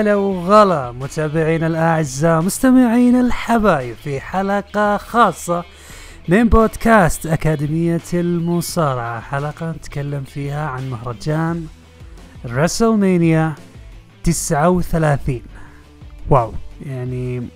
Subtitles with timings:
[0.00, 5.64] هلا وغلا متابعينا الأعزاء مستمعين الحبايب في حلقة خاصة
[6.28, 9.20] من بودكاست أكاديمية المصارعة.
[9.20, 11.66] حلقة نتكلم فيها عن مهرجان
[12.46, 13.54] رسلمانيا
[14.24, 15.42] 39
[16.30, 16.52] واو
[16.86, 17.48] يعني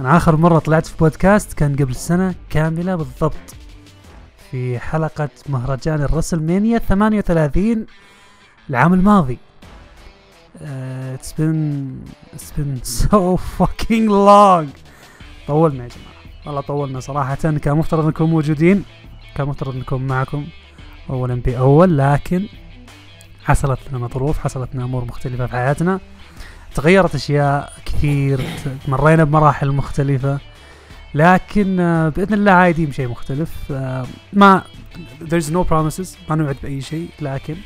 [0.00, 3.54] أنا آخر مرة طلعت في بودكاست كان قبل سنة كاملة بالضبط
[4.50, 7.86] في حلقة مهرجان الرسلمانيا 38
[8.70, 9.38] العام الماضي.
[10.60, 11.96] Uh, it's been
[12.34, 14.68] it's been so fucking long.
[15.46, 16.10] طولنا يا جماعة.
[16.46, 17.34] والله طولنا صراحة.
[17.34, 18.84] كان مفترض نكون موجودين
[19.34, 20.46] كان مفترض نكون معكم.
[21.10, 22.46] أولا بأول لكن
[23.44, 26.00] حصلت لنا ظروف حصلت لنا أمور مختلفة في حياتنا.
[26.74, 28.40] تغيرت أشياء كثير
[28.88, 30.38] مرينا بمراحل مختلفة.
[31.14, 33.72] لكن آه، بإذن الله عايدين بشيء مختلف.
[33.72, 34.62] آه، ما
[35.20, 37.08] there's no promises ما نوعد بأي شيء.
[37.20, 37.56] لكن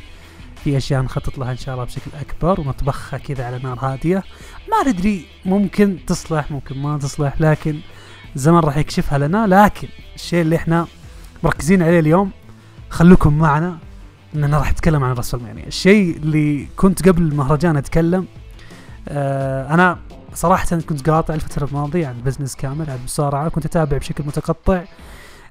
[0.64, 4.22] في أشياء نخطط لها إن شاء الله بشكل أكبر ونطبخها كذا على نار هادية.
[4.70, 7.80] ما ندري ممكن تصلح ممكن ما تصلح لكن
[8.36, 9.46] الزمن راح يكشفها لنا.
[9.46, 10.86] لكن الشيء اللي إحنا
[11.42, 12.30] مركزين عليه اليوم
[12.90, 13.78] خلوكم معنا
[14.34, 15.66] إننا راح نتكلم عن رسلمانيا.
[15.66, 18.26] الشيء اللي كنت قبل المهرجان أتكلم
[19.08, 19.98] آه أنا
[20.34, 24.84] صراحة كنت قاطع الفترة الماضية عن بزنس كامل عن المصارعة كنت أتابع بشكل متقطع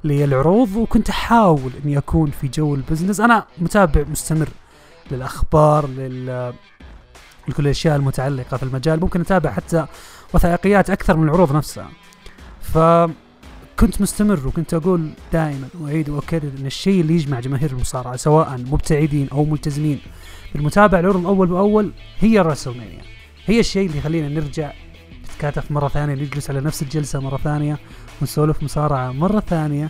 [0.03, 4.49] للعروض وكنت أحاول إني أكون في جو البزنس أنا متابع مستمر
[5.11, 6.53] للأخبار لل
[7.47, 8.99] لكل الأشياء المتعلقة في المجال.
[8.99, 9.85] ممكن أتابع حتى
[10.33, 11.89] وثائقيات أكثر من العروض نفسها.
[12.61, 19.29] فكنت مستمر وكنت أقول دائما واعيد وأكرر إن الشيء اللي يجمع جماهير المصارعة سواء مبتعدين
[19.31, 19.99] أو ملتزمين
[20.53, 23.01] بالمتابعه العروض أول بأول هي الرسلمانيا
[23.45, 24.73] هي الشيء اللي يخلينا نرجع
[25.23, 27.79] نتكاتف مرة ثانية نجلس على نفس الجلسة مرة ثانية
[28.21, 29.89] ونسولف مصارعة مرة ثانية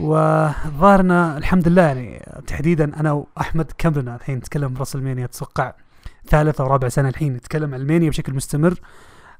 [0.00, 4.16] وظهرنا الحمد لله يعني تحديدا أنا وأحمد كملنا.
[4.16, 5.74] الحين نتكلم بـ WrestleMania أتوقع
[6.28, 8.80] ثالث أو رابع سنة الحين نتكلم عن المانيا بشكل مستمر.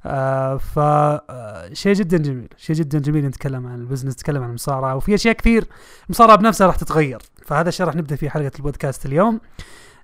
[0.05, 4.49] آه ف آه شيء جدا جميل شيء جدا جميل نتكلم عن ال business نتكلم عن
[4.49, 5.65] المصارعة وفي أشياء كثير
[6.05, 7.21] المصارعة بنفسها راح تتغير.
[7.45, 9.39] فهذا الشيء راح نبدأ فيه حلقة البودكاست اليوم.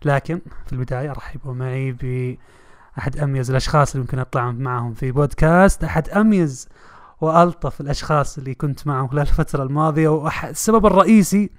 [0.06, 2.36] لكن في البداية رحبوا معي ب
[2.98, 5.84] احد أميز الأشخاص اللي ممكن أطلع معهم في بودكاست.
[5.84, 6.70] أحد أميز
[7.26, 11.50] وألطف الأشخاص اللي كنت معهم خلال الفترة الماضية والسبب الرئيسي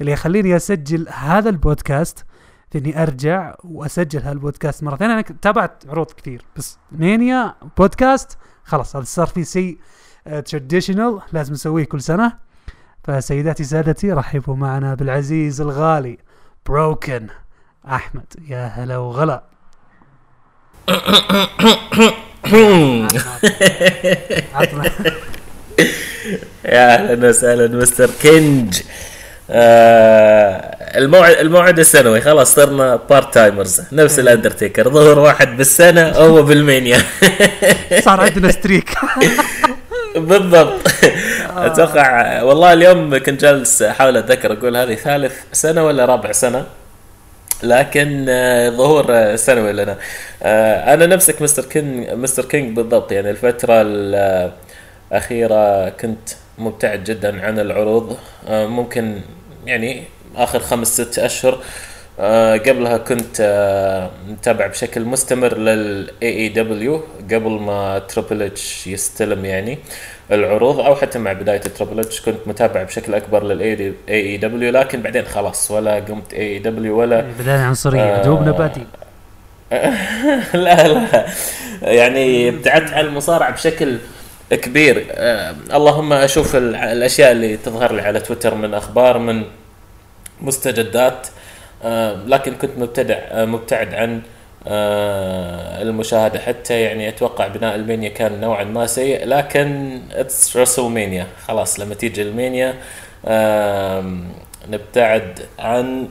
[0.00, 2.24] اللي يخليني أسجل هذا البودكاست
[2.70, 8.96] في إني أرجع وأسجل هالبودكاست مره ثانية أنا تابعت عروض كثير بس مانيا بودكاست خلاص
[8.96, 9.78] هذا صار في شيء
[10.46, 12.38] تراديشنال لازم نسويه كل سنة.
[13.04, 16.18] فسيداتي سادتي رحبوا معنا بالعزيز الغالي
[16.66, 17.26] Broken
[17.86, 18.34] أحمد.
[18.48, 19.44] يا هلا وغلا.
[26.64, 28.80] يا أهلا وسهلا Mister King
[29.50, 34.22] آه الموعد الموعد السنوي خلاص صرنا part-timers نفس إيه.
[34.24, 36.98] الاندرتيكر ظهر واحد بالسنة هو بالمينيا
[38.04, 38.90] صار عندنا streak
[40.16, 40.80] بالضبط.
[41.56, 41.66] آه.
[41.66, 46.64] أتوقع والله اليوم كنت جالس أحاول أتذكر أقول هذه ثالث سنة ولا رابع سنة.
[47.62, 49.96] لكن آه، ظهور آه، سنوي لنا.
[50.42, 53.12] آه، أنا نفسك Mister King Mister King بالضبط.
[53.12, 53.82] يعني الفترة
[55.12, 56.28] الاخيره كنت
[56.58, 58.16] مبتعد جدا عن العروض.
[58.50, 59.20] ممكن
[59.66, 60.02] يعني
[60.36, 61.58] آخر خمس ست أشهر
[62.18, 63.40] قبلها كنت
[64.28, 67.02] متابع بشكل مستمر لل AEW
[67.32, 69.78] قبل ما Triple H يستلم يعني
[70.32, 75.24] العروض أو حتى مع بداية Triple H كنت متابع بشكل أكبر لل AEW لكن بعدين
[75.24, 78.86] خلاص ولا قمت AEW ولا يعني بداية عنصرية آه دوبنا بادين
[80.64, 81.26] لا لا
[81.82, 83.98] يعني ابتعدت عن المصارعة بشكل
[84.50, 85.06] كبير.
[85.10, 89.42] آه اللهم أشوف الأشياء اللي تظهر لي على تويتر من أخبار من
[90.40, 91.41] مستجدات آه
[92.26, 94.22] لكن كنت مبتدع آه مبتعد عن
[94.68, 96.38] آه المشاهدة.
[96.38, 102.22] حتى يعني أتوقع بناء ألمانيا كان نوعا ما سيء لكن اتس رسلمانيا خلاص لما تيجي
[102.22, 102.74] ألمانيا
[103.26, 104.04] آه
[104.70, 106.08] نبتعد عن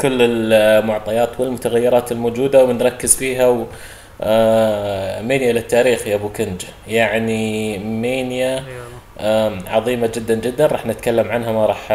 [0.00, 3.66] كل المعطيات والمتغيرات الموجودة ونركز فيها و
[4.22, 6.62] آه مانيا للتاريخ يا أبو كنج.
[6.88, 8.64] يعني مانيا
[9.18, 10.66] آه عظيمة جدا جدا.
[10.66, 11.92] راح نتكلم عنها ما راح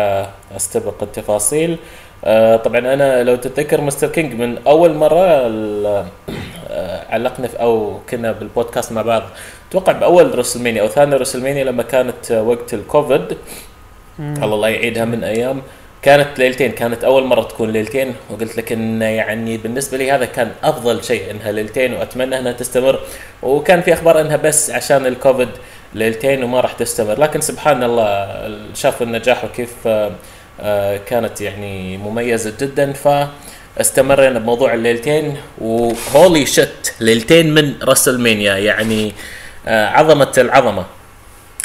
[0.56, 1.72] أستبق التفاصيل.
[1.72, 1.78] آه
[2.64, 5.26] طبعا أنا لو تتذكر Mister King من أول مرة
[6.70, 9.24] آه علقنا في أو كنا بالبودكاست مع بعض.
[9.70, 13.38] أتوقع بأول WrestleMania أو ثاني WrestleMania لما كانت وقت الكوفيد.
[14.20, 15.62] الله يعيدها من أيام.
[16.02, 18.16] كانت ليلتين كانت أول مرة تكون ليلتين.
[18.30, 23.00] وقلت لك إن يعني بالنسبة لي هذا كان أفضل شيء إنها ليلتين وأتمنى إنها تستمر.
[23.44, 25.50] وكان في أخبار إنها بس عشان الكوفيد
[25.94, 27.20] ليلتين وما راح تستمر.
[27.20, 28.28] لكن سبحان الله
[28.74, 30.12] شافوا النجاح وكيف آه،
[31.08, 32.94] كانت يعني مميزة جدا.
[32.94, 39.14] فاستمرينا بموضوع الليلتين وهولي شت ليلتين من راسلمانيا يعني
[39.68, 40.86] آه، عظمة العظمة.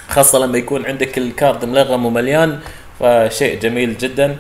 [0.09, 2.59] خاصة لما يكون عندك الكارد ملغم ومليان
[3.01, 4.37] فشيء جميل جدا.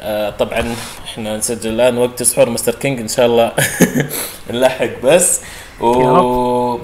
[0.00, 3.52] آه، طبعا إحنا نسجل الآن وقت سحور مستر كينج إن شاء الله
[4.50, 5.40] نلحق بس.
[5.80, 6.78] و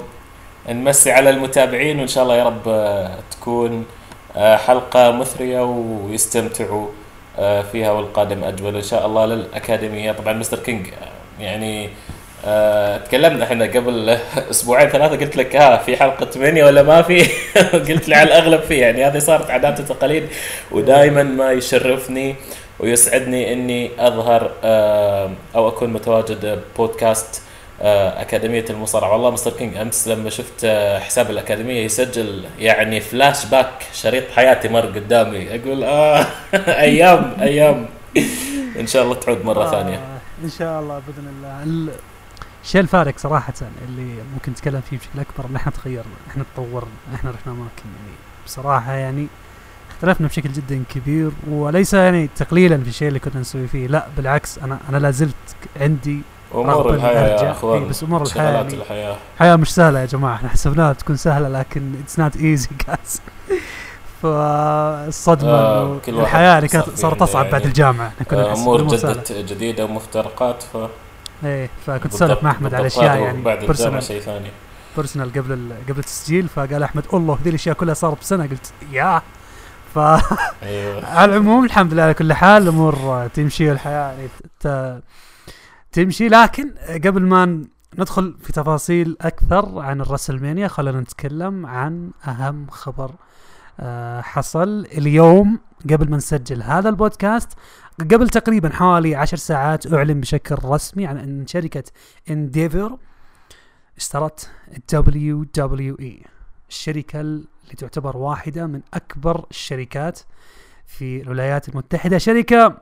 [0.69, 3.85] نمسي على المتابعين وإن شاء الله يا رب آه، تكون
[4.37, 6.87] آه، حلقة مثرية ويستمتعوا
[7.39, 11.89] آه، فيها والقادم أجمل إن شاء الله للأكاديمية طبعا مستر كينج آه، يعني
[13.05, 14.17] تكلمنا إحنا قبل
[14.51, 17.21] أسبوعين ثلاثة قلت لك ها في حلقة ثمانية ولا ما في؟
[17.89, 20.27] قلت لي على الأغلب في يعني هذه صارت عادات وتقاليد
[20.71, 22.35] ودائما ما يشرفني
[22.79, 24.51] ويسعدني إني أظهر
[25.55, 27.41] أو أكون متواجد بودكاست
[27.81, 29.11] آه، أكاديمية المصارعة.
[29.13, 34.67] والله Mister King أمس لما شفت آه، حساب الأكاديمية يسجل يعني فلاش باك شريط حياتي
[34.69, 35.55] مر قدامي.
[35.55, 36.25] أقول آه
[36.87, 37.85] أيام أيام.
[38.79, 39.99] إن شاء الله تعود مرة آه، ثانية.
[40.43, 41.63] إن شاء الله بإذن الله.
[41.63, 41.89] ال-
[42.63, 43.53] الشيء الفارق صراحة
[43.87, 47.83] اللي ممكن نتكلم فيه بشكل أكبر إن إحنا تغيرنا إحنا تطورنا إحنا رحنا أماكن.
[47.85, 49.27] يعني بصراحة يعني
[49.91, 53.87] اختلفنا بشكل جدا كبير وليس يعني تقليلا في الشيء اللي كنا نسوي فيه.
[53.87, 55.35] لا بالعكس أنا أنا لا زلت
[55.81, 56.21] عندي
[56.55, 57.45] الحياة أرجع.
[57.47, 59.15] يا أخوان إيه، بس أمور الحياة شغلات يعني الحياة.
[59.39, 60.35] حياة مش سهلة يا جماعة.
[60.35, 63.21] إحنا حسبناها تكون سهلة لكن it's not easy guys
[64.21, 65.99] فالصدمة آه،
[66.37, 67.51] يعني صار كانت صارت أصعب يعني.
[67.51, 68.07] بعد الجامعة.
[68.07, 69.13] إحنا كنا آه، سهلة.
[69.13, 70.77] جدت جديدة ومفترقات ف
[71.45, 74.51] إيه فكنت اسولف مع احمد على أشياء يعني بعد personal شيء ثاني.
[74.97, 78.43] personal قبل ال- قبل التسجيل فقال أحمد الله ذي الأشياء كلها صارت بسنة.
[78.47, 79.21] قلت يا.
[79.95, 81.05] ف أيوه.
[81.17, 84.27] على العموم الحمد لله على كل حال الأمور تمشي والحياة يعني
[84.59, 85.01] ت-
[85.91, 86.27] تمشي.
[86.27, 86.73] لكن
[87.05, 87.65] قبل ما
[87.99, 93.11] ندخل في تفاصيل أكثر عن الراسلمينيا خلينا نتكلم عن أهم خبر
[93.79, 95.59] آه، حصل اليوم
[95.89, 97.49] قبل ما نسجل هذا البودكاست.
[97.99, 101.83] قبل تقريبا حوالي عشر ساعات أعلن بشكل رسمي عن أن شركة
[102.29, 102.97] Endeavor
[103.97, 106.21] اشترت ال WWE
[106.69, 107.45] الشركة اللي
[107.77, 110.19] تعتبر واحدة من أكبر الشركات
[110.85, 112.17] في الولايات المتحدة.
[112.17, 112.77] شركة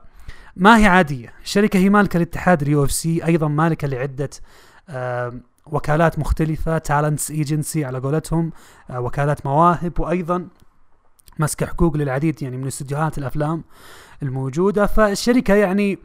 [0.60, 1.32] ما هي عادية.
[1.42, 4.30] الشركة هي مالكة لاتحاد ال UFC أيضا مالكة لعدة
[5.66, 8.52] وكالات مختلفة talents agency على قولتهم
[8.90, 10.48] آه، وكالات مواهب وأيضا
[11.38, 13.64] ماسكه حقوق للعديد يعني من استديوهات الأفلام
[14.22, 14.86] الموجودة.
[14.86, 15.98] فالشركة يعني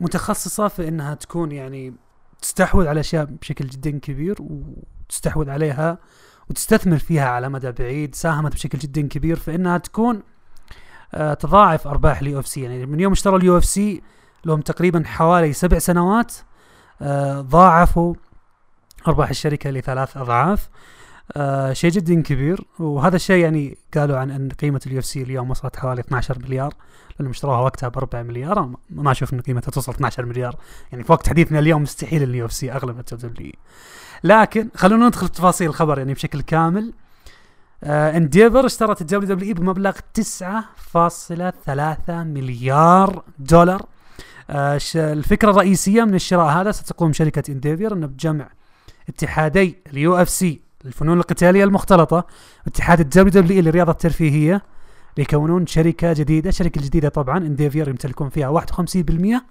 [0.00, 1.94] متخصصة في إنها تكون يعني
[2.42, 5.98] تستحوذ على أشياء بشكل جدا كبير وتستحوذ عليها
[6.50, 10.22] وتستثمر فيها على مدى بعيد ساهمت بشكل جدا كبير في إنها تكون
[11.12, 12.62] تضاعف أرباح ال UFC.
[12.62, 14.02] يعني من يوم اشتروا ال UFC
[14.44, 16.32] لهم تقريبا حوالي سبع سنوات
[17.02, 18.14] آه، ضاعفوا
[19.08, 20.68] أرباح الشركة لثلاث أضعاف.
[21.36, 22.64] آه شيء جدا كبير.
[22.78, 26.74] وهذا الشيء يعني قالوا عن أن قيمة ال UFC اليوم وصلت حوالي 12 مليار.
[27.18, 30.56] لأنهم اشتروها وقتها ب 4 مليار ما- أشوف إن قيمتها توصل 12 مليار.
[30.92, 33.52] يعني في وقت حديثنا اليوم مستحيل ال UFC أغلى من ال W
[34.24, 36.82] لكن خلونا ندخل في تفاصيل الخبر يعني بشكل كامل.
[36.82, 36.92] آه
[37.84, 43.86] Endeavor اشترت ال WWE بمبلغ 9.3 مليار دولار.
[44.50, 48.48] آه الفكرة الرئيسية من الشراء هذا ستقوم شركة Endeavor انه بجمع
[49.08, 52.26] اتحادي ال UFC الفنون القتالية المختلطة
[52.66, 54.62] واتحاد ال WWE للرياضة الترفيهية
[55.18, 56.48] ليكونون شركة جديدة.
[56.48, 59.42] الشركة الجديده طبعا Endeavor يمتلكون فيها 51%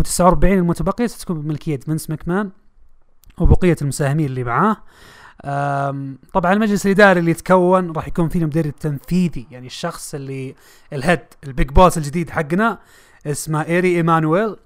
[0.00, 2.50] و49 المتبقية ستكون بملكية فينس ماكمان
[3.38, 4.76] وبقية المساهمين اللي معاه.
[6.32, 10.54] طبعا المجلس الإداري اللي يتكون راح يكون فيه المدير التنفيذي يعني الشخص اللي
[10.92, 12.78] ال head ال big boss الجديد حقنا
[13.26, 14.56] اسمه آري إيمانويل.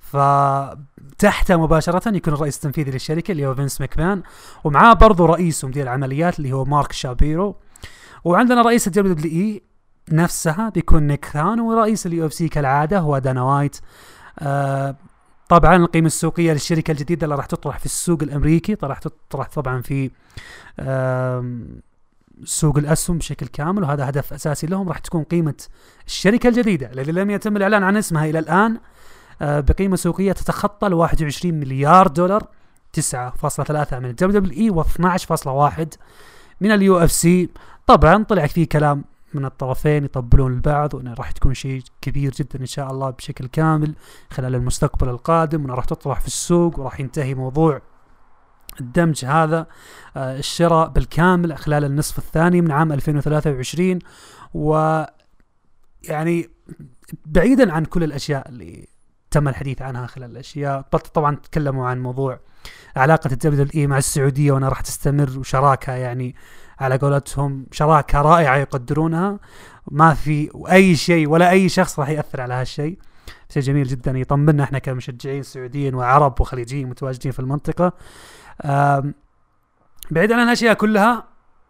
[0.00, 4.22] فتحته مباشرة يكون الرئيس التنفيذي للشركة اللي هو فينس ماكمان
[4.64, 7.56] ومعاه برضو رئيس ومدير العمليات اللي هو مارك شابيرو.
[8.24, 9.62] وعندنا رئيس ال WWE
[10.12, 13.76] نفسها بيكون نيك خان ورئيس ال UFC كالعادة هو دانا وايت.
[14.38, 14.96] آه
[15.48, 20.10] طبعا القيمة السوقية للشركة الجديدة اللي راح تطرح في السوق الأمريكي راح تطرح طبعا في
[22.44, 24.88] سوق الأسهم بشكل كامل وهذا هدف أساسي لهم.
[24.88, 25.54] راح تكون قيمة
[26.06, 28.78] الشركة الجديدة التي لم يتم الإعلان عن اسمها إلى الآن
[29.42, 32.46] آه، بقيمة سوقية تتخطى ال 21 مليار دولار
[33.00, 35.86] 9.3 من ال WWE و12.1
[36.60, 37.48] من ال UFC
[37.86, 39.04] طبعا طلع فيه كلام
[39.34, 43.94] من الطرفين يطبلون البعض وإنه راح تكون شيء كبير جدا إن شاء الله بشكل كامل
[44.30, 47.80] خلال المستقبل القادم وإنه راح تطرح في السوق وراح ينتهي موضوع
[48.80, 49.66] الدمج هذا
[50.16, 53.98] آه، الشراء بالكامل خلال النصف الثاني من عام 2023
[54.54, 55.02] و
[56.02, 56.50] يعني
[57.26, 58.88] بعيدا عن كل الأشياء اللي
[59.30, 60.80] تم الحديث عنها خلال الأشياء
[61.14, 62.40] طبعا تكلموا عن موضوع
[62.96, 66.34] علاقة ال WWE مع السعودية وإنها راح تستمر وشراكة يعني
[66.80, 69.38] على قولتهم شراكة رائعة يقدرونها.
[69.90, 72.98] ما في أي شيء ولا أي شخص راح يأثر على هالشيء.
[73.48, 74.18] شيء جميل جدا.
[74.18, 77.92] يطمنا إحنا كمشجعين سعوديين وعرب وخليجيين متواجدين في المنطقة.
[80.10, 81.24] بعيد عن الأشياء كلها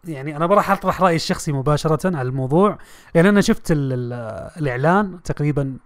[0.07, 2.77] يعني أنا راح أطرح رأيي الشخصي مباشرة على الموضوع.
[3.15, 4.13] لأن أنا شفت ال ال
[4.61, 5.77] الإعلان تقريبا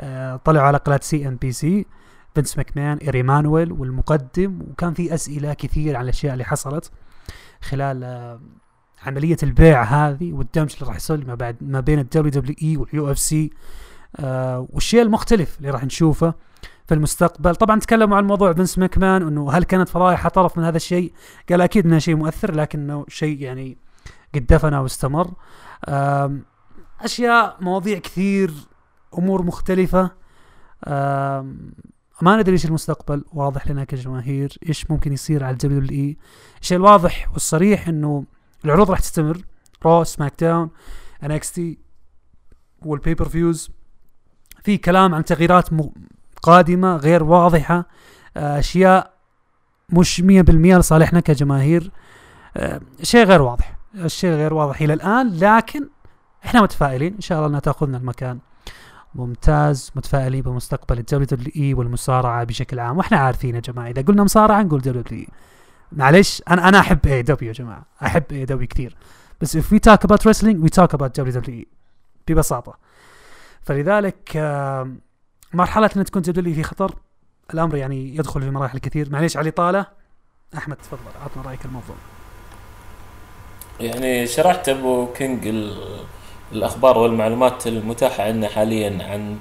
[0.00, 1.86] آه، طلعوا على قناة CNBC
[2.34, 6.90] فينس ماكمان آري إيمانويل والمقدم وكان في أسئلة كثير عن الأشياء اللي حصلت.
[7.60, 8.40] خلال آه،
[9.06, 13.10] عملية البيع هذه والدمج اللي راح يصير ما بعد ما بين الدبليو دبليو إي واليو
[13.10, 13.50] إف سي
[14.68, 16.34] والشيء المختلف اللي راح نشوفه
[16.86, 17.56] في المستقبل.
[17.56, 21.12] طبعا تكلموا عن موضوع فينس ماكمان انه هل كانت فضائح طرف من هذا الشيء؟
[21.50, 23.78] قال أكيد إنه شيء مؤثر لكنه شيء يعني
[24.34, 25.30] قد دفن واستمر
[27.00, 28.52] أشياء مواضيع كثير
[29.18, 30.10] أمور مختلفة.
[32.22, 36.16] ما ندري إيش المستقبل واضح لنا كجماهير إيش ممكن يصير على ال WWE
[36.60, 38.24] الشيء الواضح والصريح إنه
[38.64, 39.44] العروض راح تستمر
[39.84, 40.70] Raw SmackDown
[41.22, 41.78] NXT وال
[42.82, 43.70] pay-per-views
[44.64, 45.90] في كلام عن تغييرات م-
[46.42, 47.84] قادمة غير واضحة
[48.36, 49.12] آه، أشياء
[49.90, 50.24] مش 100%
[50.78, 51.90] لصالحنا كجماهير.
[52.56, 55.88] آه، شيء غير واضح الشيء غير واضح إلى الآن لكن
[56.44, 57.14] إحنا متفائلين.
[57.14, 58.38] إن شاء الله إنها تأخذنا المكان.
[59.14, 63.88] ممتاز متفائلين بمستقبل ال WWE والمصارعة بشكل عام وإحنا عارفين يا جماعة.
[63.90, 65.28] إذا قلنا مصارعة نقول WWE.
[65.92, 67.86] معلش أنا أنا أحب AEW يا جماعة.
[68.02, 68.96] أحب AEW كثير.
[69.40, 71.64] بس if we talk about wrestling we talk about WWE
[72.28, 72.78] ببساطة.
[73.62, 74.36] فلذلك
[75.54, 76.94] مرحلة ان تكون W في خطر
[77.54, 79.10] الأمر يعني يدخل في مراحل كثير.
[79.12, 79.86] معليش على الاطاله
[80.56, 81.96] أحمد تفضل عطنا رأيك الموضوع.
[83.80, 86.04] يعني شرحت أبو كينج ال-
[86.52, 89.36] الأخبار والمعلومات المتاحة عندنا حاليا عن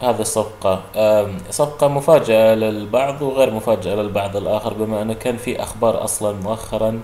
[0.00, 0.82] هذه الصفقة.
[0.96, 4.36] أم، صفقة مفاجأة للبعض وغير مفاجأة للبعض.
[4.36, 7.00] الآخر بما أنه كان في أخبار أصلا مؤخرا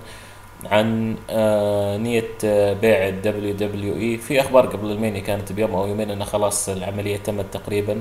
[0.64, 2.28] عن آه، نية
[2.72, 4.16] بيع الدبليو دبليو إي.
[4.18, 8.00] في أخبار قبل الميني كانت بيوم أو يومين انه خلاص العملية تمت تقريبا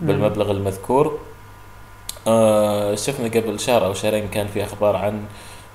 [0.00, 1.18] بالمبلغ المذكور.
[2.26, 5.22] آه، شفنا قبل شهر أو شهرين كان في أخبار عن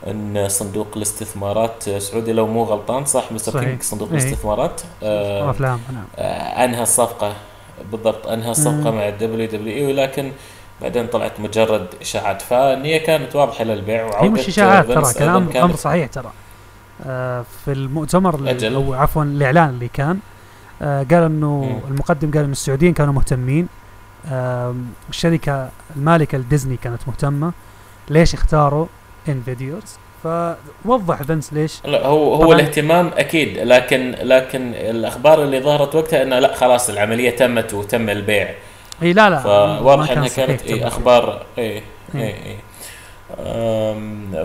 [0.07, 3.69] أن صندوق الاستثمارات سعودي لو مو غلطان صح مستر صحيح.
[3.69, 4.17] كينج صندوق إيه.
[4.17, 7.33] الاستثمارات آه، افلام نعم آه، أنهى الصفقة
[7.91, 8.91] بالضبط أنهى الصفقة.
[8.91, 10.31] مع الدبليو دبليو إي ولكن
[10.81, 15.75] بعدين طلعت مجرد إشاعات فالنية كانت واضحة للبيع وعودة هي مش إشاعات ترى كلام أمر
[15.75, 16.31] صحيح ترى
[17.05, 18.75] آه في المؤتمر اللي- أجل.
[18.75, 20.19] أو عفوا الإعلان اللي كان
[20.81, 21.91] آه قال إنه مم.
[21.93, 23.67] المقدم قال انه السعوديين كانوا مهتمين
[24.31, 27.51] آم، الشركة المالكة لديزني كانت مهتمة
[28.09, 28.85] ليش اختاروا
[29.29, 32.53] انديفر فوضح فينس ليش لا هو هو.
[32.53, 38.49] الاهتمام أكيد لكن لكن الأخبار اللي ظهرت وقتها إنه لا خلاص العملية تمت وتم البيع
[39.03, 40.61] إي لا لا فواضح إنها كانت.
[40.61, 41.83] اي أخبار إي إيه.
[42.15, 42.57] إي إي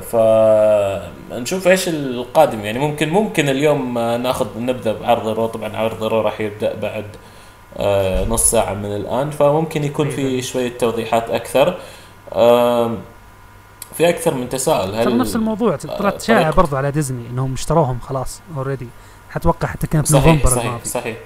[0.00, 6.40] فنشوف إيش القادم يعني ممكن ممكن اليوم ناخذ نبدأ بعرض رو طبعا عرض رو راح
[6.40, 7.04] يبدأ بعد
[7.76, 10.42] آه، نص ساعة من الآن فممكن يكون في.
[10.42, 11.74] شوية توضيحات أكثر
[13.98, 18.40] في أكثر من تساؤل ترى نفس الموضوع طلعت شائعه برضو على ديزني إنهم اشتروهم خلاص
[18.56, 18.88] already
[19.30, 21.16] حتوقع حتى كانت صحيح نوفمبر صحيح صحيح.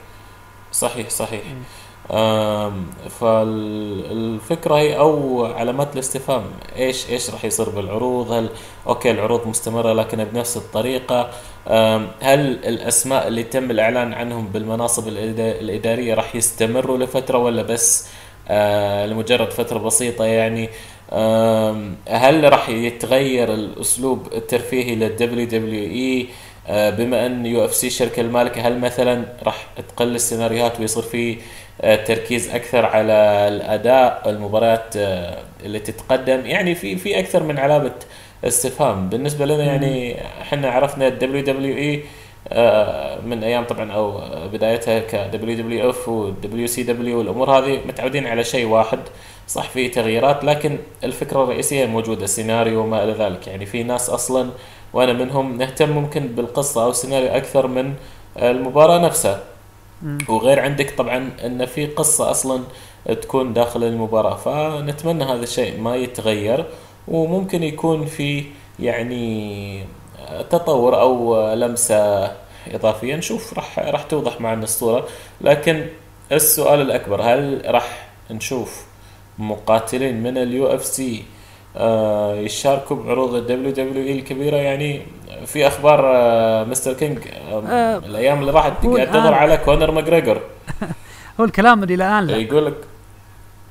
[0.72, 1.40] صحيح صحيح.
[1.46, 1.62] مم.
[2.16, 2.86] آم،
[3.20, 6.42] فالفكرة هي أو علامات الاستفهام
[6.76, 8.48] إيش إيش راح يصير بالعروض؟ هل
[8.86, 11.30] أوكي العروض مستمرة لكن بنفس الطريقة.
[11.68, 18.08] آم، هل الأسماء اللي تم الإعلان عنهم بالمناصب الإدارية راح يستمروا لفترة ولا بس
[18.48, 20.68] آه، لمجرد فترة بسيطة يعني؟
[22.08, 26.26] هل راح يتغير الأسلوب الترفيهي للدبليو دبليو إي؟
[26.68, 31.36] آه، بما أن يو إف سي الشركة المالكة هل مثلا راح تقل السيناريوهات ويصير في
[31.80, 33.12] آه، تركيز أكثر على
[33.48, 37.94] الأداء المباريات آه، اللي تتقدم؟ يعني في في أكثر من علامة
[38.44, 39.08] استفهام.
[39.08, 42.04] بالنسبة لنا يعني إحنا عرفنا الدبليو دبليو إي
[43.26, 44.20] من أيام طبعا أو
[44.52, 48.98] بدايتها ك دبليو دبليو إف ودبليو سي دبليو والأمور هذه متعودين على شيء واحد.
[49.48, 53.46] صح في تغييرات لكن الفكرة الرئيسية موجودة السيناريو وما إلى ذلك.
[53.46, 54.50] يعني في ناس أصلا
[54.92, 57.94] وأنا منهم نهتم ممكن بالقصة أو السيناريو أكثر من
[58.36, 59.40] المباراة نفسها.
[60.28, 62.62] وغير عندك طبعا إن في قصة أصلا
[63.22, 66.66] تكون داخل المباراة فنتمنى هذا الشيء ما يتغير
[67.08, 68.44] وممكن يكون في
[68.80, 69.84] يعني
[70.50, 72.32] تطور أو لمسة
[72.74, 73.16] إضافية.
[73.16, 75.06] نشوف راح راح توضح معنا الصورة.
[75.40, 75.86] لكن
[76.32, 78.84] السؤال الأكبر هل راح نشوف
[79.38, 81.24] مقاتلين من اليو اف سي
[82.44, 84.56] يشاركوا بعروض الدبليو دبليو اي الكبيرة.
[84.56, 85.02] يعني
[85.46, 90.40] في أخبار آه، مستر كينج آه، آه، الأيام اللي راحت قاعد على كونر ماجريجور
[91.40, 92.36] هو الكلام اللي الآن لا.
[92.36, 92.76] يقول لك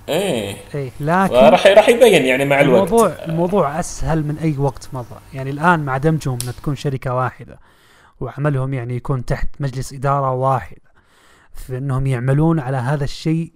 [0.10, 0.56] إيه.
[0.76, 2.88] اي لكن راح راح يبين يعني مع الوقت.
[2.88, 5.20] الموضوع الموضوع أسهل من أي وقت مضى.
[5.34, 7.60] يعني الآن مع دمجهم ان تكون شركة واحدة
[8.20, 10.78] وعملهم يعني يكون تحت مجلس إدارة واحد
[11.54, 13.52] في انهم يعملون على هذا الشيء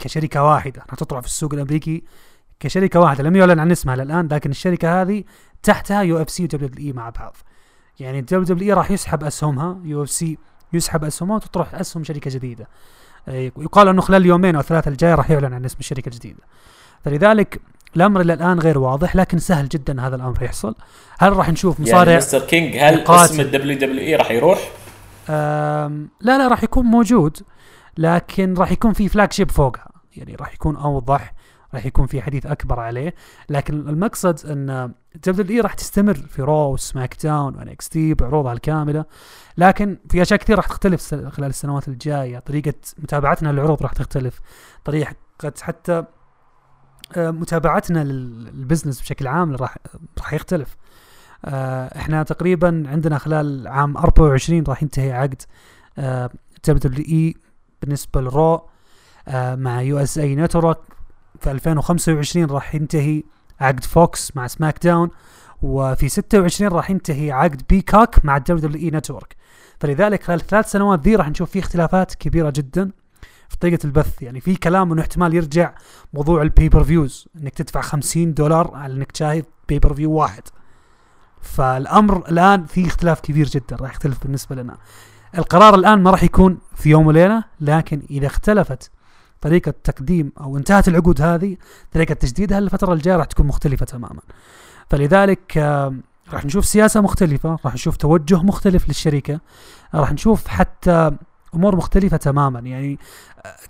[0.00, 0.82] كشركة واحدة.
[0.88, 2.04] راح تطلع في السوق الأمريكي
[2.60, 3.24] كشركة واحدة.
[3.24, 5.24] لم يعلن عن اسمها للآن لكن الشركة هذه
[5.62, 7.36] تحتها يو إف سي ودبليو إي مع بعض.
[8.00, 10.38] يعني دبليو دبليو إي راح يسحب أسهمها يو إف سي
[10.72, 12.68] يسحب أسهمها وتطرح أسهم شركة جديدة.
[13.28, 16.42] يقال إنه خلال اليومين أو الثلاثه الجايه راح يعلن عن اسم الشركة الجديدة.
[17.04, 17.60] فلذلك
[17.96, 20.74] الأمر إلى الآن غير واضح لكن سهل جدا هذا الأمر يحصل.
[21.18, 23.32] هل راح نشوف مصارع يعني مستر كينج هل يقاتل.
[23.32, 24.70] اسم الدبليو دبليو إي راح يروح؟
[25.28, 27.36] لا لا راح يكون موجود
[27.98, 29.89] لكن راح يكون في flagship فوقها.
[30.16, 31.34] يعني راح يكون أوضح
[31.74, 33.14] راح يكون في حديث أكبر عليه.
[33.48, 34.92] لكن المقصد إن
[35.26, 39.04] دبليو اي راح تستمر في رو وسماك داون وان إكس تي بعروضها الكاملة.
[39.58, 42.38] لكن في أشياء كثير راح تختلف خلال السنوات الجاية.
[42.38, 44.40] طريقة متابعتنا للعروض راح تختلف.
[44.84, 45.14] طريقة
[45.60, 46.04] حتى
[47.16, 49.76] آه، متابعتنا لل- لل business بشكل عام راح
[50.18, 50.76] راح يختلف.
[51.44, 55.42] آه، إحنا تقريبا عندنا خلال عام 24 راح ينتهي عقد
[56.68, 57.34] دبليو دبليو اي
[57.82, 58.54] بالنسبة للرو.
[58.54, 58.69] آه،
[59.34, 60.78] مع يو اس اي نتورك
[61.40, 63.22] في 2025 راح ينتهي
[63.60, 65.10] عقد فوكس مع سماك داون
[65.62, 69.36] وفي 26 راح ينتهي عقد بيكوك مع الدبليو دبليو إي نتورك
[69.80, 72.90] فلذلك خلال الثلاث سنوات ذي راح نشوف فيه اختلافات كبيرة جدا
[73.48, 74.22] في طريقة البث.
[74.22, 75.74] يعني في كلام انه احتمال يرجع
[76.12, 80.42] موضوع ال pay-per-views إنك تدفع 50 دولار على إنك تشاهد pay-per-view واحد.
[81.40, 84.76] فالأمر الآن في اختلاف كبير جدا راح يختلف بالنسبة لنا.
[85.38, 88.90] القرار الآن ما راح يكون في يوم وليلة لكن إذا اختلفت
[89.40, 91.56] طريقة تقديم أو انتهت العقود هذه
[91.92, 94.20] طريقة تجديدها الفترة الجاية راح تكون مختلفة تماما.
[94.90, 95.56] فلذلك
[96.32, 99.40] راح نشوف سياسة مختلفة راح نشوف توجه مختلف للشركة
[99.94, 101.10] راح نشوف حتى
[101.54, 102.60] أمور مختلفة تماما.
[102.60, 102.98] يعني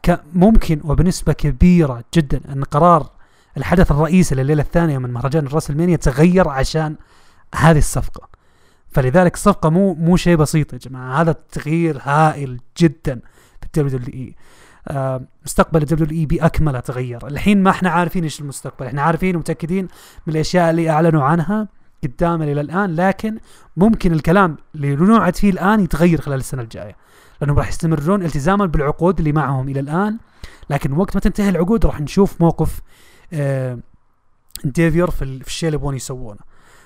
[0.09, 3.11] آه، ممكن وبنسبة كبيرة جدا أن قرار
[3.57, 6.97] الحدث الرئيسي لليلة الثانية من مهرجان الراسلمانيا تغير عشان
[7.55, 8.29] هذه الصفقة.
[8.91, 11.21] فلذلك الصفقه مو مو شيء بسيط يا جماعة.
[11.21, 13.21] هذا تغيير هائل جدا
[13.61, 14.33] في الدبليو دبليو
[15.45, 18.87] مستقبل الدبليو إي باكمله تغير الحين ما إحنا عارفين إيش المستقبل.
[18.87, 19.89] إحنا عارفين ومتأكدين
[20.27, 21.69] من الأشياء اللي أعلنوا عنها
[22.05, 23.39] قدامنا إلى الآن لكن
[23.77, 26.97] ممكن الكلام اللي نوعد فيه الآن يتغير خلال السنة الجاية
[27.41, 30.19] لأنهم راح يستمرون التزاما بالعقود اللي معهم إلى الآن.
[30.71, 32.81] لكن وقت ما تنتهي العقود راح نشوف موقف
[33.33, 33.79] آه
[34.65, 36.41] different, ال- في الشيء اللي يبغون يسوونه.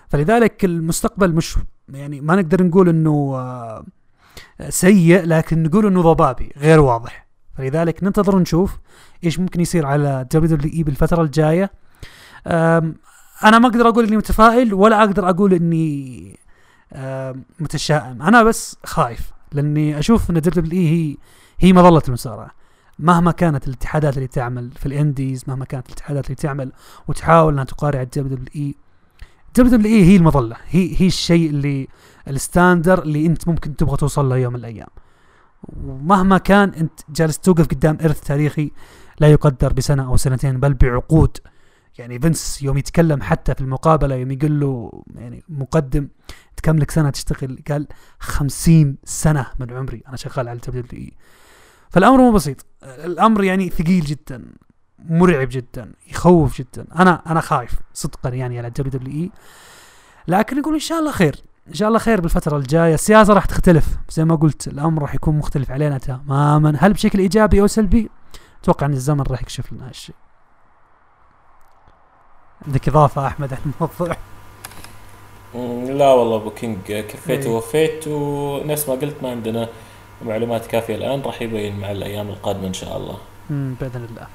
[0.09, 1.57] فلذلك المستقبل مش
[1.89, 3.85] يعني ما نقدر نقول إنه آه
[4.69, 7.24] سيء لكن نقول إنه ضبابي غير واضح.
[7.57, 8.79] فلذلك ننتظر نشوف
[9.25, 11.71] إيش ممكن يصير على WWE بالفترة الجاية.
[13.45, 16.39] أنا ما أقدر أقول إني متفائل ولا أقدر أقول إني
[17.61, 18.23] متشائم.
[18.23, 21.17] أنا بس خايف لأني أشوف إن WWE هي
[21.59, 22.51] هي مظلة المصارعة.
[22.99, 26.73] مهما كانت الاتحادات اللي تعمل في ال indies مهما كانت الاتحادات اللي تعمل
[27.09, 28.75] وتحاول إنها تقارع الدبليو دبليو إي
[29.57, 30.57] دبليو دبليو إي هي المظلة.
[30.69, 31.89] هي هي الشيء اللي
[32.29, 34.89] ال standard اللي أنت ممكن تبغى توصل له يوم من الأيام.
[35.85, 38.71] ومهما كان انت جالس توقف قدام إرث تاريخي
[39.21, 41.39] لا يقدر بسنة أو سنتين بل بعقود.
[41.99, 46.09] يعني فينس يوم يتكلم حتى في المقابلة يوم يقول له يعني مقدم
[46.51, 47.87] انت كم لك سنة تشتغل قال
[48.19, 51.13] خمسين سنة من عمري أنا شغال على WWE
[51.91, 52.67] فالأمر مو بسيط.
[52.83, 54.45] الأمر يعني ثقيل جدا
[54.99, 56.87] مرعب جدا يخوف جدا.
[56.97, 59.31] أنا أنا خايف صدقا يعني على ال WWE
[60.29, 61.37] لكن نقول إن شاء الله خير.
[61.69, 62.95] إن شاء الله خير بالفترة الجاية.
[62.95, 63.87] السياسة راح تختلف.
[64.11, 66.77] زي ما قلت الأمر راح يكون مختلف علينا تماما.
[66.79, 68.11] هل بشكل إيجابي أو سلبي؟
[68.63, 70.15] أتوقع إن الزمن راح يكشف لنا هالشيء.
[72.67, 74.17] عندك إضافة أحمد عن الموضوع؟
[75.99, 76.93] لا والله أبو كينج.
[76.93, 77.53] كفيت إيه.
[77.53, 79.69] ووفيت ونفس ما قلت ما عندنا
[80.25, 81.21] معلومات كافية الآن.
[81.21, 83.19] راح يبين مع الأيام القادمة إن شاء الله.
[83.51, 84.27] بإذن الله.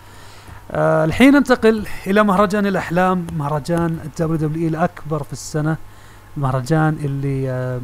[0.71, 3.27] آه الحين ننتقل إلى مهرجان الأحلام.
[3.37, 5.77] مهرجان ال WWE الأكبر في السنة.
[6.43, 7.79] المهرجان اللي آه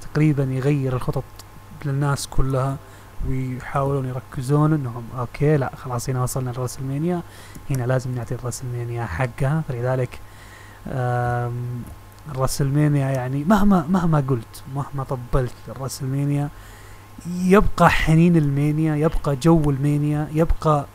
[0.00, 1.24] تقريبا يغير الخطط
[1.84, 2.76] للناس كلها
[3.28, 7.22] ويحاولون يركزون إنهم okay لا خلاص هنا وصلنا لل WrestleMania
[7.70, 10.18] هنا لازم نعطي ال WrestleMania حقها فلذلك
[10.88, 11.52] آم،
[12.32, 16.48] ال WrestleMania يعني مهما مهما قلت مهما طبلت ال WrestleMania
[17.36, 20.86] يبقى حنين المانيا يبقى جو المانيا يبقى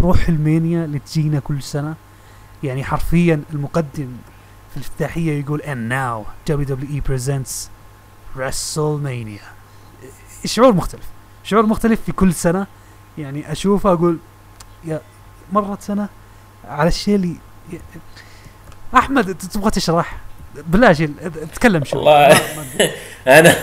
[0.00, 1.94] روح المانيا اللي تجينا كل سنة.
[2.64, 4.08] يعني حرفيا المقدم
[4.76, 7.68] الافتتاحية يقول and now WWE presents
[8.36, 9.44] WrestleMania.
[10.44, 11.04] شعور مختلف.
[11.44, 12.66] شعور مختلف في كل سنة.
[13.18, 14.18] يعني أشوفه أقول
[14.84, 15.00] يا
[15.52, 16.08] مرت سنة
[16.64, 17.36] على الشيء اللي
[18.94, 20.16] أحمد تبغى تشرح؟
[20.92, 21.14] شيل
[21.54, 21.98] تكلم شوي.
[21.98, 22.36] والله.
[23.26, 23.54] أنا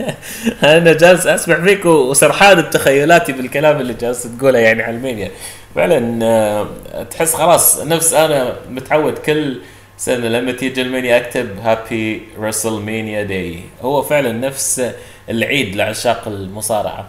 [0.76, 5.30] أنا جالس أسمع فيك وسرحان بتخيلاتي بالكلام اللي جالس تقوله يعني على الميديا.
[5.74, 9.60] فعلا آه، تحس خلاص نفس أنا متعود كل
[9.98, 14.90] سنة لما تيجي ألمانيا أكتب هابي رسل مانيا داي هو فعلا نفس
[15.30, 17.06] العيد لعشاق المصارعة.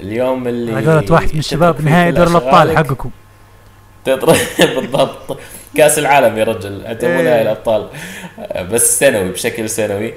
[0.00, 2.76] اليوم اللي قولة واحد من الشباب نهائي دور الأبطال.
[2.76, 3.10] حقكم.
[4.76, 5.38] بالضبط.
[5.76, 6.86] كأس العالم يا رجل.
[6.86, 7.22] انت مو إيه.
[7.22, 7.88] نهائي الأبطال.
[8.70, 10.14] بس سنوي بشكل سنوي.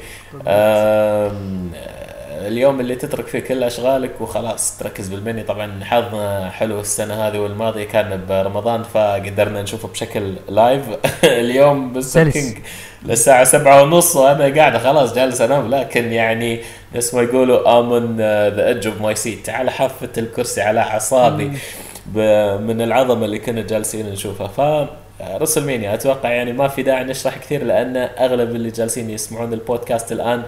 [2.47, 7.37] اليوم اللي تترك فيه كل أشغالك وخلاص تركز بال Mania طبعا حظنا حلو السنة هذه
[7.39, 10.83] والماضية كان برمضان فقدرنا نشوفه بشكل live
[11.23, 12.57] اليوم بالسكينج
[13.05, 15.75] للساعة سبعة ونص وأنا قاعد خلاص جالس أنام.
[15.75, 16.59] لكن يعني
[16.95, 21.51] نفس ما يقولوا I'm on the edge of my seat على حافة الكرسي على أعصابي
[22.05, 24.47] ب- من العظمة اللي كنا جالسين نشوفها.
[24.47, 24.87] ف
[25.41, 30.43] WrestleMania أتوقع يعني ما في داعي نشرح كثير لأن أغلب اللي جالسين يسمعون البودكاست الآن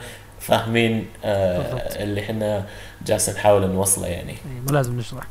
[0.50, 2.04] فاهمين آه.
[2.04, 2.66] اللي إحنا
[3.06, 4.32] جالسين نحاول نوصله يعني.
[4.32, 5.24] إيه، مو لازم نشرح.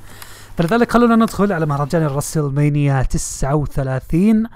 [0.57, 4.47] فلذلك خلونا ندخل على مهرجان ال WrestleMania 39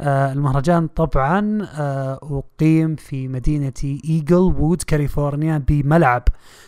[0.00, 6.22] آه المهرجان طبعا آه أقيم في مدينة إنجلوود كاليفورنيا بملعب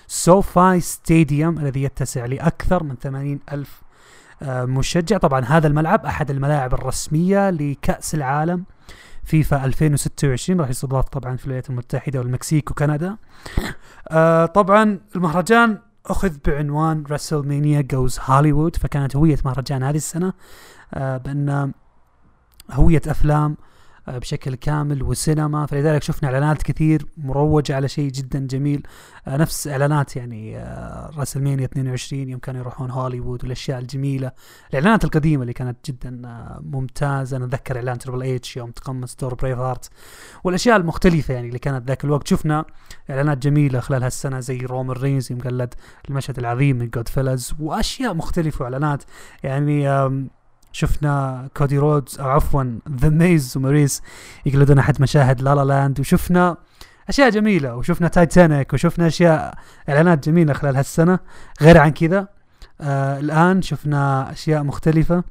[0.07, 3.83] SoFi Stadium الذي يتسع لأكثر من 80 ألف
[4.43, 5.19] آه مشجع.
[5.19, 8.65] طبعا هذا الملعب أحد الملاعب الرسمية لكأس العالم.
[9.25, 13.17] فيفا 2026 راح يستضاف طبعا في الولايات المتحدة والمكسيك وكندا.
[14.09, 20.33] آه طبعا المهرجان أخذ بعنوان WrestleMania Goes Hollywood فكانت هوية مهرجان هذه السنة.
[20.95, 21.73] آه بأن
[22.71, 23.70] هوية أفلام آه
[24.19, 25.67] بشكل كامل وسينما.
[25.67, 28.83] فلذلك شفنا إعلانات كثير مروجة على شيء جدا جميل.
[29.27, 34.33] آه نفس إعلانات يعني آه WrestleMania 22 يوم كانوا يروحون هوليوود والأشياء الجميلة.
[34.71, 37.37] الإعلانات القديمة اللي كانت جدا آه ممتازة.
[37.37, 39.89] أنا أتذكر إعلان Triple H يوم تقمص دور Braveheart
[40.45, 42.29] والأشياء المختلفة يعني اللي كانت ذاك الوقت.
[42.29, 42.65] شفنا
[43.11, 45.75] إعلانات جميلة خلال هالسنة زي رومان رينز يوم قلد
[46.09, 49.03] المشهد العظيم من Goodfellas وأشياء مختلفة وإعلانات.
[49.43, 49.89] يعني
[50.73, 54.03] شفنا كودي رودز أو عفوا ذا ميز وماريس
[54.47, 56.01] يقلدون أحد مشاهد لالا لاند.
[56.01, 56.57] وشفنا
[57.09, 59.55] أشياء جميلة وشفنا تايتانيك وشفنا أشياء
[59.89, 61.19] إعلانات جميلة خلال هالسنة.
[61.63, 62.29] غير عن كذا
[62.81, 65.25] آه الآن شفنا أشياء مختلفة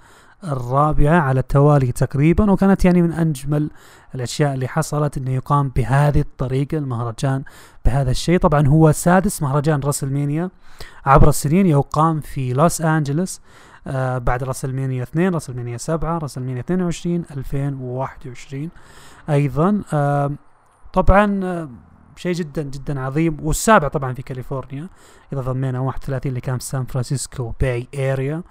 [0.46, 3.70] الرابعة على التوالي تقريبا وكانت يعني من أجمل
[4.14, 7.44] الأشياء اللي حصلت أنه يقام بهذه الطريقة المهرجان
[7.85, 8.38] بهذا الشيء.
[8.38, 10.50] طبعا هو سادس مهرجان WrestleMania
[11.06, 13.40] عبر السنين يقام في لوس أنجلوس
[13.87, 18.70] آه بعد WrestleMania 2 WrestleMania 7 WrestleMania 22 2021
[19.30, 19.82] أيضا.
[19.92, 20.32] آه
[20.92, 21.68] طبعا آه
[22.16, 23.37] شيء جدا جدا عظيم.
[23.42, 24.88] والسابع طبعا في كاليفورنيا
[25.32, 28.42] إذا ضمينا 31 اللي كان في سان فرانسيسكو Bay Area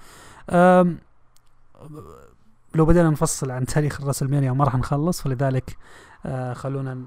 [2.75, 5.77] لو بدينا نفصل عن تاريخ ال WrestleMania ما راح نخلص فلذلك
[6.25, 7.05] آه خلونا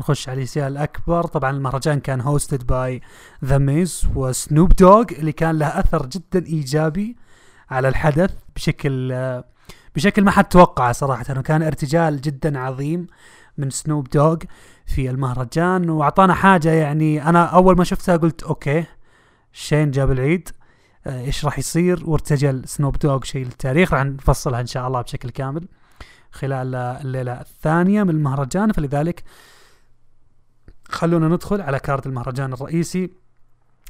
[0.00, 1.26] نخش على الأشياء الأكبر.
[1.26, 3.02] طبعا المهرجان كان hosted by
[3.44, 7.16] ذا ميز وسنوب دوغ اللي كان له أثر جدا إيجابي
[7.70, 9.44] على الحدث بشكل آه
[9.94, 13.06] بشكل ما حد توقعه صراحة انه كان ارتجال جدا عظيم
[13.58, 14.36] من سنوب دوغ
[14.86, 15.90] في المهرجان.
[15.90, 18.84] وأعطانا حاجة يعني أنا أول ما شفتها قلت okay
[19.52, 20.48] شين جاب العيد.
[21.06, 22.10] إيش راح يصير.
[22.10, 23.92] وارتجل سنوب دوغ شيء للتاريخ.
[23.92, 25.68] راح نفصلها إن شاء الله بشكل كامل
[26.32, 28.72] خلال آه، الليلة الثانية من المهرجان.
[28.72, 29.24] فلذلك
[30.88, 33.10] خلونا ندخل على card المهرجان الرئيسي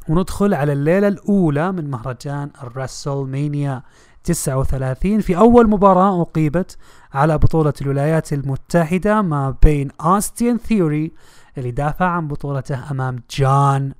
[0.08, 3.82] وندخل على الليلة الأولى من مهرجان ال WrestleMania
[4.24, 6.76] 39 في أول مباراة أقيمت
[7.14, 11.12] على بطولة الولايات المتحدة ما بين أوستين ثيوري
[11.58, 13.92] اللي دافع عن بطولته أمام جون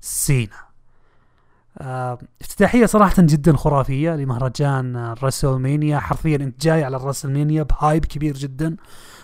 [0.00, 0.71] سينا.
[1.78, 8.76] آه افتتاحية صراحة جدا خرافية لمهرجان الرسلمانيا حرفيا أنت جاي على الرسلمانيا بهايب كبير جدا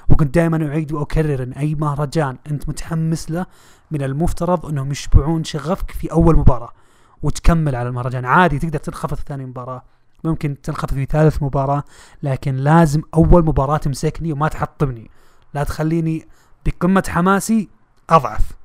[0.08, 3.46] وكنت دائما أعيد وأكرر إن أي مهرجان أنت متحمس له
[3.90, 6.72] من المفترض أنهم يشبعون شغفك في أول مباراة
[7.22, 8.24] وتكمل على المهرجان.
[8.24, 9.82] عادي تقدر تنخفض في ثاني مباراة
[10.24, 11.82] ممكن تنخفض في ثالث مباراة
[12.22, 15.10] لكن لازم أول مباراة تمسكني وما تحطمني.
[15.54, 16.28] لا تخليني
[16.66, 17.68] بقمة حماسي
[18.10, 18.57] أضعف.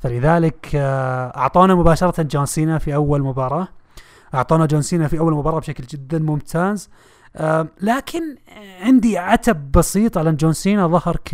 [0.00, 3.68] فلذلك آه، أعطونا مباشرة جون سينا في أول مباراة.
[4.34, 6.90] أعطونا جون سينا في أول مباراة بشكل جدا ممتاز.
[7.36, 8.36] آه، لكن
[8.82, 11.30] عندي عتب بسيط على جون سينا ظهر ك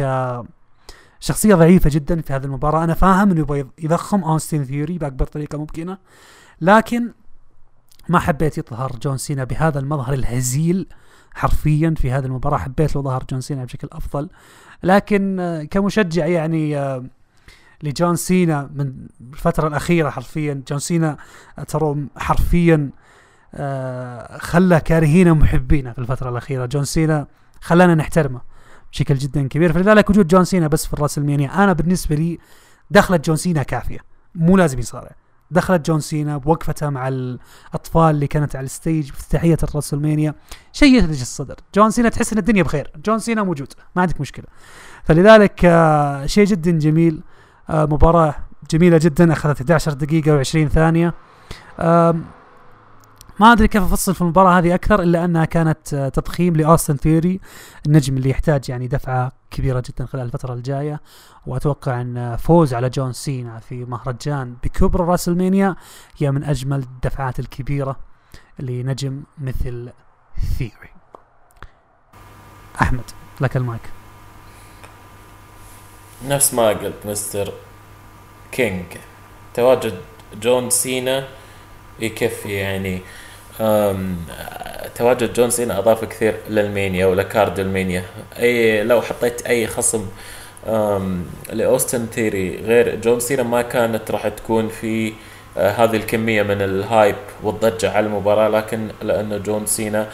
[1.21, 2.85] شخصية ضعيفة جدا في هذه المباراة.
[2.85, 5.99] أنا فاهم أنه يبغى يضخم أوستين ثيوري بأكبر طريقة ممكنة
[6.61, 7.13] لكن
[8.09, 10.87] ما حبيت يظهر جون سينا بهذا المظهر الهزيل
[11.35, 12.59] حرفيا في هذه المباراة.
[12.59, 14.29] حبيت لو ظهر جون سينا بشكل أفضل
[14.83, 16.77] لكن آه، كمشجع يعني
[17.83, 18.93] لجون سينا من
[19.33, 20.63] الفترة الأخيرة حرفيا.
[20.69, 21.17] جون سينا
[21.59, 22.91] آه، ترى حرفيا
[24.39, 26.67] خلى كارهينا ومحبينا في الفترة الأخيرة.
[26.67, 27.27] جون سينا
[27.61, 28.41] خلانا نحترمه
[28.93, 29.73] بشكل جدا كبير.
[29.73, 32.39] فلذلك وجود جون سينا بس في الراسلمانيا أنا بالنسبة لي
[32.91, 33.99] دخلة جون سينا كافية.
[34.35, 35.11] مو لازم يصارع.
[35.51, 40.35] دخلة جون سينا بوقفته مع الأطفال اللي كانت على ال stage بافتتاحيه الرسلمانيا
[40.73, 41.57] شيء يثلج الصدر.
[41.75, 42.91] جون سينا تحس إن الدنيا بخير.
[43.05, 43.73] جون سينا موجود.
[43.97, 44.45] ما عندك مشكلة.
[45.05, 47.23] فلذلك آه شيء جدا جميل
[47.71, 48.35] آه مباراة
[48.71, 51.15] جميلة جدا أخذت 11 دقيقة و20 ثانية.
[51.81, 52.15] آه
[53.41, 57.41] ما أدري كيف أفصل في المباراة هذه أكثر إلا أنها كانت آه، تضخيم لاوستن ثيوري
[57.87, 61.01] النجم اللي يحتاج يعني دفعة كبيرة جدا خلال الفترة الجاية.
[61.47, 65.77] وأتوقع أن فوز على جون سينا في مهرجان بكبر راسلمانيا
[66.19, 67.97] هي من أجمل الدفعات الكبيرة
[68.59, 69.91] لنجم مثل
[70.59, 70.91] ثيوري
[72.83, 73.05] أحمد
[73.41, 73.96] لك المايك.
[76.25, 77.53] نفس ما قلت مستر
[78.53, 78.85] كينج.
[79.55, 79.95] تواجد
[80.43, 81.25] جون سينا
[82.01, 83.01] يكفي يعني
[84.95, 88.05] تواجد جون سينا أضاف كثير لراسلمانيا ول card راسلمانيا.
[88.39, 90.07] أي لو حطيت أي خصم
[91.53, 95.13] لأوستن ثيري غير جون سينا ما كانت راح تكون في
[95.59, 98.49] آه، هذه الكمية من ال hype والضجة على المباراة.
[98.49, 100.09] لكن لأنه جون سينا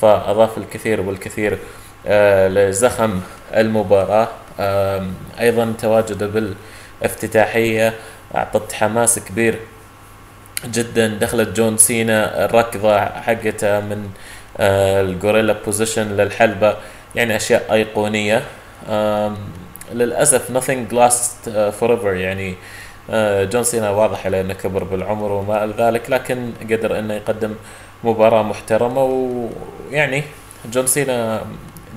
[0.00, 1.58] فأضاف الكثير والكثير
[2.06, 3.20] آه، لزخم
[3.54, 4.28] المباراة.
[5.40, 6.54] أيضا تواجده
[7.02, 7.94] بالافتتاحية
[8.34, 9.58] أعطت حماس كبير
[10.64, 14.08] جدا دخلة جون سينا الركضة حقته من
[14.58, 16.76] آه، ال gorilla position للحلبة
[17.14, 18.42] يعني أشياء أيقونية.
[19.92, 23.12] للأسف nothing lasts uh, forever يعني uh,
[23.50, 27.54] جون سينا واضح عليه أنه كبر بالعمر وما إلى ذلك لكن قدر أنه يقدم
[28.04, 30.22] مباراة محترمة ويعني
[30.72, 31.42] جون سينا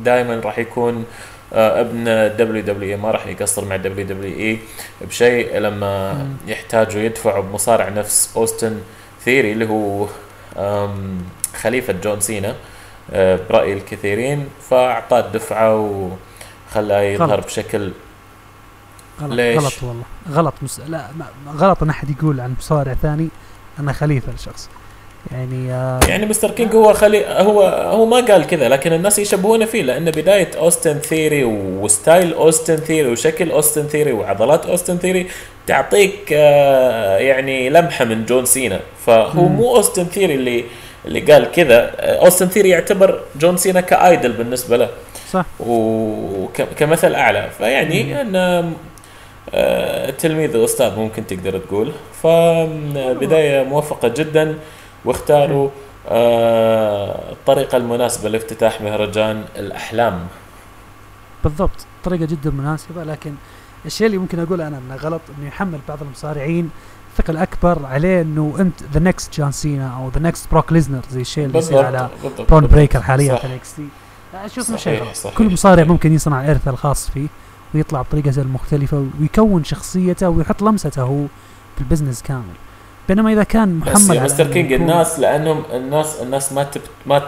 [0.03, 1.05] دائما راح يكون
[1.53, 2.03] ابن
[2.37, 4.59] دبليو دبليو اي ما راح يقصر مع دبليو دبليو اي
[5.01, 8.81] بشيء لما يحتاجوا يدفعوا بمصارع نفس أوستن
[9.25, 10.07] ثيري اللي هو
[11.55, 12.55] خليفة جون سينا
[13.49, 16.09] برأي الكثيرين فأعطاه دفعه و
[16.71, 17.39] خلاه يظهر.
[17.39, 17.91] بشكل
[19.21, 20.79] غلط ليش؟ غلط والله غلط مس...
[20.79, 21.07] لا
[21.47, 23.29] غلط إن أحد يقول عن مصارع ثاني
[23.79, 24.69] أنا خليفة لشخص
[25.31, 29.65] يعني آه يعني مستر كينج هو خلي هو هو ما قال كذا لكن الناس يشبهونه
[29.65, 35.27] فيه لأن بداية اوستن ثيري و style اوستن ثيري وشكل اوستن ثيري وعضلات اوستن ثيري
[35.67, 38.79] تعطيك آه يعني لمحة من جون سينا.
[39.05, 40.63] فهو مو اوستن ثيري اللي
[41.05, 41.91] اللي قال كذا.
[41.99, 44.89] اوستن ثيري يعتبر جون سينا ك idol بالنسبة له.
[45.31, 45.45] صح.
[45.59, 47.49] وكمثل أعلى.
[47.57, 48.15] فيعني
[49.53, 51.91] آه، تلميذ واستاذ ممكن تقدر تقول.
[52.23, 54.55] فبدايه موفقة جدا.
[55.07, 55.69] واختاروا
[56.09, 60.27] آه، الطريقة المناسبة لافتتاح مهرجان الأحلام.
[61.43, 63.33] بالضبط طريقة جدا مناسبة لكن
[63.85, 66.69] الشيء اللي ممكن أقوله أنا إنه غلط إنه يحمل بعض المصارعين
[67.17, 71.21] ثقل اكبر عليه إنه أنت the next جون سينا أو the next بروك ليزنر زي
[71.21, 72.09] الشيء اللي يصير على
[72.49, 73.87] برون بريكر حاليا في انكس تي
[74.33, 75.37] أشوف صحيح صحيح.
[75.37, 77.27] كل مصارع ممكن يصنع ارثه الخاص فيه
[77.75, 81.25] ويطلع بطريقته المختلفة ويكون شخصيته ويحط لمسته هو
[81.75, 82.66] في ال business كامل.
[83.07, 87.19] بينما إذا كان محمد بس مستر كينج الناس لأنهم الناس الناس ما تب ما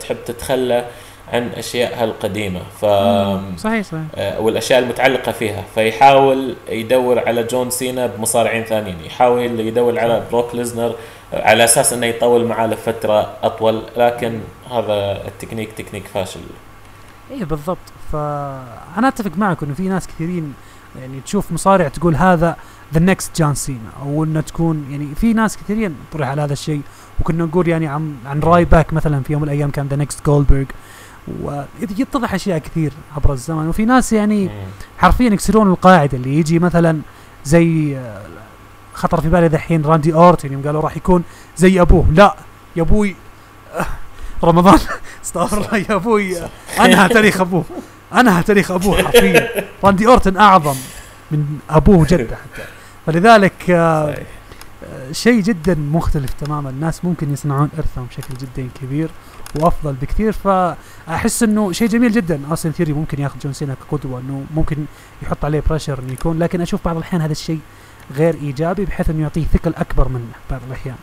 [0.00, 0.84] تحب تتخلى
[1.32, 2.84] عن اشيائها القديمه ف
[3.60, 4.04] صحيح صحيح.
[4.14, 5.64] آه، والأشياء المتعلقة فيها.
[5.74, 8.96] فيحاول يدور على جون سينا بمصارعين ثانيين.
[9.04, 10.94] يحاول يدور على بروك ليزنر
[11.32, 13.82] على أساس إنه يطول معاه لفترة أطول.
[13.96, 16.40] لكن هذا ال technique technique فاشل.
[17.30, 17.78] اي بالضبط.
[18.12, 20.54] فأنا أتفق معك إنه في ناس كثيرين
[21.00, 22.56] يعني تشوف مصارع تقول هذا
[22.94, 26.80] the next جون سينا أو إنه تكون يعني في ناس كثيرين طرح على هذا الشيء.
[27.20, 30.26] وكنا نقول يعني عن عن راي باك مثلا في يوم من الأيام كان the next
[30.26, 30.64] جولدبرغ
[31.42, 33.68] ويتضح أشياء كثير عبر الزمن.
[33.68, 34.50] وفي ناس يعني
[34.98, 36.18] حرفيا يكسرون القاعدة.
[36.18, 37.00] اللي يجي مثلا
[37.44, 37.98] زي
[38.94, 40.52] خطر في بالي ذحين راندي أورتن.
[40.52, 41.22] يوم قالوا راح يكون
[41.56, 42.06] زي أبوه.
[42.12, 42.36] لا
[42.76, 43.16] يا أبوي
[44.44, 44.78] رمضان.
[45.24, 46.36] استغفر الله يا أبوي.
[46.80, 47.64] أنهى تاريخ أبوه.
[48.14, 49.48] أنهى تاريخ أبوه حرفيا.
[49.84, 50.76] راندي أورتن أعظم
[51.30, 52.75] من أبوه وجده حتى.
[53.06, 54.18] فلذلك آه
[55.12, 56.70] شيء جدا مختلف تماما.
[56.70, 59.10] الناس ممكن يصنعون إرثهم بشكل جدا كبير
[59.60, 60.32] وأفضل بكثير.
[60.32, 62.40] فأحس إنه شيء جميل جدا.
[62.50, 64.76] اوستن ثيري ممكن ياخذ جون سينا كقدوة إنه ممكن
[65.22, 67.60] يحط عليه pressure إنه يكون لكن أشوف بعض الأحيان هذا الشيء
[68.16, 70.96] غير إيجابي بحيث إنه يعطيه ثقل أكبر منه بعض الأحيان.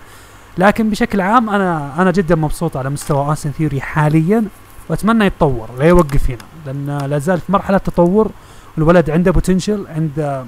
[0.57, 4.45] لكن بشكل عام أنا أنا جدا مبسوط على مستوى اوستن ثيوري حاليا
[4.89, 8.31] وأتمنى يتطور لا يوقف هنا لأن لا زال في مرحلة تطور.
[8.77, 10.45] الولد عنده potential عنده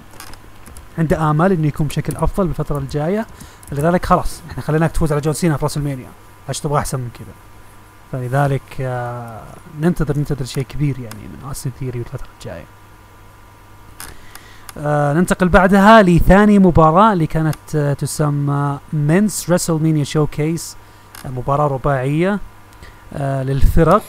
[0.97, 3.27] عنده آمال إنه يكون بشكل أفضل بالفترة الجاية.
[3.71, 6.09] لذلك خلاص إحنا خليناك تفوز على جون سينا في راسلمانيا
[6.49, 7.33] إيش تبغى أحسن من كذا؟
[8.11, 9.41] فلذلك آه
[9.81, 12.65] ننتظر ننتظر شيء كبير يعني من اوستن ثيري الفترة الجاية.
[14.77, 20.75] آه ننتقل بعدها لثاني مباراة اللي كانت آه تسمى men's ريسلمينيا showcase
[21.25, 22.39] مباراة رباعية
[23.13, 24.03] آه للفرق.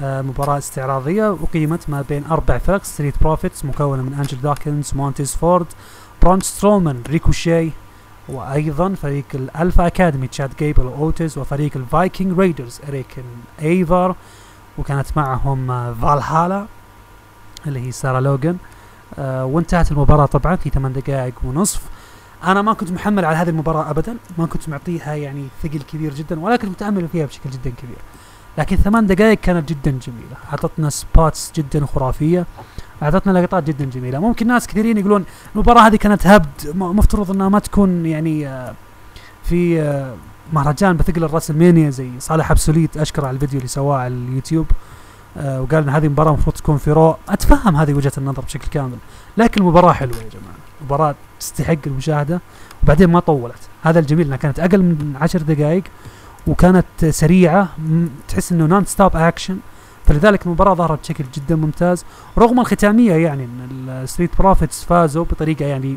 [0.00, 5.34] آه مباراة استعراضية أقيمت ما بين أربع فرق ستريت بروفيتس مكونة من أنجل داكنز مونتيز
[5.34, 5.66] فورد
[6.22, 7.70] برون سترومان ريكوشي
[8.28, 13.24] وأيضا فريق الألفا أكاديمي تشاد جيبل وأوتس وفريق الفايكنج ريدرز إريك
[13.62, 14.14] ايفر
[14.78, 16.66] وكانت معهم فالهالا
[17.66, 18.56] اللي هي سارة لوغان
[19.18, 21.82] آه وانتهت المباراة طبعا في ثمان دقائق ونصف.
[22.44, 26.40] أنا ما كنت محمل على هذه المباراة ابدا ما كنت معطيها يعني ثقل كبير جدا
[26.40, 27.98] ولكن متأمل فيها بشكل جدا كبير.
[28.58, 32.46] لكن ثمان دقائق كانت جدا جميلة أعطتنا spots جدا خرافية.
[33.02, 34.18] اعطتنا لقطات جدا جميلة.
[34.18, 38.74] ممكن ناس كثيرين يقولون المباراة هذه كانت هبد مفترض إنها ما تكون يعني آه
[39.44, 40.14] في آه
[40.52, 44.66] مهرجان بثقل ال WrestleMania زي صالح أبسوليت اشكر على الفيديو اللي سواه على اليوتيوب
[45.36, 48.96] آه وقال إن هذه المباراه المفروض تكون في Raw أتفهم هذه وجهة النظر بشكل كامل
[49.36, 50.56] لكن المباراه حلوة يا جماعة.
[50.84, 52.40] مباراة تستحق المشاهدة.
[52.82, 53.68] وبعدين ما طولت.
[53.82, 55.82] هذا الجميل إنها كانت أقل من عشر دقائق
[56.46, 57.68] وكانت سريعة
[58.28, 59.56] تحس إنه non-stop action
[60.06, 62.04] فلذلك المباراة ظهرت بشكل جدا ممتاز
[62.38, 65.96] رغم الختامية يعني إن ال Street Profits فازوا بطريقة يعني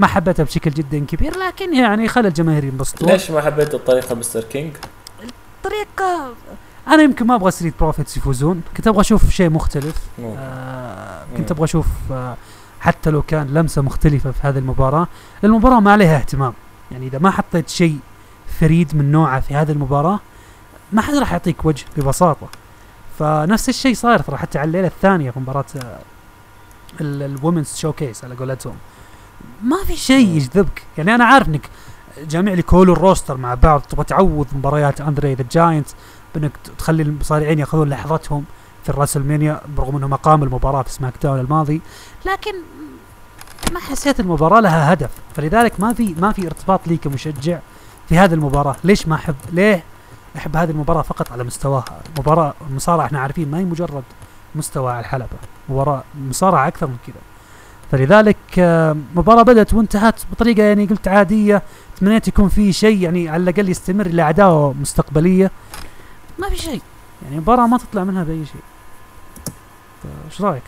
[0.00, 4.44] ما حبيتها بشكل جدا كبير لكن يعني خلى الجماهير ينبسطوا ليش ما حبيت الطريقة Mister
[4.44, 4.72] King؟
[5.56, 6.34] الطريقة
[6.88, 11.64] أنا يمكن ما أبغى Street Profits يفوزون كنت أبغى أشوف شيء مختلف آه كنت أبغى
[11.64, 12.36] أشوف آه
[12.80, 15.08] حتى لو كان لمسة مختلفة في هذه المباراة.
[15.44, 16.52] المباراة ما عليها اهتمام
[16.90, 17.98] يعني إذا ما حطيت شيء
[18.60, 20.20] فريد من نوعه في هذه المباراة
[20.92, 22.48] ما حد راح يعطيك وجه ببساطة.
[23.18, 25.64] فنفس الشيء صاير ترى حتى على الليلة الثانية في مباراة
[27.00, 28.76] ال women's showcase على قولتهم.
[29.62, 30.82] ما في شيء يجذبك.
[30.98, 31.70] يعني أنا عارف إنك
[32.28, 35.88] جامع لي كل ال roster مع بعض تبغى تعوض مباريات Andre the Giant
[36.34, 38.44] بإنك تخلي المصارعين يأخذون لحظتهم
[38.82, 41.80] في ال WrestleMania برغم انهم اقاموا المباراة في SmackDown الماضي.
[42.26, 42.54] لكن
[43.72, 45.10] ما حسيت المباراة لها هدف.
[45.36, 47.58] فلذلك ما في ما في ارتباط لي كمشجع
[48.08, 48.76] في هذه المباراة.
[48.84, 49.84] ليش ما أحب ليه
[50.36, 52.00] احب هذه المباراة فقط على مستواها.
[52.18, 54.04] مباراة المصارعه إحنا عارفين ما هي مجرد
[54.54, 55.26] مستوى على الحلبة.
[55.68, 57.16] مباراة مصارعة أكثر من كذا.
[57.90, 58.36] فلذلك
[59.14, 61.62] مباراة بدأت وانتهت بطريقة يعني قلت عادية.
[62.00, 65.50] تمنيت يكون في شيء يعني على الأقل يستمر إلى عداوة مستقبلية.
[66.38, 66.82] ما في شيء.
[67.22, 68.62] يعني مباراة ما تطلع منها بأي شيء.
[70.26, 70.62] إيش رأيك؟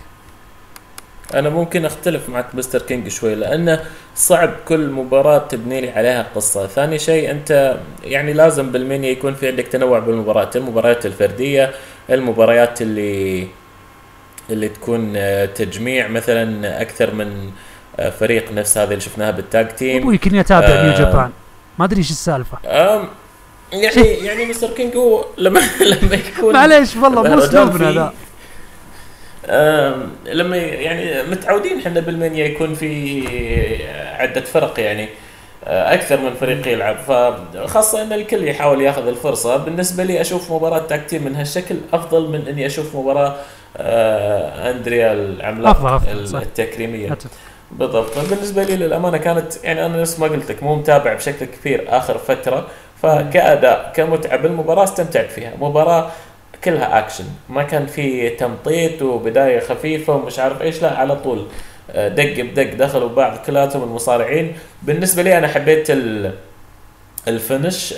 [1.35, 3.85] أنا ممكن أختلف معك مستر كينج شوي لأنه
[4.17, 9.49] صعب كل مباراة تبني لي عليها قصة، ثاني شيء أنت يعني لازم بالمنيا يكون في
[9.49, 11.71] عندك تنوع بالمباريات، المباريات الفردية،
[12.11, 13.47] المباريات اللي
[14.51, 15.13] اللي تكون
[15.55, 17.51] تجميع مثلا أكثر من
[18.19, 21.31] فريق نفس هذه اللي شفناها بال tag team أبوي كني اتابع آه New Japan.
[21.79, 22.59] ما أدري إيش السالفة.
[23.73, 25.61] يعني يعني Mister King هو لما
[26.03, 28.13] لما يكون معليش والله مو اسلوبنا ذا
[30.27, 33.23] لما يعني متعودين إحنا بال Mania يكون في
[34.19, 35.09] عدة فرق يعني
[35.67, 36.97] أكثر من فريق يلعب.
[36.97, 39.57] فخاصة إن الكل يحاول ياخذ الفرصة.
[39.57, 43.37] بالنسبة لي أشوف مباراة tag team من هالشكل أفضل من إني أشوف مباراة
[44.71, 47.19] أندريا العملاق أفضل أفضل التكريمية.
[47.71, 48.19] بالضبط.
[48.31, 52.19] بالنسبة لي للأمانة كانت يعني أنا نفس ما قلت لك مو متابع بشكل كثير آخر
[52.19, 52.67] فترة.
[53.03, 55.53] فكأداء كمتعة بالمباراة استمتعت فيها.
[55.61, 56.11] مباراة
[56.65, 61.47] كلها اكشن ما كان في تمطيط وبداية خفيفة ومش عارف إيش لا على طول.
[61.95, 64.53] دق بدق دخلوا بعض كلاتهم المصارعين.
[64.83, 65.87] بالنسبة لي أنا حبيت
[67.29, 67.95] الفنش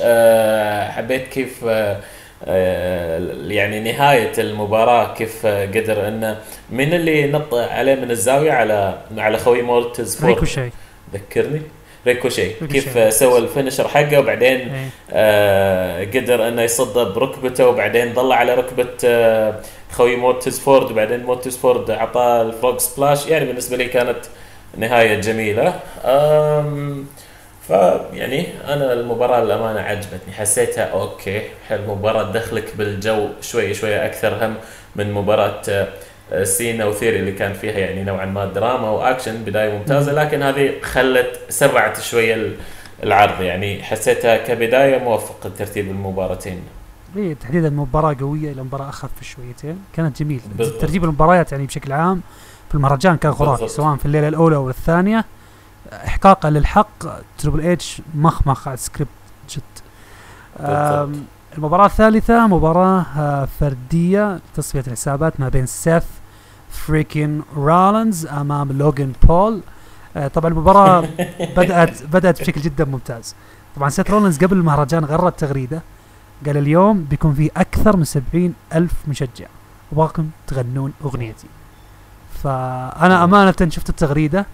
[0.96, 1.62] حبيت كيف
[3.48, 6.38] يعني نهاية المباراة كيف قدر إنه
[6.70, 10.70] من اللي نط عليه من الزاوية على على خوي مونتيز ريكوشي
[11.14, 11.62] ذكرني؟
[12.06, 12.50] ريكوشي.
[12.50, 18.88] كيف سوى ال finisher حقه وبعدين آه قدر إنه يصده بركبته وبعدين ظل على ركبة
[19.04, 19.60] آه
[19.92, 23.26] خوي مونتيز فورد وبعدين مونتيز فورد اعطاه ال frog splash.
[23.26, 24.18] يعني بالنسبة لي كانت
[24.76, 25.80] نهاية جميلة.
[27.68, 30.32] فيعني أنا المباراة للأمانة عجبتني.
[30.38, 31.94] حسيتها okay حلو.
[31.94, 34.54] مباراة تدخلك بالجو شوي شوي أكثر هم
[34.96, 35.88] من مباراة
[36.42, 41.40] سينا وثيري اللي كان فيها يعني نوعا ما دراما وأكشن بداية ممتازة لكن هذه خلت
[41.48, 42.56] سرعت شوية
[43.02, 43.40] العرض.
[43.40, 46.62] يعني حسيتها كبداية موفق ترتيب المباراتين
[47.16, 49.78] اي تحديدا مباراة قوية إلى مباراة أخف شويتين.
[49.96, 52.20] كانت جميل ترتيب المباريات يعني بشكل عام
[52.68, 55.24] في المهرجان كان خرافي سواء في الليلة الأولى أو الثانية.
[55.92, 56.88] احقاقا للحق
[57.38, 59.10] Triple H مخمخ على السكريبت.
[59.50, 59.62] جد.
[61.56, 63.04] المباراة الثالثة مباراة
[63.60, 66.04] فردية تصفية الحسابات ما بين سيث
[66.70, 69.60] freakin' رولينز أمام لوجن بول.
[70.16, 71.00] آه طبعا المباراة
[71.56, 73.34] بدات بدأت بشكل جدا ممتاز.
[73.76, 75.82] طبعا سيث رولينز قبل المهرجان غرد تغريدة.
[76.46, 79.46] قال اليوم بيكون في أكثر من سبعين ألف مشجع.
[79.92, 81.46] ابغاكم تغنون أغنيتي.
[82.42, 84.46] فأنا أمانة شفت التغريدة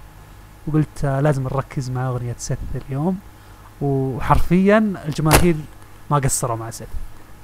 [0.66, 2.58] وقلت آه لازم نركز مع أغنية سيث
[2.88, 3.18] اليوم.
[3.80, 5.56] وحرفيا الجماهير
[6.10, 6.88] ما قصروا مع سيث.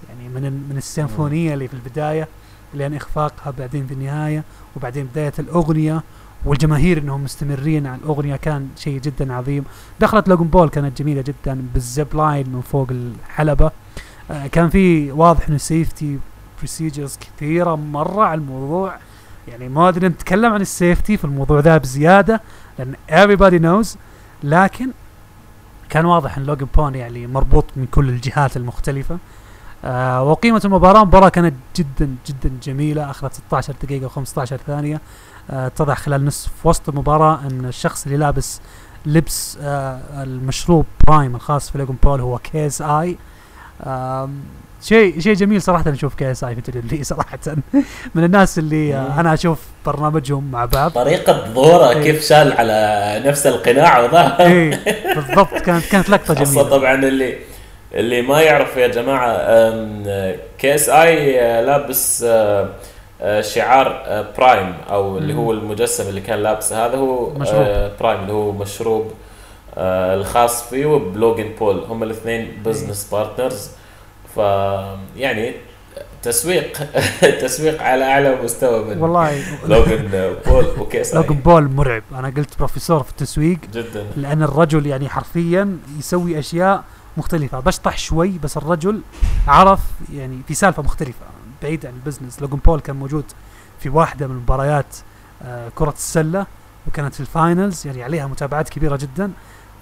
[0.09, 2.29] يعني من من السيمفونية اللي في البداية
[2.75, 4.45] لين إخفاقها بعدين في النهاية
[4.77, 6.03] وبعدين بداية الأغنية
[6.45, 9.65] والجماهير إنهم مستمرين على الأغنية كان شيء جدا عظيم.
[10.01, 13.71] دخلة لوجن بول كانت جميلة جدا بال zip line من فوق الحلبة.
[14.31, 16.19] آه كان في واضح إنه safety
[16.59, 18.97] procedures كثيرة مرة على الموضوع.
[19.49, 22.41] يعني ما أدري نتكلم عن ال safety في الموضوع ذا بزيادة
[22.79, 23.97] لأن everybody knows.
[24.43, 24.91] لكن
[25.91, 29.19] كان واضح إن لوجن بول يعني مربوط من كل الجهات المختلفة.
[29.85, 33.11] آه وقيمة المباراة مباراة كانت جدا جدا جميلة.
[33.11, 35.01] اخذت 16 دقيقة و15 ثانية.
[35.51, 38.61] آه اتضح خلال نصف وسط المباراة أن الشخص اللي لابس
[39.07, 43.19] لبس آه المشروب Prime الخاص في لوجن بول هو KSI
[44.83, 47.39] شيء شيء جميل صراحة نشوف KSI في WWE صراحة.
[48.15, 50.91] من الناس اللي آه أنا أشوف برنامجهم مع بعض.
[50.91, 52.03] طريقة ظهوره إيه.
[52.03, 54.41] كيف شال على نفس القناع وظهر.
[54.41, 54.71] اي
[55.15, 55.55] بالضبط.
[55.55, 56.63] كانت كانت لقطة جميلة.
[56.63, 57.39] طبعا اللي
[57.95, 59.37] اللي ما يعرف يا جماعة
[60.59, 62.69] KSI لابس آه،
[63.23, 64.03] آه، شعار
[64.39, 67.91] Prime أو اللي هو المجسم اللي كان لابسه هذا هو مشروب.
[68.01, 69.13] Prime اللي هو مشروب
[69.79, 71.85] الخاص فيه وبلوجن بول.
[71.89, 73.71] هم الاثنين business partners
[74.35, 74.39] ف
[75.17, 75.53] يعني
[76.23, 76.79] تسويق
[77.43, 79.43] تسويق على أعلى مستوى من والله.
[79.67, 80.09] لوجن
[80.47, 82.03] بول و KSI لوجن بول مرعب.
[82.15, 84.07] أنا قلت بروفيسور في التسويق جدا.
[84.17, 86.83] لأن الرجل يعني حرفيا يسوي أشياء
[87.17, 87.61] مختلفة.
[87.61, 89.01] بشطح شوي بس الرجل
[89.49, 89.81] عرف
[90.13, 91.27] يعني في سالفة مختلفة.
[91.63, 92.43] بعيد عن ال business.
[92.43, 93.25] لوجن بول كان موجود
[93.81, 94.97] في واحدة من مباريات
[95.43, 96.47] آه كرة السلة
[96.87, 99.33] وكانت في ال finals يعني عليها متابعات كبيرة جدا.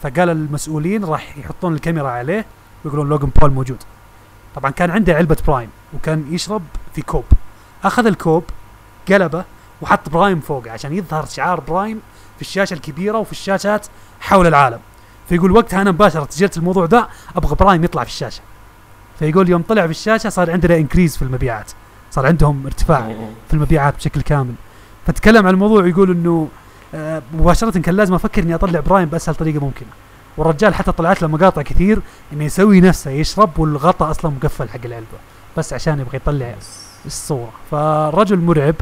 [0.02, 2.44] فقال المسؤولين راح يحطون الكاميرا عليه
[2.84, 3.82] ويقولون لوجن بول موجود.
[4.54, 6.62] طبعا كان عنده علبة Prime وكان يشرب
[6.94, 7.24] في كوب.
[7.84, 8.44] أخذ الكوب
[9.08, 9.44] قلبه
[9.82, 12.00] وحط Prime فوقه عشان يظهر شعار Prime
[12.36, 13.86] في الشاشة الكبيرة وفي الشاشات
[14.20, 14.78] حول العالم.
[15.30, 18.40] فيقول وقتها أنا مباشرة سجلت الموضوع ذا أبغى Prime يطلع في الشاشة.
[19.18, 21.70] فيقول يوم طلع في الشاشة صار عندنا increase في المبيعات.
[22.10, 23.14] صار عندهم ارتفاع
[23.48, 24.54] في المبيعات بشكل كامل.
[25.06, 26.48] فتكلم عن الموضوع يقول إنه
[26.94, 29.88] آه مباشرة كان لازم أفكر إني أطلع Prime بأسهل طريقة ممكنة.
[30.36, 32.02] والرجال حتى طلعت له مقاطع كثير
[32.32, 35.18] إنه يسوي نفسه يشرب والغطاء أصلا مقفل حق العلبة.
[35.56, 36.54] بس عشان يبغى يطلع
[37.06, 37.52] الصورة.
[37.70, 38.74] فالرجل مرعب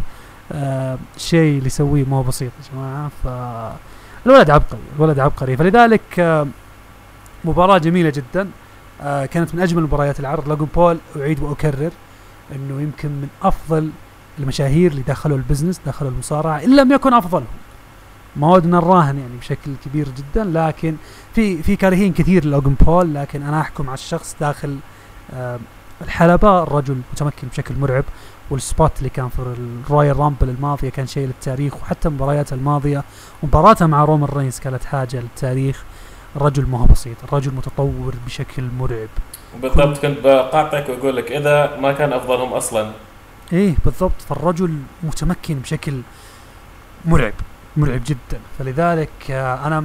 [0.52, 3.10] آه شيء اللي يسويه مو بسيط يا جماعة.
[3.24, 3.26] ف
[4.28, 5.56] الولد عبقري الولد عبقري.
[5.56, 6.46] فلذلك آه
[7.44, 8.50] مباراة جميلة جدا.
[9.02, 10.48] آه كانت من أجمل مباريات العرض.
[10.48, 11.90] لوجن بول أعيد وأكرر
[12.54, 13.90] إنه يمكن من أفضل
[14.38, 17.46] المشاهير اللي دخلوا ال business دخلوا المصارعة إن لم يكن أفضلهم.
[18.36, 20.44] ما ودنا نراهن يعني بشكل كبير جدا.
[20.44, 20.96] لكن
[21.34, 24.78] في في كارهين كثير لوجن بول لكن أنا أحكم على الشخص داخل
[25.34, 25.58] آه
[26.02, 26.62] الحلبة.
[26.62, 28.04] الرجل متمكن بشكل مرعب.
[28.50, 33.04] وال spot اللي كان في الرويال رامبل الماضية كان شيء للتاريخ وحتى مبارياته الماضية
[33.42, 35.84] مباراته مع رومان رينز كانت حاجة للتاريخ.
[36.36, 39.08] الرجل ما هو بسيط الرجل متطور بشكل مرعب.
[39.62, 42.90] بالضبط كنت بقاطعك وأقول لك إذا ما كان أفضلهم أصلا.
[43.52, 44.20] إيه بالضبط.
[44.28, 46.00] فالرجل متمكن بشكل
[47.04, 47.34] مرعب
[47.76, 48.40] مرعب جدا.
[48.58, 49.84] فلذلك آه أنا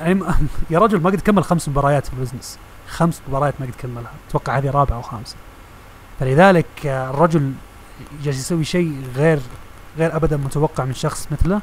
[0.00, 0.20] يعني
[0.70, 2.58] يا رجل ما قد كمل خمس مباريات في البزنس.
[2.88, 4.12] خمس مباريات ما قد كملها.
[4.28, 5.36] أتوقع هذه رابعة أو خامسه
[6.20, 7.52] فلذلك آه الرجل
[8.22, 9.40] جالس يسوي شيء غير
[9.98, 11.60] غير ابدا متوقع من شخص مثله.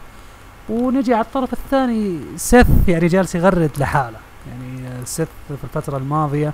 [0.70, 4.18] ونجي على الطرف الثاني سيث يعني جالس يغرد لحاله.
[4.48, 6.54] يعني آه سيث في الفترة الماضية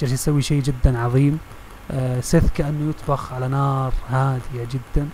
[0.00, 1.38] جالس يسوي شيء جدا عظيم.
[1.90, 5.08] آه سيث كأنه يطبخ على نار هادية جدا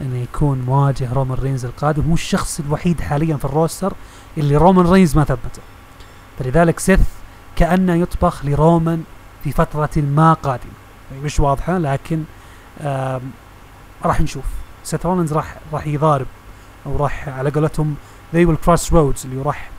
[0.00, 2.08] إنه يكون مواجه رومان رينز القادم.
[2.08, 3.92] هو الشخص الوحيد حاليا في ال roster
[4.38, 5.62] اللي رومان رينز ما ثبته.
[6.38, 7.00] فلذلك سيث
[7.56, 9.04] كأنه يطبخ لرومان
[9.44, 10.72] في فترة ما قادمة.
[11.24, 12.24] مش واضحة لكن
[14.04, 14.44] راح نشوف.
[14.84, 16.26] سيث رولينز راح راح يضارب
[16.86, 17.94] أو راح على قولتهم
[18.34, 19.70] they will cross roads اللي راح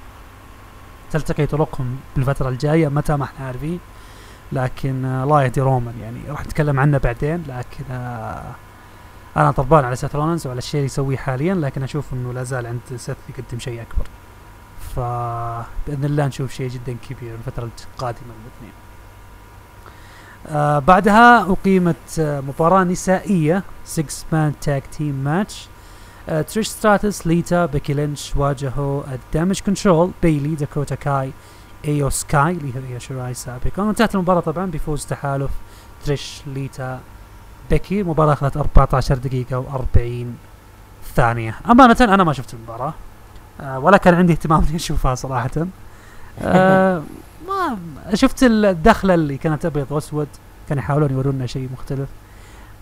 [1.11, 3.79] تلتقي طرقهم بالفترة الجاية متى ما إحنا عارفين.
[4.51, 6.19] لكن الله يهدي رومان يعني.
[6.29, 8.51] راح نتكلم عنه بعدين لكن آه
[9.37, 12.65] أنا طربان على سيث رولينز وعلى الشيء اللي يسويه حاليا لكن أشوف إنه لا زال
[12.65, 14.05] عند سيث يقدم شيء أكبر.
[14.95, 18.73] فبإذن الله نشوف شيء جدا كبير الفترة القادمة الاثنين.
[20.47, 25.67] آه بعدها أقيمت آه مباراة نسائية 6 man tag team match
[26.47, 31.31] تريش ستراتس ليتا بيكي لينش واجهوا ال Damage Control بيلي داكوتا كاي
[31.87, 35.51] ايو سكاي اللي هي شراي سابقا وانتهت المباراة طبعا بفوز تحالف
[36.05, 36.99] تريش ليتا
[37.69, 39.99] بيكي مباراة أخذت 14 دقيقة و40
[41.15, 41.55] ثانية.
[41.69, 42.93] أمانة أنا ما شفت المباراة
[43.61, 45.49] آه ولا كان عندي اهتمام إني أشوفها صراحة.
[46.41, 47.03] آه
[47.47, 47.77] ما
[48.13, 50.27] شفت الدخلة اللي كانت أبيض وأسود؟
[50.69, 52.09] كانوا يحاولون يورونا شيء مختلف.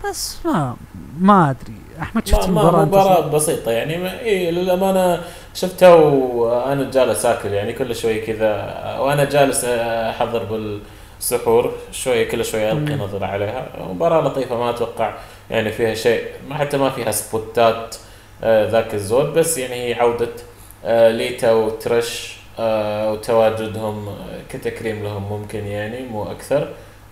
[0.08, 0.76] بس ما
[1.20, 1.74] ما أدري.
[2.02, 3.98] أحمد شفت ما المباراه مباراة بسيطة يعني.
[3.98, 5.22] ما إيه للأمانة
[5.54, 8.54] شفتها وأنا جالس آكل يعني كل شوي كذا.
[8.98, 13.02] وأنا جالس أحضر بالسحور شوي كل شوي ألقي مم.
[13.02, 13.66] نظرة عليها.
[13.90, 15.14] مباراة لطيفة ما أتوقع
[15.50, 16.24] يعني فيها شيء.
[16.48, 17.96] ما حتى ما فيها سبوتات
[18.42, 19.26] آه، ذاك الزود.
[19.26, 20.28] بس يعني هي عودة
[20.84, 22.39] آه، ليتا وترش.
[22.58, 24.12] آه، وتواجدهم آه،
[24.48, 26.68] كتكريم لهم ممكن يعني مو أكثر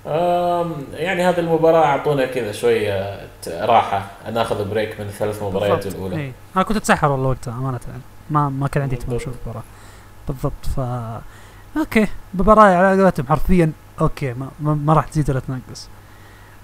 [0.07, 5.87] آم، يعني هذه المباراة أعطونا كذا شوية ت- راحة ناخذ break من الثلاث مباريات.
[5.87, 6.33] الأولى إيه.
[6.57, 8.03] أنا كنت أتسحر والله وقتها أمانة يعني.
[8.31, 9.15] ما ما كان عندي بالضبط.
[9.15, 9.63] أشوف المباراه
[10.29, 10.81] بالضبط ف
[11.79, 15.89] okay مباراة على قولتهم حرفيا okay ما, ما, راح تزيد ولا تنقص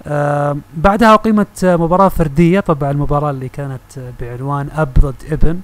[0.06, 5.60] آه بعدها أقيمت آه، مباراة فردية طبعا المباراة اللي كانت آه، بعنوان أب ضد ابن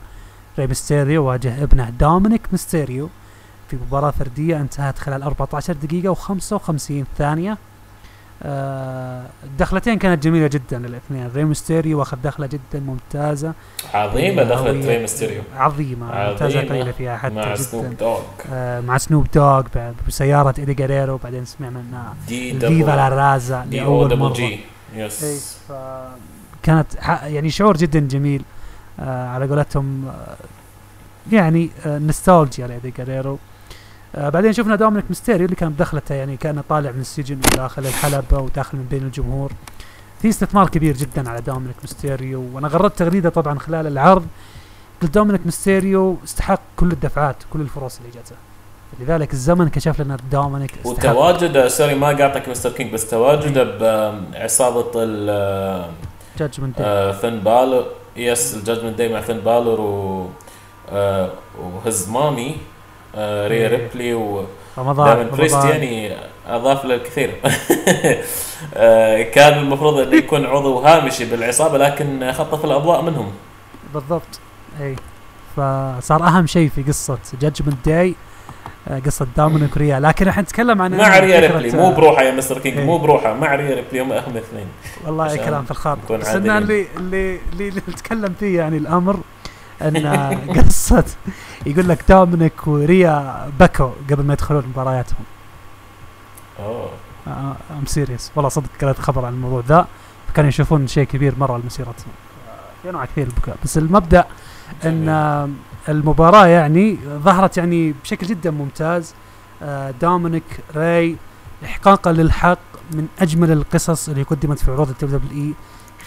[0.61, 3.09] ري ميستيريو واجه ابنه دومينيك ميستيريو
[3.71, 7.59] في مباراة فردية انتهت خلال 14 دقيقة و55 ثانية.
[8.43, 13.53] آه الدخلتين كانت جميلة جدا للاثنين ري ميستيريو واخذ دخلة جدا ممتازة.
[13.95, 16.61] عظيمة دخلت هوية ري ميستيريو عظيمة ممتازة.
[16.61, 17.63] قليلة فيها حتى مع جدا.
[17.63, 18.21] سنوب دوغ.
[18.53, 23.65] آه مع سنوب دوغ بعد بسيارة إيدي جاريرو بعدين سمعنا إنها دي viva la raza
[23.71, 24.59] دي أو لأول دبل مرة.
[24.95, 25.57] yes
[26.63, 28.43] كانت ح- يعني شعور جدا جميل.
[28.43, 28.60] آه
[28.99, 30.37] على قولتهم آه
[31.33, 33.39] يعني آه نستالجيا لإيدي جاريرو
[34.17, 38.39] آه بعدين شفنا دومينيك ميستيريو اللي كان بدخلته يعني كان طالع من السجن وداخل الحلبة
[38.39, 39.53] وداخل من بين الجمهور.
[40.23, 44.27] في استثمار كبير جدا على دومينيك ميستيريو وأنا غردت تغريدة طبعا خلال العرض.
[45.03, 48.37] قلت دومينيك ميستيريو استحق كل الدفعات كل الفرص اللي جاته.
[49.01, 54.91] لذلك الزمن كشف لنا دومينيك استحق وتواجد sorry ما قاطعك مستر كينج بس تواجده بعصابة
[54.97, 55.91] ال
[56.39, 57.85] Judgment آه، فين بالور.
[58.17, 60.27] yes ال Judgment Day مع فين بالور و
[60.93, 61.31] آه،
[61.63, 62.57] و his mommy
[63.15, 63.69] آه، ريا.
[63.69, 64.45] ريبلي و
[64.79, 65.71] داميان بريست داميان.
[65.71, 66.17] يعني
[66.49, 67.35] أضاف له الكثير
[68.75, 73.33] آه، كان المفروض إنه يكون عضو هامشي بالعصابة لكن خطف الأضواء منهم
[73.95, 74.41] بالضبط
[74.81, 74.97] اي
[75.57, 78.15] فصار أهم شيء في قصة Judgment Day
[78.99, 81.71] قصة دومينيك ريا لكن راح نتكلم عن مع ريا ريبلي.
[81.71, 82.85] مو بروحه يا مستر كينج إيه.
[82.87, 84.67] مو بروحه مع ريا ريبلي هم أهم اثنين.
[85.07, 86.17] والله كلام في الخاطر.
[86.17, 86.51] بس إن.
[86.51, 89.21] اللي اللي اللي نتكلم فيه يعني الأمر
[89.83, 90.07] إن
[90.57, 91.05] قصة
[91.67, 95.25] يقول لك دومينيك وريا بكوا قبل ما يدخلون مبارياتهم.
[96.61, 96.91] أوه.
[97.71, 99.87] I'm serious والله صدق قرأت خبر عن الموضوع ذا.
[100.29, 102.13] فكانوا يشوفون شيء كبير مرة لمسيرتهم
[102.83, 104.25] في انواع كثير البكاء بس المبدأ
[104.85, 105.09] إن
[105.89, 109.15] المباراة يعني ظهرت يعني بشكل جدا ممتاز.
[109.63, 111.17] آه، دومينيك ري
[111.65, 112.59] احقاقا للحق
[112.95, 115.55] من أجمل القصص اللي قدمت في عروض الدبليو دبليو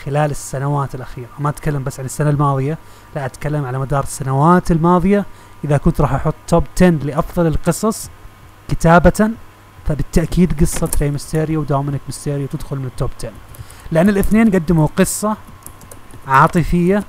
[0.03, 1.29] خلال السنوات الأخيرة.
[1.39, 2.77] ما أتكلم بس عن السنة الماضية
[3.15, 5.25] لا أتكلم على مدار السنوات الماضية.
[5.63, 8.09] إذا كنت راح أحط top 10 لأفضل القصص
[8.69, 9.31] كتابة
[9.85, 13.31] فبالتأكيد قصة ري ميستيريو ودومينيك ميستيريو تدخل من ال top 10
[13.91, 15.37] لأن الاثنين قدموا قصة
[16.27, 17.03] عاطفية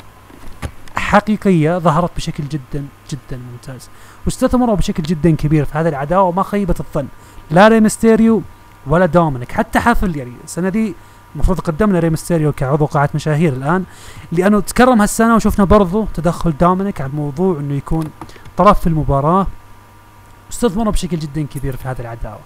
[1.14, 3.88] حقيقية ظهرت بشكل جدا جدا ممتاز.
[4.24, 7.06] واستثمروا بشكل جدا كبير في هذه العداوه وما خيبت الظن.
[7.50, 8.42] لا ري ميستيريو
[8.86, 10.94] ولا دومينيك حتى حفل يعني السنة دي
[11.34, 13.84] المفروض قدمنا ري ميستيريو كعضو قاعة مشاهير الآن.
[14.32, 18.10] لأنه تكرم هالسنة وشفنا برضو تدخل دومينيك على الموضوع إنه يكون
[18.56, 19.46] طرف في المباراة.
[20.52, 22.38] استثمروا بشكل جدا كبير في هذه العداوه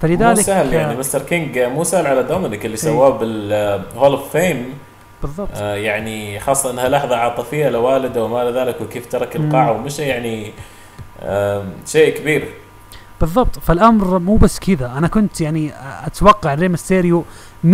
[0.00, 2.76] فلذلك مو سهل يعني مستر كينج مو سهل على دومينيك اللي.
[2.76, 4.74] سواه بال Hall of Fame
[5.22, 5.48] بالضبط.
[5.54, 9.44] آه، يعني خاصة إنها لحظة عاطفية لوالده وما إلى ذلك وكيف ترك مم.
[9.46, 10.52] القاعة ومشى يعني
[11.22, 12.48] آم، شيء كبير.
[13.20, 13.58] بالضبط.
[13.58, 14.86] فالأمر مو بس كذا.
[14.98, 15.72] أنا كنت يعني
[16.06, 17.24] أتوقع ري ميستيريو
[17.64, 17.66] 100%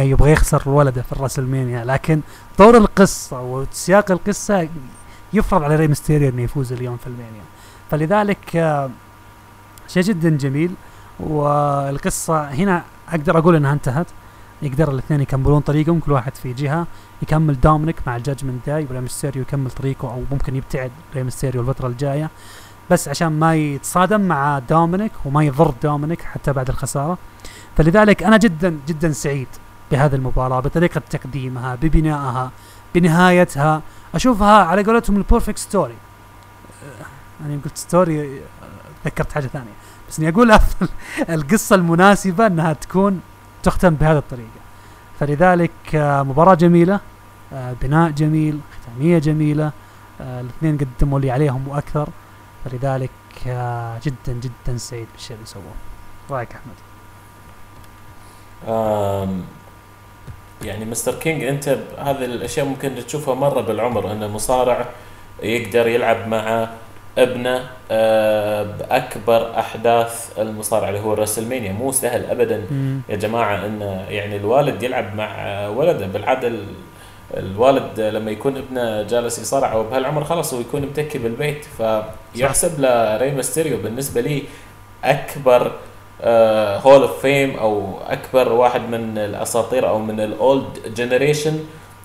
[0.00, 2.20] يبغى يخسر ولده في الراسلمانيا لكن
[2.58, 4.68] طور القصة وسياق القصة
[5.32, 7.42] يفرض على ري ميستيريو إنه يفوز اليوم في ألمانيا.
[7.90, 8.90] فلذلك آه،
[9.88, 10.70] شيء جدا جميل.
[11.20, 14.06] والقصة هنا أقدر أقول إنها انتهت.
[14.62, 16.86] يقدر الاثنين يكملون طريقهم كل واحد في جهة
[17.22, 21.86] يكمل دومينيك مع ال Judgment Day ميستيريو يكمل طريقه أو ممكن يبتعد ري ميستيريو الفترة
[21.88, 22.30] الجاية.
[22.90, 27.18] بس عشان ما يتصادم مع دومينيك وما يضر دومينيك حتى بعد الخسارة.
[27.76, 29.48] فلذلك أنا جدا جدا سعيد
[29.90, 32.50] بهذه المباراة بطريقة تقديمها ببنائها
[32.94, 33.82] بنهايتها.
[34.14, 35.94] أشوفها على قولتهم ال perfect story
[37.46, 38.40] أنا قلت story
[39.04, 39.72] تذكرت حاجة ثانية.
[40.08, 40.52] بس إني أقول
[41.28, 43.20] القصة المناسبة إنها تكون
[43.62, 44.48] تختم بهذه الطريقة.
[45.20, 47.00] فلذلك آه، مباراة جميلة
[47.52, 49.72] آه، بناء جميل ختامية جميلة
[50.20, 52.08] آه، الاثنين قدموا اللي عليهم وأكثر.
[52.64, 53.10] فلذلك
[54.04, 55.64] جدا جدا سعيد بالشيء اللي سووه.
[56.30, 56.74] رأيك أحمد؟
[58.68, 59.44] آم،
[60.62, 64.86] يعني مستر كينج أنت هذه الأشياء ممكن تشوفها مرة بالعمر إن مصارع
[65.42, 66.68] يقدر يلعب مع
[67.18, 72.62] ابنه آه، بأكبر أحداث المصارعة اللي هو راسلمانيا مو سهل ابدا.
[73.08, 76.06] يا جماعة ان يعني الوالد يلعب مع ولده.
[76.06, 76.64] بالعاده ال-
[77.36, 81.64] الوالد لما يكون ابنه جالس يصارع أو بهالعمر خلاص هو يكون متكي بالبيت.
[82.34, 83.76] فيحسب لري ميستيريو.
[83.76, 84.42] بالنسبة لي
[85.04, 85.72] أكبر
[86.84, 91.58] Hall of Fame أو أكبر واحد من الأساطير أو من ال old generation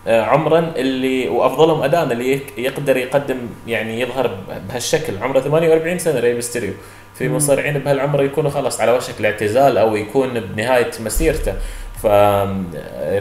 [0.08, 3.38] عمرا اللي وأفضلهم اداء اللي يقدر يقدم
[3.68, 4.38] يعني يظهر
[4.70, 5.14] بهالشكل.
[5.22, 6.74] عمره 48 سنة ري ميستيريو
[7.16, 7.30] في.
[7.30, 11.54] مصارعين بهالعمر يكونوا خلاص على وشك الاعتزال أو يكون بنهاية مسيرته.
[12.04, 12.08] ف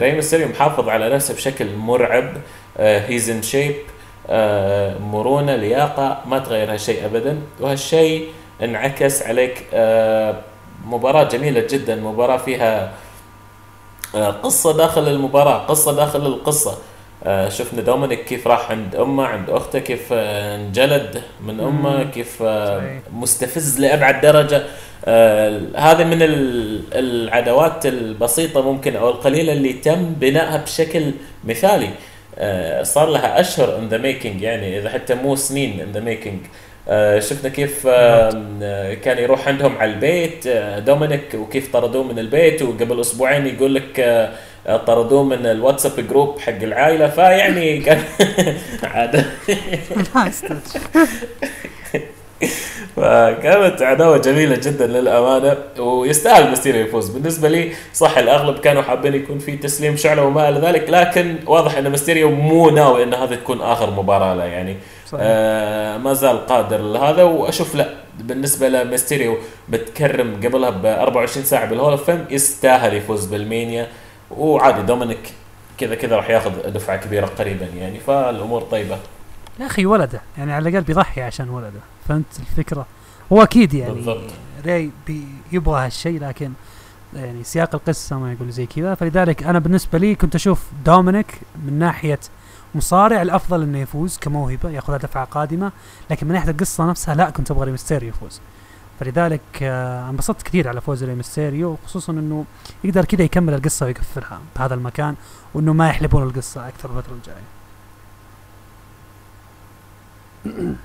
[0.01, 2.33] ري ميستيريو محافظ على نفسه بشكل مرعب.
[2.79, 3.75] he's in shape
[5.11, 7.37] مرونة لياقة ما تغير هالشيء ابدا.
[7.59, 8.27] وهالشيء
[8.63, 10.35] انعكس عليك آه،
[10.85, 11.95] مباراة جميلة جدا.
[11.95, 12.89] مباراة فيها آه،
[14.15, 16.77] قصة داخل المباراة قصة داخل القصة
[17.25, 22.03] آه، شفنا دومينيك كيف راح عند أمه عند أخته كيف آه، انجلد من أمه.
[22.03, 22.99] كيف آه،.
[23.13, 24.63] مستفز لأبعد درجة
[25.05, 31.11] آه، هذه من ال- العداوات البسيطة ممكن أو القليلة اللي تم بنائها بشكل
[31.43, 31.89] مثالي
[32.37, 36.39] آه، صار لها أشهر in the making يعني إذا حتى مو سنين in the making
[37.19, 38.29] شفنا كيف آه،
[38.61, 43.75] آه، كان يروح عندهم على البيت آه، دومينيك وكيف طردوه من البيت وقبل أسبوعين يقول
[43.75, 44.29] لك آه،
[44.67, 47.07] آه، طردوه من الواتساب group حق العائلة.
[47.09, 48.01] فيعني كان
[48.83, 49.25] عاد.
[52.95, 57.09] فكانت عداوة جميلة جدا للأمانة ويستاهل ميستيريو يفوز.
[57.09, 61.77] بالنسبة لي صح الأغلب كانوا حابين يكون في تسليم شعله وما إلى ذلك لكن واضح
[61.77, 64.43] إن ميستيريو مو ناوي إن هذه تكون آخر مباراة له.
[64.45, 64.77] يعني
[65.13, 65.25] صحيح.
[65.29, 67.93] آه ما زال قادر لهذا وأشوف لا.
[68.19, 69.37] بالنسبة لميستيريو
[69.69, 73.87] متكرم قبلها ب 24 ساعة بال Hall of Fame يستاهل يفوز بالمينيا
[74.31, 75.33] وعادي دومينيك
[75.77, 78.97] كذا كذا راح ياخذ دفعة كبيرة قريبا يعني فالأمور طيبة.
[79.59, 81.79] يا أخي ولده يعني على الأقل بيضحي عشان ولده.
[82.09, 82.85] فهمت الفكرة؟
[83.33, 84.29] هو أكيد يعني بالضبط.
[84.65, 86.51] ري يبغى هالشيء لكن
[87.15, 88.95] يعني سياق القصة ما يقول زي كذا.
[88.95, 91.33] فلذلك أنا بالنسبة لي كنت أشوف دومينيك
[91.65, 92.19] من ناحية
[92.75, 95.71] مصارع الأفضل إنه يفوز كموهبة ياخذها دفعه قادمة
[96.11, 98.41] لكن من ناحية القصة نفسها لا كنت أبغى ريمستيريو يفوز.
[98.99, 102.45] فلذلك آه، انبسطت كثير على فوز ريمستيريو خصوصا إنه
[102.83, 105.15] يقدر كذا يكمل القصة ويقفلها بهذا المكان
[105.53, 107.43] وإنه ما يحلبون القصة أكثر الفترة الجاية.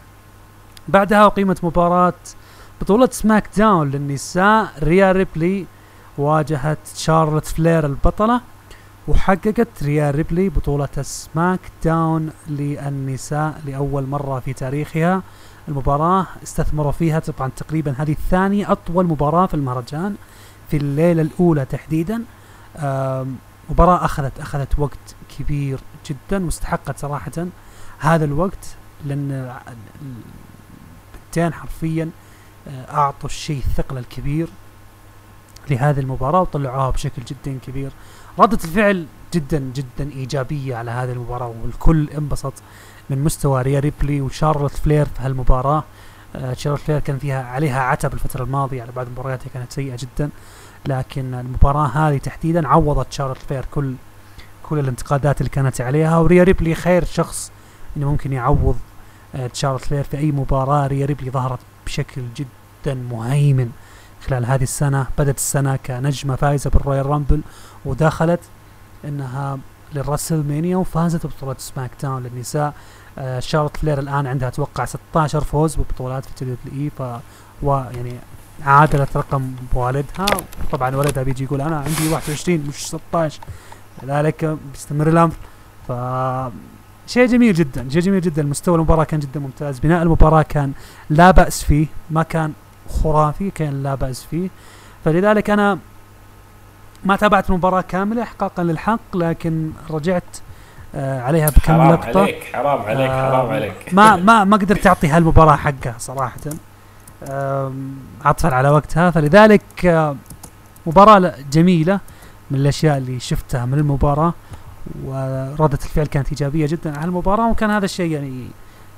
[0.88, 2.14] بعدها أقيمت مباراة
[2.80, 5.66] بطولة SmackDown للنساء ريا ريبلي
[6.18, 8.40] واجهت شارلوت فلير البطلة.
[9.08, 15.22] وحققت ريا ريبلي بطولة SmackDown للنساء لأول مرة في تاريخها.
[15.68, 20.16] المباراة استثمروا فيها طبعا تقريبا هذه ثاني أطول مباراة في المهرجان
[20.70, 22.22] في الليلة الأولى تحديدا.
[23.70, 27.32] مباراة أخذت أخذت وقت كبير جدا واستحقت صراحة
[27.98, 29.52] هذا الوقت لأن ال-
[31.14, 32.10] البنتين حرفيا
[32.68, 34.48] آه، أعطوا الشيء الثقل الكبير
[35.70, 37.90] لهذه المباراة وطلعوها بشكل جدا كبير.
[38.38, 42.52] ردة الفعل جدا جدا إيجابية على هذه المباراة والكل انبسط
[43.10, 45.84] من مستوى ريا ريبلي وشارلوت فلير في هالمباراة.
[46.36, 50.30] آه، شارلوت فلير كان فيها عليها عتب الفترة الماضية على بعض مبارياتها كانت سيئة جدا
[50.86, 53.94] لكن المباراة هذه تحديدا عوضت شارلوت فلير كل
[54.62, 56.18] كل الانتقادات اللي كانت عليها.
[56.18, 57.52] وريا ريبلي خير شخص
[57.96, 58.76] إنه ممكن يعوض
[59.34, 60.86] آه، شارلوت فلير في أي مباراة.
[60.86, 63.70] ريا ريبلي ظهرت بشكل جدا مهيمن
[64.26, 65.06] خلال هذه السنة.
[65.18, 67.40] بدأت السنة كنجمة فائزة بال Royal Rumble
[67.88, 68.40] ودخلت
[69.04, 69.58] إنها
[69.94, 72.74] للرسلمانيا وفازت ببطولة SmackDown للنساء.
[73.18, 77.02] آه شارلوت فلير الآن عندها أتوقع 16 فوز ببطولات في WWE ف
[77.62, 78.14] ويعني
[78.62, 80.26] عادلت رقم والدها.
[80.72, 83.40] طبعا والدها بيجي يقول أنا عندي 21 مش 16
[84.02, 85.34] لذلك بيستمر الأمر.
[85.88, 85.92] ف
[87.06, 88.42] شيء جميل جدا شيء جميل جدا.
[88.42, 89.78] مستوى المباراة كان جدا ممتاز.
[89.78, 90.72] بناء المباراة كان
[91.10, 91.86] لا بأس فيه.
[92.10, 92.52] ما كان
[92.90, 94.48] خرافي كان لا بأس فيه.
[95.04, 95.78] فلذلك أنا
[97.04, 100.36] ما تابعت المباراة كاملة إحقاقا للحق لكن رجعت
[100.94, 102.20] آه عليها بكم حرام لقطة.
[102.20, 103.74] عليك حرام عليك آه، حرام عليك.
[103.94, 106.36] ما ما ما قدرت أعطي هالمباراة حقها صراحة.
[107.28, 109.10] آم، عطفا على وقتها.
[109.10, 110.16] فلذلك آه،
[110.86, 112.00] مباراة لا- جميلة
[112.50, 114.32] من الأشياء اللي شفتها من المباراة
[115.04, 118.48] وردة الفعل كانت إيجابية جدا على المباراة وكان هذا الشيء يعني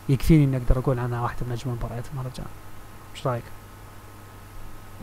[0.08, 2.46] يكفيني إني أقدر أقول عنها واحدة من أجمل مباريات المهرجان
[3.16, 3.42] إيش رأيك؟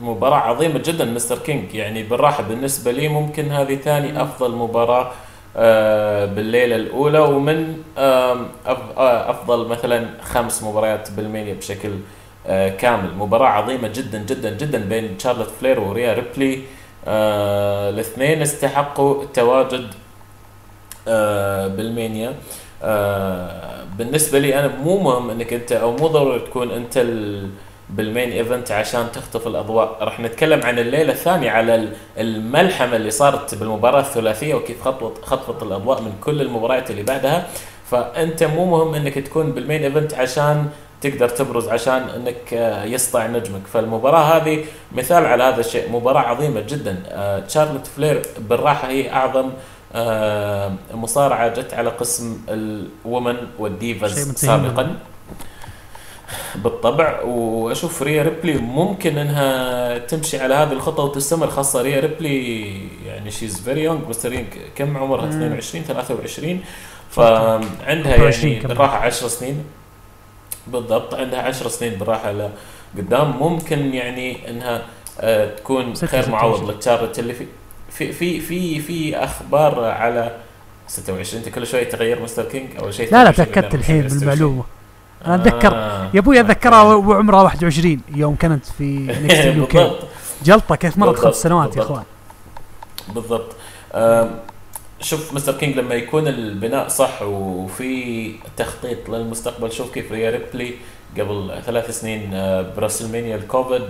[0.02, 1.76] مباراة عظيمة جدا مستر كينج.
[1.76, 5.12] يعني بالراحة بالنسبة لي ممكن هذه ثاني أفضل مباراة
[5.58, 8.38] آه، بالليلة الأولى ومن آه،
[9.32, 11.90] أفضل مثلا خمس مباريات بالمانيا بشكل
[12.48, 13.14] آه، كامل.
[13.16, 16.62] مباراة عظيمة جدا جدا جدا بين شارلوت فلير وريا ريبلي.
[17.90, 19.88] الاثنين استحقوا التواجد
[21.76, 22.34] بالمانيا
[23.98, 27.50] بالنسبة لي أنا مو مهم إنك أنت أو مو ضروري تكون أنت ال
[27.90, 29.98] بال main event عشان تخطف الأضواء.
[30.02, 35.64] راح نتكلم عن الليلة الثانية على ال- الملحمة اللي صارت بالمباراة الثلاثية وكيف خطفت خطفت
[35.64, 37.48] الأضواء من كل المباريات اللي بعدها.
[37.92, 40.68] فأنت مو مهم إنك تكون بال main event عشان
[41.02, 43.68] تقدر تبرز عشان إنك آه، يسطع نجمك.
[43.74, 45.92] فالمباراة هذه مثال على هذا الشيء.
[45.92, 47.04] مباراة عظيمة جدا.
[47.08, 49.50] آه، تشارلوت فلير بالراحة هي أعظم
[49.96, 53.94] آه، مصارعة جت على قسم ال women منتهي
[54.36, 54.96] سابقا.
[56.56, 62.72] بالطبع وأشوف ريا ريبلي ممكن إنها تمشي على هذه الخطة وتستمر خاصة ريا ريبلي
[63.06, 64.44] يعني she's very young مستر
[64.76, 65.32] كم عمرها مم.
[65.32, 66.62] 22 23
[67.10, 68.68] فعندها 23 يعني.
[68.68, 69.64] بالراحة 10 سنين
[70.68, 72.34] بالضبط عندها 10 سنين بالراحة
[72.96, 74.82] لقدام ممكن يعني إنها
[75.20, 76.72] آه، تكون خير معوض.
[76.72, 77.46] لتشارلت اللي في
[77.90, 80.36] في في في في أخبار على
[80.88, 84.20] 26 أنت كل شوي تغير مستر كينج اول شيء لا لا 26 تأكدت الحين 26.
[84.20, 84.64] بالمعلومة
[85.26, 86.10] أنا أتذكر آه.
[86.14, 89.92] يا أبوي أتذكرها وعمرها 21 يوم كانت في NXT UK
[90.44, 91.82] جلطة كيف مرت خمس سنوات يا.
[91.82, 92.04] أخوان.
[93.16, 93.56] بالضبط.
[95.02, 100.74] شوف مستر كينج لما يكون البناء صح وفي تخطيط للمستقبل شوف كيف ريا ريبلي
[101.20, 103.84] قبل ثلاث سنين آه، براسلمانيا الكوفيد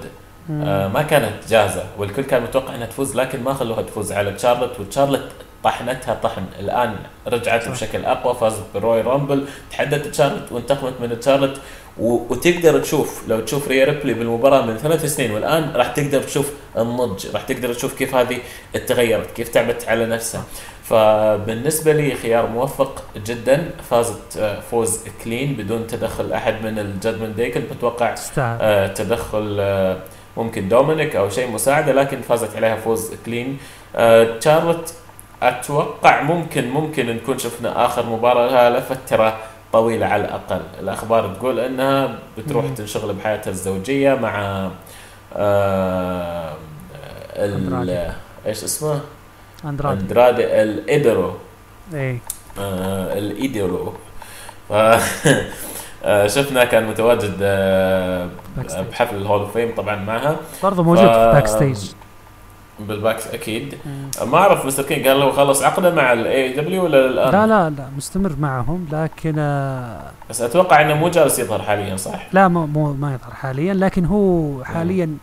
[0.52, 4.80] آه، ما كانت جاهزة والكل كان متوقع إنها تفوز لكن ما خلوها تفوز على تشارلت
[4.80, 5.32] وتشارلت
[5.68, 6.96] طحنتها طحن الآن
[7.28, 7.72] رجعت صح.
[7.72, 9.46] بشكل أقوى فازت بال Royal Rumble.
[9.72, 11.62] تحدت تشارلت وانتقمت من تشارلت.
[12.00, 12.20] و...
[12.30, 17.28] وتقدر تشوف لو تشوف ريا ريبلي بالمباراة من ثلاث سنين والآن راح تقدر تشوف النضج
[17.34, 18.38] راح تقدر تشوف كيف هذه
[18.76, 20.44] اتغيرت كيف تعبت على نفسها.
[20.84, 23.72] فبالنسبة لي خيار موفق جدا.
[23.90, 27.62] فازت آه، فوز clean بدون تدخل أحد من ال Judgment Day كل.
[27.62, 29.98] بتوقع تستاهل آه، تدخل آه،
[30.38, 33.58] ممكن دومينيك أو شيء مساعدة لكن فازت عليها فوز clean.
[34.40, 34.94] تشارلت
[35.44, 38.48] أتوقع ممكن ممكن نكون شفنا آخر مباراة.
[38.52, 39.38] لها لفتره
[39.74, 40.62] طويلة على الأقل.
[40.80, 42.66] الأخبار تقول إنها بتروح.
[42.78, 44.68] تنشغل بحياتها الزوجية مع
[45.36, 46.54] آه
[47.36, 48.12] ال-.
[48.48, 49.00] إيش اسمه؟
[49.66, 50.02] أندرادي.
[50.02, 51.34] أندرادي الايدرو
[51.94, 52.20] اي
[52.60, 53.94] آه الايدولو
[54.70, 54.74] ف
[56.04, 58.28] آه، شفنا كان متواجد آه،
[58.92, 60.36] بحفل ال Hall of Fame طبعا معها.
[60.64, 61.92] برضه موجود ف- في backstage بال
[62.80, 63.78] backs أكيد.
[64.26, 67.70] ما أعرف مستر كينج هل هو خلص عقده مع ال AEW ولا الآن؟ لا لا
[67.70, 72.66] لا مستمر معهم لكن آه، بس أتوقع إنه مو جالس يظهر حاليا صح؟ لا مو
[72.66, 75.18] مو ما يظهر حاليا لكن هو حاليا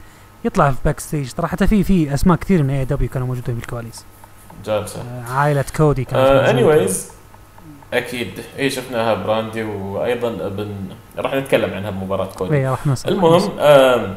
[0.44, 4.04] يطلع في backstage ترى حتى في في أسماء كثير من AEW كانوا موجودين بالكواليس.
[4.66, 5.00] جالسة.
[5.00, 6.78] آه، عائلة كودي كانت اني موجودة.
[6.78, 7.12] وايز
[7.92, 8.28] أكيد.
[8.58, 10.70] اي شفناها براندي وأيضا بن
[11.18, 12.56] راح نتكلم عنها بمباراة كودي.
[12.56, 12.78] اي راح
[13.08, 14.14] المهم آم،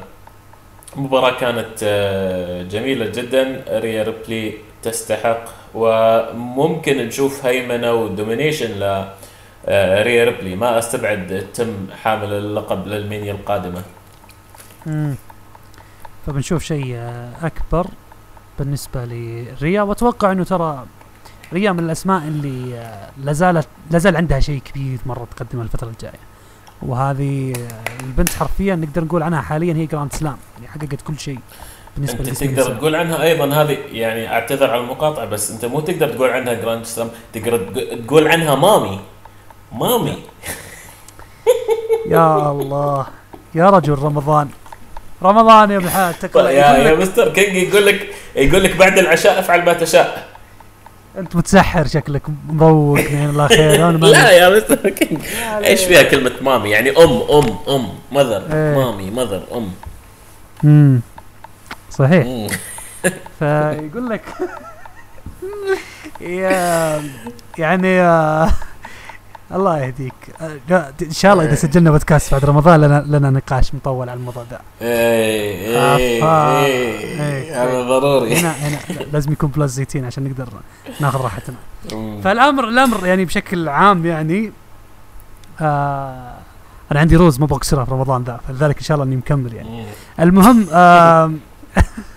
[0.98, 3.64] مباراة كانت آه، جميلة جدا.
[3.70, 5.44] ريا ريبلي تستحق
[5.74, 8.84] وممكن نشوف هيمنة و domination ل
[9.70, 10.56] آه، ريا ريبلي.
[10.56, 13.82] ما أستبعد تم حامل اللقب لل Mania القادمة.
[14.86, 15.16] مم.
[16.28, 17.88] فبنشوف شيء آه، أكبر
[18.60, 19.82] بالنسبة لريا.
[19.82, 20.86] وأتوقع إنه ترى
[21.54, 22.90] ريا من الأسماء اللي
[23.24, 26.20] لازالت لازال عندها شيء كبير مرة تقدمه الفترة الجاية.
[26.82, 27.54] وهذه
[28.04, 31.40] البنت حرفيا نقدر نقول عنها حاليا هي grand slam يعني حققت كل شيء
[31.96, 32.76] بالنسبة أنت تقدر.
[32.76, 36.86] تقول عنها؟ أيضا هذه يعني أعتذر على المقاطعة بس أنت مو تقدر تقول عنها grand
[36.86, 39.00] slam تقدر تق- تقول عنها mami.
[39.72, 40.18] mami.
[42.08, 43.06] يا الله.
[43.56, 44.50] يا رجل رمضان.
[45.24, 45.88] رمضان يا ابن
[46.50, 50.28] يا يا مستر كينج يقول لك يقول لك بعد العشاء افعل ما تشاء.
[51.18, 55.22] انت متسحر شكلك مروق من الله خير أنا لا يا مستر كينج
[55.64, 58.78] إيش فيها كلمة mami؟ يعني أم أم أم mother إيه.
[58.78, 59.72] mami mother أم.
[60.64, 61.02] امم
[61.92, 62.48] صحيح.
[63.40, 64.22] فيقول لك
[66.22, 67.02] يا
[67.58, 68.48] يعني يا
[69.52, 70.14] الله يهديك
[70.70, 74.44] لا، إن شاء الله إذا سجلنا بودكاست بعد رمضان لنا لنا نقاش مطول على الموضوع
[74.52, 76.66] ده إيه إيه.
[76.66, 77.64] إيه إيه.
[77.64, 78.78] هذا ضروري هنا هنا
[79.14, 80.50] لازم يكون بلس زيتين عشان نقدر
[81.02, 81.56] ناخذ راحتنا.
[82.24, 84.52] فالامر الأمر يعني بشكل عام يعني
[85.62, 86.34] آه
[86.92, 89.86] أنا عندي روز ما اكسرها في رمضان ذا فلذلك إن شاء الله إني مكمل يعني.
[90.20, 91.32] المهم آه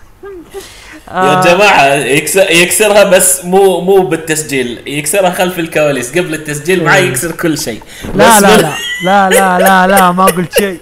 [1.11, 4.83] يا جماعة يكسر يكسرها بس مو مو بالتسجيل.
[4.87, 6.11] يكسرها خلف الكواليس.
[6.19, 7.09] قبل التسجيل معي.
[7.09, 7.83] يكسر كل شيء.
[8.15, 8.71] لا لا لا
[9.05, 10.81] لا لا لا لا ما قلت شيء.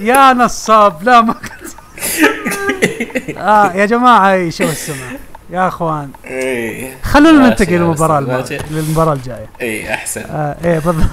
[0.00, 1.52] يا نصاب لا ما قلت
[3.38, 4.96] آه يا جماعة إي شو السمع
[5.50, 6.10] يا أخوان.
[7.02, 8.74] خلونا ننتقل يا للمباراة أستاذ، الم- ماشي.
[8.86, 9.46] للمباراة الجاية.
[9.60, 10.20] إيه أحسن.
[10.30, 11.04] آه إيه بالضبط.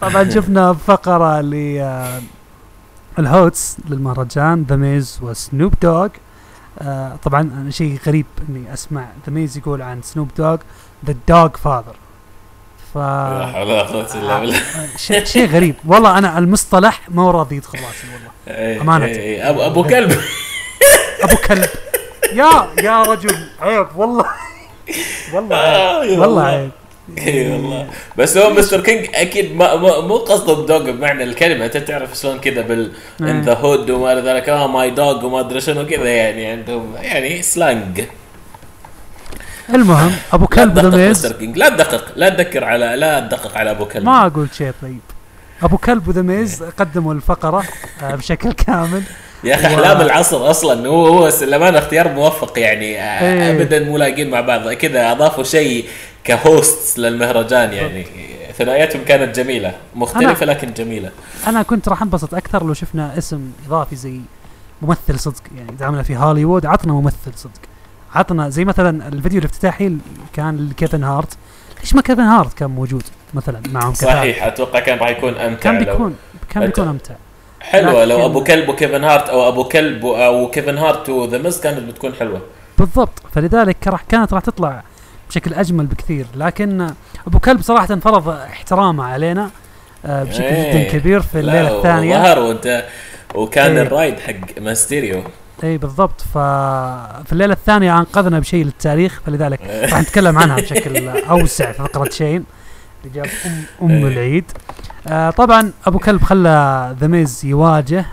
[0.00, 2.20] طبعا شفنا فقرة ل آه،
[3.18, 6.08] ال hosts للمهرجان ذا ميز وسنوب دوغ
[6.78, 10.56] آه طبعا شيء غريب إني أسمع ذا ميز يقول عن سنوب دوغ
[11.06, 11.94] the Doggfather
[12.94, 14.60] ف بالله.
[14.96, 15.74] شيء شيء غريب.
[15.86, 18.30] والله أنا المصطلح ما راضي يدخل راسي والله.
[18.58, 19.04] إيه، أمانة.
[19.06, 20.12] إيه، ابو كلب.
[21.24, 21.68] أبو كلب.
[22.32, 24.24] يا يا رجل عيب والله.
[25.32, 26.44] والله آه، عيب يا والله الله.
[26.44, 26.70] عيب.
[27.18, 27.86] اي والله.
[28.18, 31.64] بس هو مستر كينج أكيد ما مو قصده ب dog بمعنى الكلمة.
[31.64, 32.92] أنت تعرف شلون كذا بال
[33.22, 33.30] إيه.
[33.30, 34.48] in the hood وما إلى ذلك.
[34.48, 38.02] آه my dog وما أدري شنو كذا يعني عندهم يعني slang
[39.74, 40.88] المهم أبو كلب ذا
[41.56, 42.12] لا تدقق.
[42.16, 44.04] لا تذكر على لا تدقق على أبو كلب.
[44.04, 45.00] ما أقول شيء طيب.
[45.62, 47.64] أبو كلب وذا ميز قدموا الفقرة
[48.02, 49.02] آه، بشكل كامل.
[49.46, 50.88] يا أخي أحلام العصر أصلا.
[50.88, 53.50] هو هو للأمانة اختيار موفق يعني آه، إيه.
[53.62, 54.72] ابدا مو لاقين مع بعض.
[54.72, 55.84] كذا أضافوا شيء
[56.24, 58.06] ك host للمهرجان يعني.
[58.58, 61.10] ثنائياتهم كانت جميلة مختلفة لكن جميلة.
[61.46, 64.20] أنا كنت راح انبسط أكثر لو شفنا اسم إضافي زي
[64.82, 65.42] ممثل صدق.
[65.56, 67.50] يعني دعمنا في هوليوود عطنا ممثل صدق.
[68.14, 69.96] عطنا زي مثلا الفيديو الافتتاحي
[70.32, 71.36] كان لكيفن هارت.
[71.80, 73.02] ليش ما كيفن هارت كان موجود
[73.34, 76.16] مثلا معهم؟ صحيح أتوقع كان راح يكون أمتع كان لو- بيكون
[76.54, 77.14] كان بيكون أمتع.
[77.70, 81.78] حلوة لو أبو كلب وكيفن هارت أو أبو كلب أو كيفن هارت وذا ميز كانت
[81.78, 82.40] بتكون حلوة
[82.78, 84.82] بالضبط فلذلك راح كانت راح تطلع
[85.28, 86.90] بشكل أجمل بكثير لكن
[87.26, 89.50] أبو كلب صراحة فرض احترامه علينا
[90.06, 90.72] آه، بشكل إيه.
[90.72, 92.84] جدا كبير في الليلة الثانية ظهر وانت
[93.34, 93.82] وكان إيه.
[93.82, 95.22] ال ride حق ماستيريو
[95.64, 101.78] اي بالضبط ففي الليلة الثانية أنقذنا بشيء للتاريخ فلذلك راح نتكلم عنها بشكل أوسع في
[101.78, 102.44] فقرة شين
[103.04, 104.12] اللي جاب ام أم إيه.
[104.12, 104.44] العيد
[105.06, 108.06] آه طبعا أبو كلب خلى ذا ميز يواجه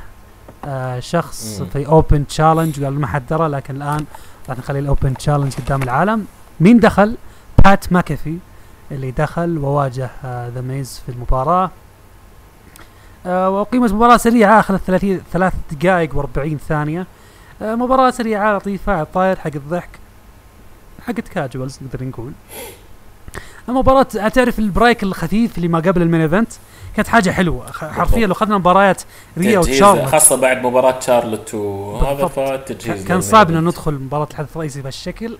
[0.65, 1.67] آه شخص مم.
[1.67, 4.05] في open challenge وقال ما حد درى لكن الآن
[4.49, 6.25] راح نخلي ال open challenge قدام العالم.
[6.59, 7.17] مين دخل؟
[7.65, 8.37] بات ماكافي
[8.91, 11.71] اللي دخل وواجه آه The Miz في المباراة.
[13.25, 17.07] آه وقيمة مباراة سريعة أخذت 30 ثلاث دقائق و40 ثانية.
[17.61, 19.89] آه مباراة سريعة لطيفة على الطاير حق الضحك
[21.07, 22.31] حقت casuals نقدر نقول.
[23.69, 26.51] المباراة تعرف ال break الخفيف اللي ما قبل ال main event؟
[26.95, 27.71] كانت حاجة حلوة.
[27.71, 29.01] خ- حرفيا لو اخذنا مباريات
[29.37, 30.05] ريا وتشارلوت.
[30.09, 32.27] خاصة بعد مباراة شارلوت وهذا.
[32.27, 35.37] فالتجهيز كان صعب ان ندخل مباراة الحدث الرئيسي بهالشكل.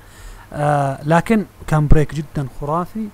[0.54, 3.08] آه لكن كان break جدا خرافي.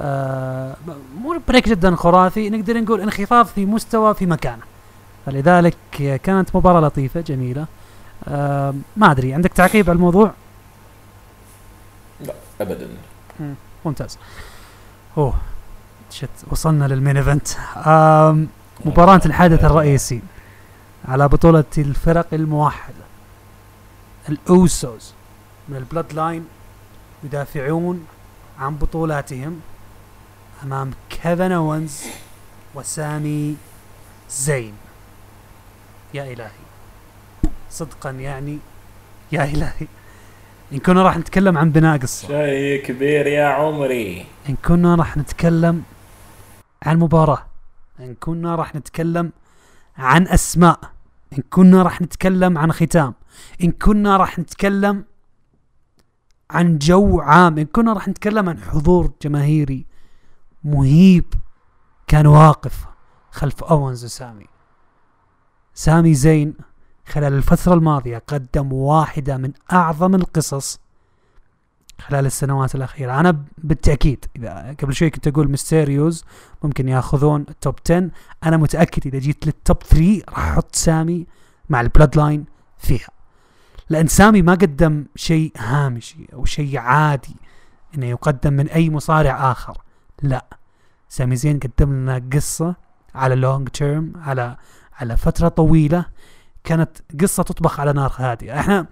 [0.00, 0.74] آه
[1.22, 4.62] مو break جدا خرافي نقدر نقول انخفاض في مستوى في مكانة.
[5.26, 5.76] فلذلك
[6.24, 7.66] كانت مباراة لطيفة جميلة.
[8.28, 10.30] آه ما أدري عندك تعقيب على الموضوع؟
[12.60, 12.88] ابدا.
[13.84, 14.18] ممتاز.
[15.18, 15.34] أوه.
[16.18, 17.48] shit وصلنا لل main event.
[18.84, 20.20] مباراة الحدث الرئيسي
[21.08, 23.04] على بطولة الفرق الموحدة
[24.28, 25.14] الأوسوس
[25.68, 26.46] من البلود لاين
[27.24, 28.06] يدافعون
[28.58, 29.60] عن بطولاتهم
[30.64, 32.02] أمام كيفن أوينز
[32.74, 33.56] وسامي
[34.30, 34.74] زين.
[36.14, 36.64] يا إلهي.
[37.70, 38.58] صدقا يعني
[39.32, 39.86] يا إلهي.
[40.72, 42.28] إن كنا راح نتكلم عن بناء قصة.
[42.28, 44.26] شيء كبير يا عمري.
[44.48, 45.82] إن كنا راح نتكلم
[46.82, 47.46] عن مباراة.
[48.00, 49.32] إن كنا راح نتكلم
[49.96, 50.80] عن أسماء.
[51.32, 53.14] إن كنا راح نتكلم عن ختام.
[53.62, 55.04] إن كنا راح نتكلم
[56.50, 57.58] عن جو عام.
[57.58, 59.86] إن كنا راح نتكلم عن حضور جماهيري
[60.64, 61.34] مهيب.
[62.06, 62.86] كان واقف
[63.30, 64.46] خلف أوينز وسامي.
[65.74, 66.54] سامي زين
[67.06, 70.80] خلال الفترة الماضية قدم واحدة من أعظم القصص
[72.00, 73.20] خلال السنوات الأخيرة.
[73.20, 76.24] أنا بالتأكيد إذا قبل شوي كنت أقول ميستيريوز
[76.62, 78.10] ممكن ياخذون ال top 10
[78.44, 81.26] أنا متأكد إذا جيت لل top 3 راح أحط سامي
[81.68, 82.44] مع البلود لاين
[82.78, 83.08] فيها.
[83.90, 87.36] لأن سامي ما قدم شيء هامشي أو شيء عادي
[87.94, 89.78] إنه يقدم من أي مصارع آخر.
[90.22, 90.44] لا.
[91.08, 92.74] سامي زين قدم لنا قصة
[93.14, 94.56] على long term على
[95.00, 96.04] على فترة طويلة
[96.64, 96.90] كانت
[97.20, 98.60] قصة تطبخ على نار هادئة.
[98.60, 98.86] إحنا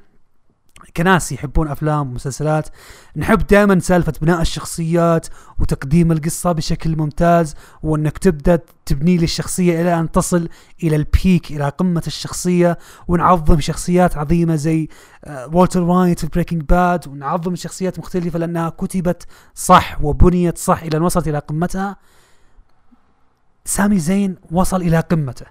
[0.97, 2.69] كناس يحبون أفلام ومسلسلات.
[3.17, 5.27] نحب دائما سالفة بناء الشخصيات
[5.59, 10.49] وتقديم القصة بشكل ممتاز وأنك تبدأ تبني لي الشخصية إلى أن تصل
[10.83, 12.79] إلى ال peak إلى قمة الشخصية.
[13.09, 14.89] ونعظم شخصيات عظيمة زي
[15.25, 17.09] آه، والتر وايت في بريكنج باد.
[17.09, 21.97] ونعظم شخصيات مختلفة لأنها كتبت صح وبنيت صح إلى أن وصلت إلى قمتها.
[23.65, 25.47] سامي زين وصل إلى قمته.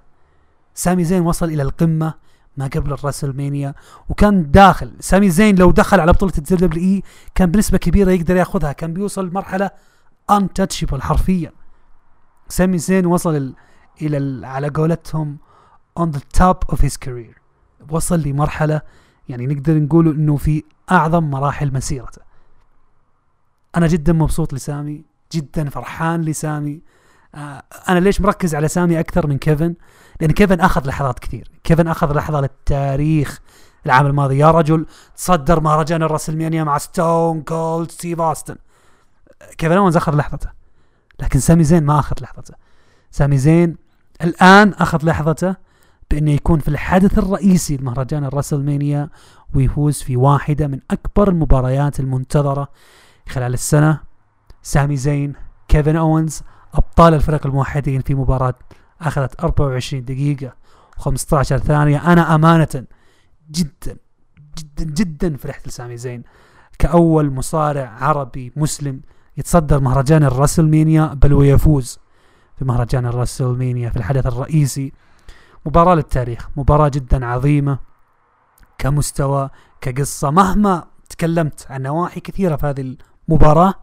[0.73, 2.24] سامي زين وصل إلى القمة.
[2.57, 3.73] ما قبل الراسلمانيا
[4.09, 4.93] وكان داخل.
[4.99, 7.03] سامي زين لو دخل على بطولة الدبليو دبليو اي
[7.35, 8.71] كان بنسبة كبيرة يقدر ياخذها.
[8.71, 9.69] كان بيوصل لمرحلة
[10.31, 11.51] untouchable حرفيا.
[12.49, 13.55] سامي زين وصل ال
[14.01, 15.37] إلى ال على قولتهم
[15.99, 17.39] on the top of his career.
[17.89, 18.81] وصل لمرحلة
[19.29, 22.21] يعني نقدر نقول إنه في أعظم مراحل مسيرته.
[23.75, 26.81] أنا جدا مبسوط لسامي جدا فرحان لسامي.
[27.89, 29.75] أنا ليش مركز على سامي أكثر من كيفن؟
[30.21, 31.51] لأن كيفن أخذ لحظات كثير.
[31.63, 33.41] كيفن أخذ لحظه للتاريخ
[33.85, 34.37] العام الماضي.
[34.37, 38.55] يا رجل تصدر مهرجان الراسلمانيا مع ستون كولد ستيف أوستن.
[39.57, 40.49] كيفن اونز أخذ لحظته.
[41.19, 42.53] لكن سامي زين ما أخذ لحظته.
[43.11, 43.77] سامي زين
[44.21, 45.55] الآن أخذ لحظته
[46.11, 49.09] بأنه يكون في الحدث الرئيسي لمهرجان الرسلمانيا
[49.55, 52.69] ويفوز في واحدة من أكبر المباريات المنتظرة
[53.29, 53.99] خلال السنة.
[54.63, 55.33] سامي زين
[55.67, 56.41] كيفن اونز
[56.75, 58.53] أبطال الفرق الموحدين في مباراة
[59.01, 60.53] اخذت 24 دقيقة
[60.99, 62.13] و15 ثانية.
[62.13, 62.85] أنا أمانة
[63.51, 63.97] جدا
[64.57, 66.23] جدا جدا فرحت لسامي زين.
[66.79, 69.01] كأول مصارع عربي مسلم
[69.37, 71.99] يتصدر مهرجان الرسلمانيا بل ويفوز
[72.57, 74.93] في مهرجان الرسلمانيا في الحدث الرئيسي.
[75.65, 77.79] مباراة للتاريخ مباراة جدا عظيمة
[78.77, 79.49] كمستوى
[79.81, 80.31] كقصة.
[80.31, 82.95] مهما تكلمت عن نواحي كثيرة في هذه
[83.29, 83.73] المباراة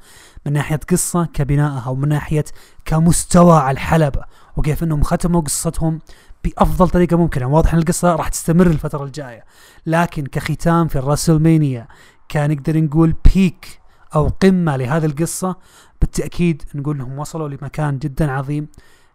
[0.47, 2.45] من ناحية قصة كبنائها ومن ناحية
[2.85, 4.25] كمستوى على الحلبة
[4.57, 5.99] وكيف إنهم ختموا قصتهم
[6.45, 7.47] بأفضل طريقة ممكنة.
[7.47, 9.45] واضح إن القصة راح تستمر الفترة الجاية
[9.87, 11.89] لكن كختام في الرسلمانيا
[12.29, 13.81] كان نقدر نقول بيك
[14.15, 15.57] أو قمة لهذه القصة.
[16.01, 18.69] بالتأكيد نقول إنهم وصلوا لمكان جدا عظيم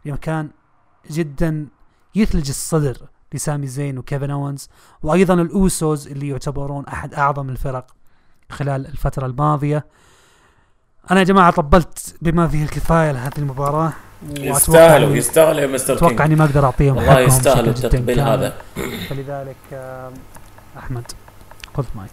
[0.05, 0.49] لمكان
[1.11, 1.67] جدا
[2.15, 2.97] يثلج الصدر
[3.33, 4.69] لسامي زين وكيفن اونز
[5.03, 7.91] وأيضا الأوسوز اللي يعتبرون أحد أعظم الفرق
[8.49, 9.85] خلال الفترة الماضية.
[11.11, 13.93] أنا يا جماعة طبلت بما فيه الكفاية لهذه المباراة.
[14.39, 18.53] يستاهلوا يستاهلوا يا مستر أتوقع إني ما أقدر أعطيهم والله يستاهلوا التطبيل هذا.
[19.09, 19.55] فلذلك
[20.77, 21.11] أحمد
[21.77, 22.11] خذ مايك.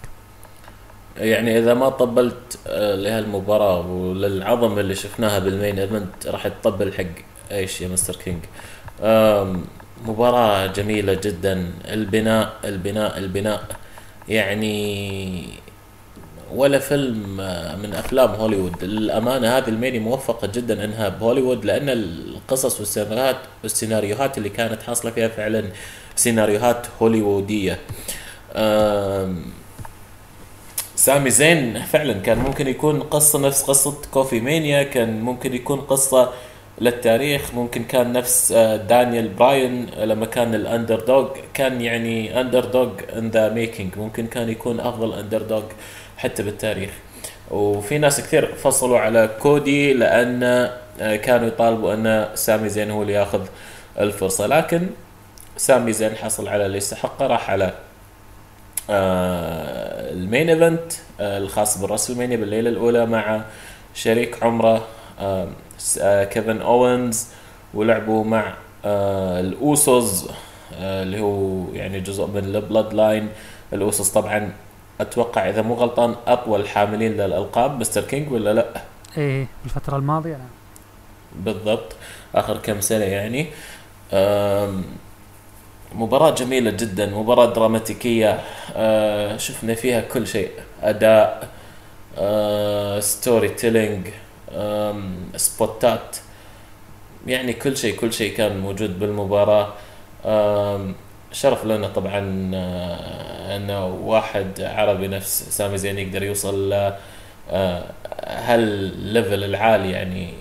[1.17, 7.05] يعني إذا ما طبلت آه، لهالمباراة وللعظمة اللي شفناها بال main event راح تطبل حق
[7.53, 8.45] إيش يا مستر كينج؟
[10.07, 11.71] مباراة جميلة جدا.
[11.85, 13.65] البناء البناء البناء.
[14.29, 15.64] يعني
[16.55, 18.85] ولا فيلم آه، من أفلام هوليوود.
[18.85, 25.29] للأمانة هذه المانيا موفقة جدا إنها بهوليوود لأن القصص والسيناريوهات والسيناريوهات اللي كانت حاصلة فيها
[25.29, 25.65] فعلا
[26.17, 27.79] سيناريوهات هوليوودية.
[30.97, 36.33] سامي زين فعلا كان ممكن يكون قصة نفس قصة كوفي مانيا كان ممكن يكون قصة
[36.81, 43.31] للتاريخ ممكن كان نفس آه، دانيال براين لما كان ال underdog كان يعني underdog in
[43.31, 45.63] the making ممكن كان يكون أفضل underdog
[46.19, 46.91] حتى بالتاريخ.
[47.51, 50.43] وفي ناس كثير فصلوا على كودي لأن
[51.01, 53.41] آه، كانوا يطالبوا أن سامي زين هو اللي ياخذ
[53.99, 54.47] الفرصة.
[54.47, 54.87] لكن
[55.57, 57.73] سامي زين حصل على اللي يستحقه راح على
[58.91, 63.43] آه، ال main event آه، الخاص بالرسلمانيا بالليله الأولى مع
[63.95, 64.87] شريك عمره
[66.05, 67.27] كيفن أوينز.
[67.75, 68.55] ولعبوا مع
[68.85, 70.29] الاوسوس
[70.81, 73.29] اللي هو يعني جزء من البلود لاين.
[73.73, 74.53] الاوسوس طبعا
[75.01, 78.83] أتوقع إذا مو غلطان اطول الحاملين للألقاب مستر كينج ولا لا؟
[79.17, 80.33] إيه الفترة الماضية.
[80.33, 80.49] نعم
[81.37, 81.97] بالضبط.
[82.35, 83.47] آخر كم سنة يعني.
[85.95, 88.41] مباراة جميلة جدا مباراة دراماتيكية.
[88.77, 90.51] آه شفنا فيها كل شيء.
[90.83, 91.49] أداء
[93.01, 94.09] storytelling
[95.37, 96.17] سبوتات
[97.27, 99.73] يعني كل شيء كل شيء كان موجود بالمباراة.
[101.35, 106.93] شرف لنا طبعا آه، انه واحد عربي نفس سامي زين يقدر يوصل ل
[107.51, 107.85] آه،
[108.25, 110.35] هال level العالي يعني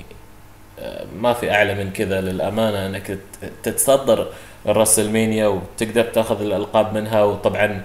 [0.79, 3.17] آه، ما في أعلى من كذا للأمانة أنك
[3.63, 4.27] تتصدر
[4.67, 7.23] الرسلمانيا وتقدر تأخذ الألقاب منها.
[7.23, 7.83] وطبعا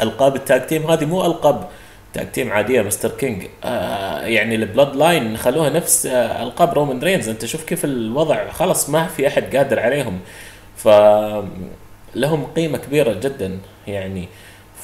[0.00, 1.68] ألقاب ال tag team هذه مو ألقاب
[2.14, 7.28] tag team عادية مستر كينج آه يعني البلود لاين خلوها نفس آه ألقاب رومان رينز.
[7.28, 10.20] أنت شوف كيف الوضع خلاص ما في أحد قادر عليهم.
[10.76, 10.88] ف
[12.20, 14.28] لهم قيمة كبيرة جدا يعني.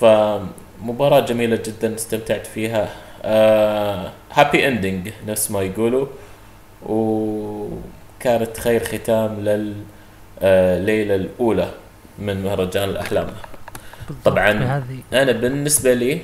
[0.01, 2.89] فمباراة جميلة جدا استمتعت فيها.
[4.33, 6.07] happy ending نفس ما يقولوا.
[6.87, 11.69] وكانت خير ختام للليلة الأولى
[12.19, 13.27] من مهرجان الأحلام.
[14.25, 14.51] طبعا
[15.13, 16.21] أنا بالنسبة لي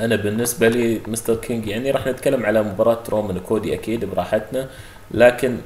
[0.00, 4.68] أنا بالنسبة لي مستر كينج يعني راح نتكلم على مباراة رومان وكودي أكيد براحتنا.
[5.10, 5.58] لكن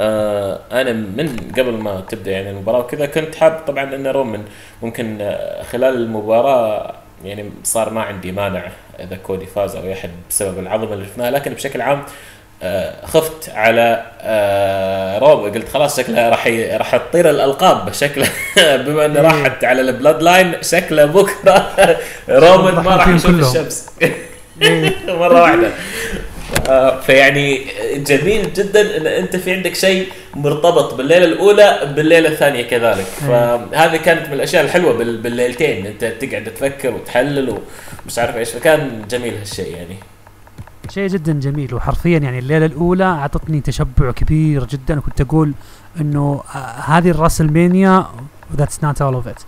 [0.00, 4.44] آه أنا من قبل ما تبدأ يعني المباراة وكذا كنت حاب طبعا أن رومان
[4.82, 6.94] ممكن آه، خلال المباراة
[7.24, 8.68] يعني صار ما عندي مانع
[9.00, 12.02] إذا كودي فاز أو احد بسبب العظمة اللي شفناها لكن بشكل عام
[12.62, 15.54] آه خفت على آه روب.
[15.54, 18.28] قلت خلاص شكله راح راح تطير الألقاب شكله
[18.86, 21.72] بما انه راحت على ال Bloodline شكله بكرة
[22.28, 23.86] رومان ما راح يشوف الشمس.
[25.08, 25.70] مرة واحدة.
[27.02, 33.04] فيعني جميل جدا إن أنت في عندك شيء مرتبط بالليلة الأولى بالليلة الثانية كذلك.
[33.04, 35.86] فهذه كانت من الأشياء الحلوة بالليلتين.
[35.86, 37.50] أنت تقعد تفكر وتحلل
[38.04, 38.50] ومش عارف إيش.
[38.50, 39.96] فكان جميل هالشيء يعني.
[40.90, 41.74] شيء جدا جميل.
[41.74, 44.98] وحرفيا يعني الليلة الأولى أعطتني تشبع كبير جدا.
[44.98, 45.52] وكنت أقول
[46.00, 48.06] إنه آه، هذه الراسلمانيا
[48.56, 49.40] that's not all of it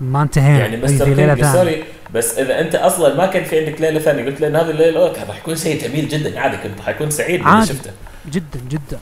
[0.00, 0.58] ما انتهينا.
[0.58, 1.84] يعني مستر كينج سوري
[2.14, 5.06] بس إذا أنت أصلا ما كان في عندك ليلة ثانية قلت لي ان هذه الليلة
[5.28, 6.40] راح يكون شيء جميل جدا.
[6.40, 7.64] عادي كنت راح اكون سعيد لما.
[7.64, 7.90] شفته.
[8.30, 8.98] جدا جدا.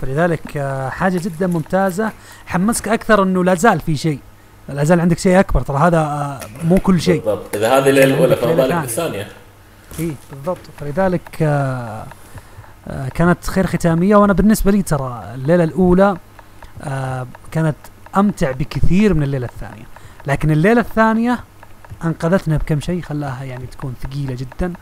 [0.00, 2.12] فلذلك آه، حاجة جدا ممتازة.
[2.46, 4.18] حمسك أكثر إنه لا زال في شيء.
[4.68, 5.60] لا زال عندك شيء أكبر.
[5.60, 7.20] ترى هذا آه، مو كل شيء.
[7.20, 7.56] بالضبط.
[7.56, 8.74] إذا هذه الليلة الأولى فما بالك.
[8.74, 9.26] بالثانية.
[10.00, 10.58] إي بالضبط.
[10.80, 12.06] فلذلك آه،
[13.14, 14.16] كانت خير ختامية.
[14.16, 16.16] وأنا بالنسبة لي ترى الليلة الأولى
[17.52, 17.76] كانت
[18.16, 19.99] أمتع بكثير من الليلة الثانية.
[20.26, 21.40] لكن الليلة الثانية
[22.04, 24.72] أنقذتنا بكم شيء خلاها يعني تكون ثقيلة جدا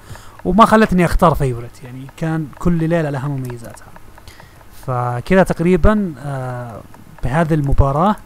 [0.44, 3.86] وما خلتني أختار فيورت يعني كان كل ليلة لها مميزاتها.
[4.86, 6.80] فكذا تقريبا آه،
[7.24, 8.16] بهذه المباراة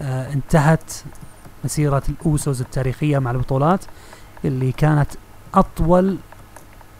[0.00, 0.92] آه، انتهت
[1.64, 3.80] مسيرة الاوسوس التاريخية مع البطولات
[4.44, 5.08] اللي كانت
[5.54, 6.16] أطول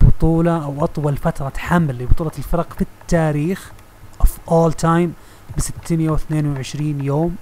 [0.00, 3.72] بطولة أو أطول فترة حمل لبطولة الفرق في التاريخ
[4.20, 5.14] of all time
[5.56, 7.36] ب 622 يوم.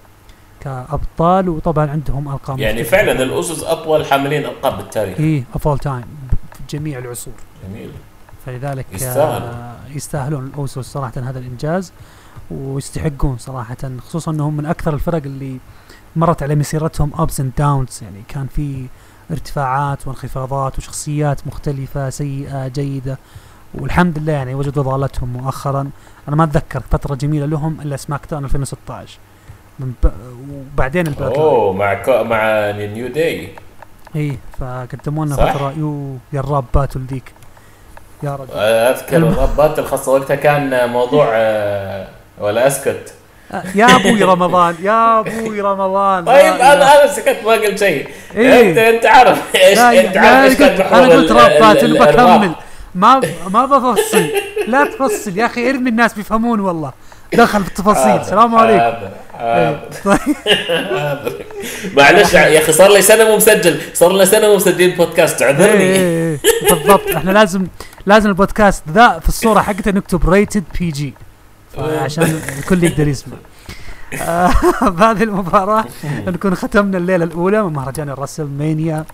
[0.60, 2.96] كأبطال وطبعا عندهم أرقام يعني مختلفة.
[2.96, 5.44] فعلا الأسس أطول حاملين القاب بالتاريخ.
[5.54, 6.04] of all time
[6.52, 7.34] في جميع العصور.
[7.68, 7.90] جميل.
[8.46, 9.42] فلذلك يستاهل.
[9.42, 11.92] آه يستاهلون ال Usos صراحة هذا الإنجاز
[12.50, 15.58] ويستحقون صراحة خصوصا إنهم من أكثر الفرق اللي
[16.16, 18.86] مرت على مسيرتهم ups and downs يعني كان في
[19.30, 23.18] ارتفاعات وانخفاضات وشخصيات مختلفة سيئة جيدة.
[23.74, 25.90] والحمد لله يعني وجدوا ضالتهم مؤخرا.
[26.28, 29.18] أنا ما أتذكر فترة جميلة لهم إلا سماك داون 2016
[29.78, 30.10] من ب...
[30.74, 33.48] وبعدين الباك أوه مع كو مع نيو داي
[34.16, 35.36] إي فقدموا لنا.
[35.36, 35.72] فترة.
[35.76, 37.32] يو يا الراب باتل ذيك
[38.22, 38.58] يا رجل.
[38.58, 42.08] أذكر الم- الربات الخاصه وقتها كان موضوع آه،
[42.40, 43.14] ولا أسكت.
[43.74, 46.24] يا أبوي رمضان يا أبوي رمضان.
[46.34, 47.02] طيب أنا.
[47.04, 48.08] أنا سكت ما قلت شيء.
[48.36, 48.70] إيه.
[48.70, 52.36] انت أنت عارف إيش أنت عارف إيش كان أنا قلت اللي الأرواح.
[52.36, 52.52] بكمل.
[52.94, 53.20] ما
[53.50, 54.26] ما بفصل.
[54.68, 55.38] لا تفصل.
[55.38, 56.92] يا أخي ارمي الناس بيفهمون والله.
[57.34, 58.96] دخل في التفاصيل السلام عليكم.
[59.38, 61.32] إيه، حاضر.
[61.96, 63.80] معلش يا أخي صار لي سنة مو مسجل.
[63.94, 65.82] صار لنا سنة مو مسجلين بودكاست إيه، اعذرني.
[65.82, 66.38] إيه، إيه،
[66.70, 67.10] بالضبط.
[67.16, 67.66] إحنا لازم
[68.06, 71.14] لازم البودكاست ذا في الصورة حقته نكتب rated PG
[71.78, 73.36] عشان الكل يقدر يسمع.
[74.22, 74.50] آه،
[74.88, 75.84] بهذه المباراة
[76.26, 79.04] نكون ختمنا الليلة الأولى من مهرجان الراسلمانيا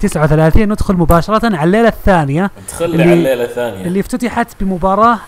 [0.00, 2.50] 39 ندخل مباشرة على الليلة الثانية.
[2.80, 3.84] اللي- على الليلة الثانية.
[3.86, 5.18] اللي افتتحت بمباراة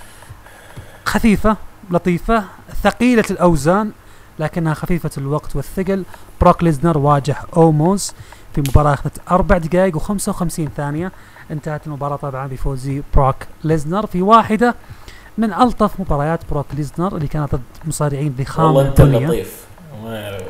[1.04, 1.56] خفيفة
[1.90, 2.44] لطيفة
[2.84, 3.90] ثقيلة الأوزان.
[4.38, 6.04] لكنها خفيفة الوقت والثقل
[6.40, 8.12] بروك ليزنر واجه أوموس
[8.54, 10.42] في مباراة أخذت أربع دقائق و55
[10.76, 11.12] ثانية
[11.50, 14.74] انتهت المباراة طبعا بفوز بروك ليزنر في واحدة
[15.38, 19.26] من ألطف مباريات بروك ليزنر اللي كانت ضد مصارعين ضخام البنية.
[19.26, 19.64] لطيف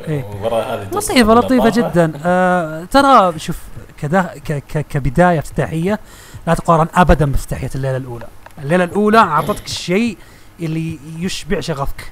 [0.07, 0.31] إيه.
[0.31, 1.69] المباراة هذه لطيفة لطيفة.
[1.69, 3.59] جدا آه ترى شوف
[4.01, 5.99] كدا ك ك كبداية افتتاحية
[6.47, 8.27] لا تقارن أبدا بافتتاحية الليلة الأولى
[8.63, 10.17] الليلة الأولى أعطتك الشيء
[10.59, 12.11] اللي يشبع شغفك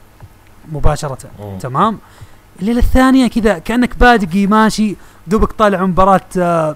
[0.71, 1.17] مباشرة.
[1.39, 1.57] مم.
[1.57, 1.99] تمام؟
[2.59, 4.95] الليلة الثانية كذا كأنك بادقي ماشي
[5.27, 6.75] دوبك طالع مباراة آه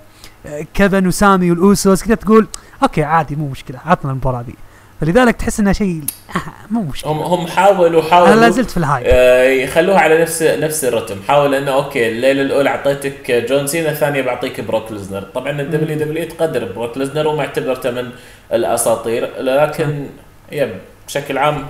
[0.73, 2.47] كيفن وسامي والأوسوس كذا تقول
[2.83, 4.55] أوكي عادي مو مشكلة عطنا المباراة دي
[5.01, 6.01] فلذلك تحس إنها شيء
[6.35, 6.39] آه
[6.71, 7.11] مو مشكلة.
[7.11, 9.05] هم هم حاولوا حاولوا أنا لا زلت في ال hype.
[9.09, 11.15] آه، يخلوها على نفس نفس الرتم.
[11.27, 15.21] حاول إنه okay الليلة الأولى أعطيتك جون سينا الثانية بعطيك بروك ليزنر.
[15.21, 18.09] طبعا ال WW تقدر بروك ليزنر وما اعتبرته من
[18.53, 20.07] الأساطير لكن
[20.51, 20.73] yep
[21.07, 21.65] بشكل عام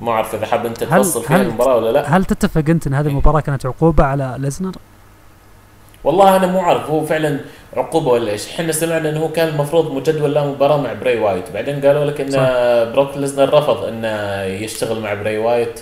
[0.00, 3.06] ما أعرف إذا حاب أنت تفصل فيها المباراة ولا لا هل تتفق أنت إن هذه
[3.06, 4.72] المباراة كانت عقوبة على ليزنر؟
[6.04, 7.40] والله أنا مو عارف هو فعلا
[7.76, 11.50] عقوبة ولا إيش إحنا سمعنا إنه هو كان المفروض مجدول له مباراة مع بري وايت
[11.54, 12.30] بعدين قالوا لك إن.
[12.92, 15.80] بروك ليزنر رفض إنه يشتغل مع بري وايت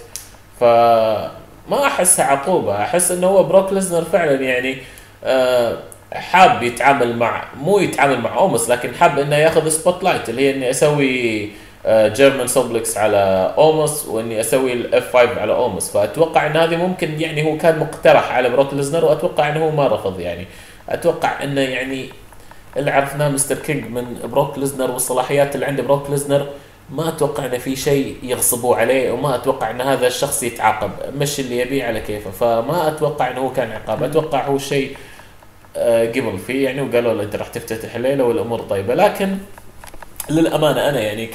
[0.60, 4.76] فما احسها عقوبة أحس إنه هو بروك ليزنر فعلا يعني
[5.24, 5.76] آه،
[6.12, 10.70] حاب يتعامل مع مو يتعامل مع أومس لكن حاب إنه ياخذ spotlight اللي هي اني
[10.70, 11.51] أسوي
[11.86, 17.44] German suplex على اومس وإني أسوي ال F5 على اومس فأتوقع إن هذه ممكن يعني
[17.52, 20.46] هو كان مقترح على بروك ليزنر وأتوقع إنه هو ما رفض يعني.
[20.88, 22.09] أتوقع إنه يعني
[22.76, 26.46] اللي عرفناه مستر كينج من بروك ليزنر والصلاحيات اللي عند بروك ليزنر
[26.90, 30.90] ما أتوقع إنه في شيء يغصبوه عليه وما أتوقع إن هذا الشخص يتعاقب.
[31.16, 32.30] مش اللي يبيه على كيفه.
[32.30, 34.02] فما أتوقع إنه هو كان عقاب.
[34.02, 34.96] أتوقع هو شيء
[35.76, 38.94] آه، قبل فيه يعني وقالوا له أنت راح تفتتح الليلة والأمور طيبة.
[38.94, 39.36] لكن
[40.30, 41.26] للأمانة أنا يعني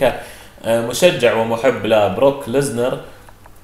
[0.63, 2.99] كمشجع ومحب لبروك ليزنر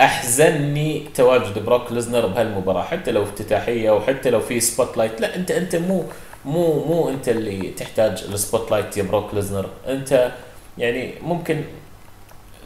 [0.01, 5.75] أحزنني تواجد بروك ليزنر بهالمباراة حتى لو افتتاحية وحتى لو في spotlight لا انت أنت
[5.75, 6.03] مو
[6.45, 9.65] مو مو أنت اللي تحتاج ال spotlight يا بروك ليزنر.
[9.87, 10.31] أنت
[10.77, 11.61] يعني ممكن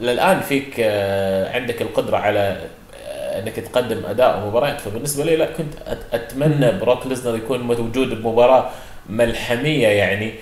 [0.00, 2.60] للآن فيك آه، عندك القدرة على
[3.06, 4.80] آه، أنك تقدم أداء ومباريات.
[4.80, 5.74] فبالنسبة لي لا كنت
[6.12, 8.70] أتمنى بروك ليزنر يكون موجود بمباراة
[9.08, 10.28] ملحمية يعني.
[10.28, 10.32] آه،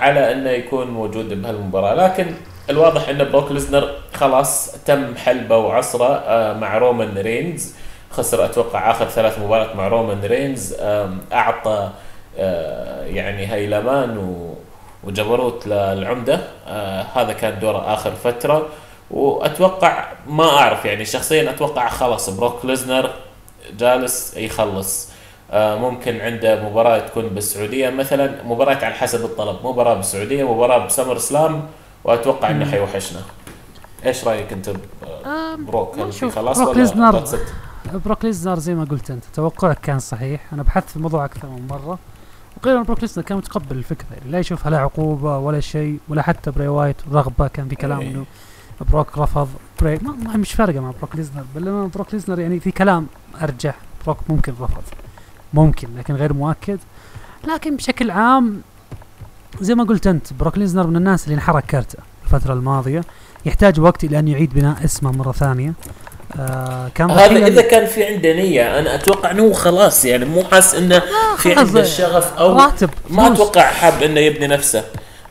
[0.00, 1.94] على إنه يكون موجود بهالمباراة.
[1.94, 2.26] لكن
[2.70, 7.74] الواضح إن بروك ليزنر خلاص تم حلبه وعصره آه، مع رومان رينز.
[8.10, 10.74] خسر أتوقع آخر ثلاث مباريات مع رومان رينز.
[10.80, 11.90] آم، أعطى
[12.38, 14.38] آه، يعني هيلمان
[15.04, 16.40] وجبروت للعمدة.
[16.68, 18.66] آه هذا كان دوره آخر فترة.
[19.10, 23.10] وأتوقع ما أعرف يعني شخصيا أتوقع خلاص بروك ليزنر
[23.78, 25.08] جالس يخلص.
[25.08, 25.15] آه
[25.54, 27.90] ممكن عنده مباراة تكون بالسعودية.
[27.90, 29.66] مثلا مباراة على حسب الطلب.
[29.66, 31.66] مباراة بالسعودية مباراة بسمر سلام
[32.04, 33.20] وأتوقع إنه حيوحشنا.
[34.06, 34.70] إيش رأيك أنت؟
[35.58, 37.24] بروك هل في خلاص بروك ليزنر
[38.04, 40.52] بروك ليزنر زي ما قلت أنت توقعك كان صحيح.
[40.52, 41.98] أنا بحثت في الموضوع أكثر من مرة.
[42.62, 44.06] وغير بروك ليزنر كان متقبل الفكرة.
[44.18, 48.00] يعني لا يشوفها لا عقوبة ولا شيء ولا حتى بري وايت رغبة كان في كلام
[48.00, 48.10] إيه.
[48.10, 48.24] إنه
[48.90, 49.48] بروك رفض.
[49.80, 53.06] بري ما, ما مش فارقة مع بروك ليزنر بل بروك ليزنر يعني في كلام
[53.42, 53.74] أرجح
[54.04, 54.82] بروك ممكن رفض.
[55.54, 56.78] ممكن لكن غير مؤكد.
[57.48, 58.62] لكن بشكل عام
[59.60, 63.00] زي ما قلت أنت بروك ليزنر من الناس اللي انحرق كارته الفترة الماضية.
[63.46, 65.72] يحتاج وقت إلى أن يعيد بناء اسمه مرة ثانية.
[66.38, 70.74] آه كان هذا إذا كان في عنده نية أنا أتوقع إنه خلاص يعني مو حاس
[70.74, 71.02] إنه
[71.36, 74.84] في عنده الشغف أو راتب ما أتوقع حاب إنه يبني نفسه.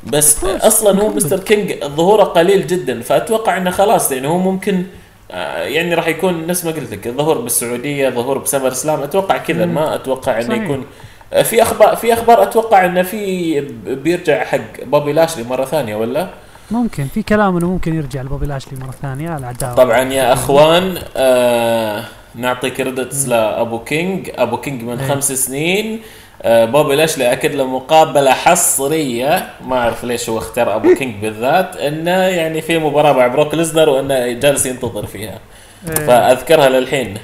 [0.04, 4.86] بس أصلا هو مستر كينج ظهوره قليل جدا فأتوقع إنه خلاص يعني هو ممكن
[5.30, 9.96] يعني راح يكون نفس ما قلت لك ظهور بالسعودية ظهور ب SummerSlam أتوقع كذا ما
[9.96, 10.86] أتوقع إنه يكون
[11.34, 16.30] آه، في أخبار في أخبار أتوقع إنه في بيرجع حق بوبي لاشلي مرة ثانية ولا؟
[16.72, 19.74] ممكن في كلام إنه ممكن يرجع لبوبي لاشلي مرة ثانية على العداوة.
[19.74, 22.04] طبعا يا أخوان آه
[22.36, 25.08] نعطي credits لأبو كينج أبو كينج من إيه.
[25.08, 25.94] خمس سنين.
[25.94, 26.00] آه
[26.46, 29.50] بوبي لاشلي أكد له مقابلة حصرية.
[29.68, 33.90] ما أعرف ليش هو اختار أبو كينج بالذات إنه يعني في مباراة مع بروك ليزنر
[33.90, 35.40] وإنه جالس ينتظر فيها.
[35.88, 35.94] إيه.
[36.06, 37.18] فأذكرها للحين.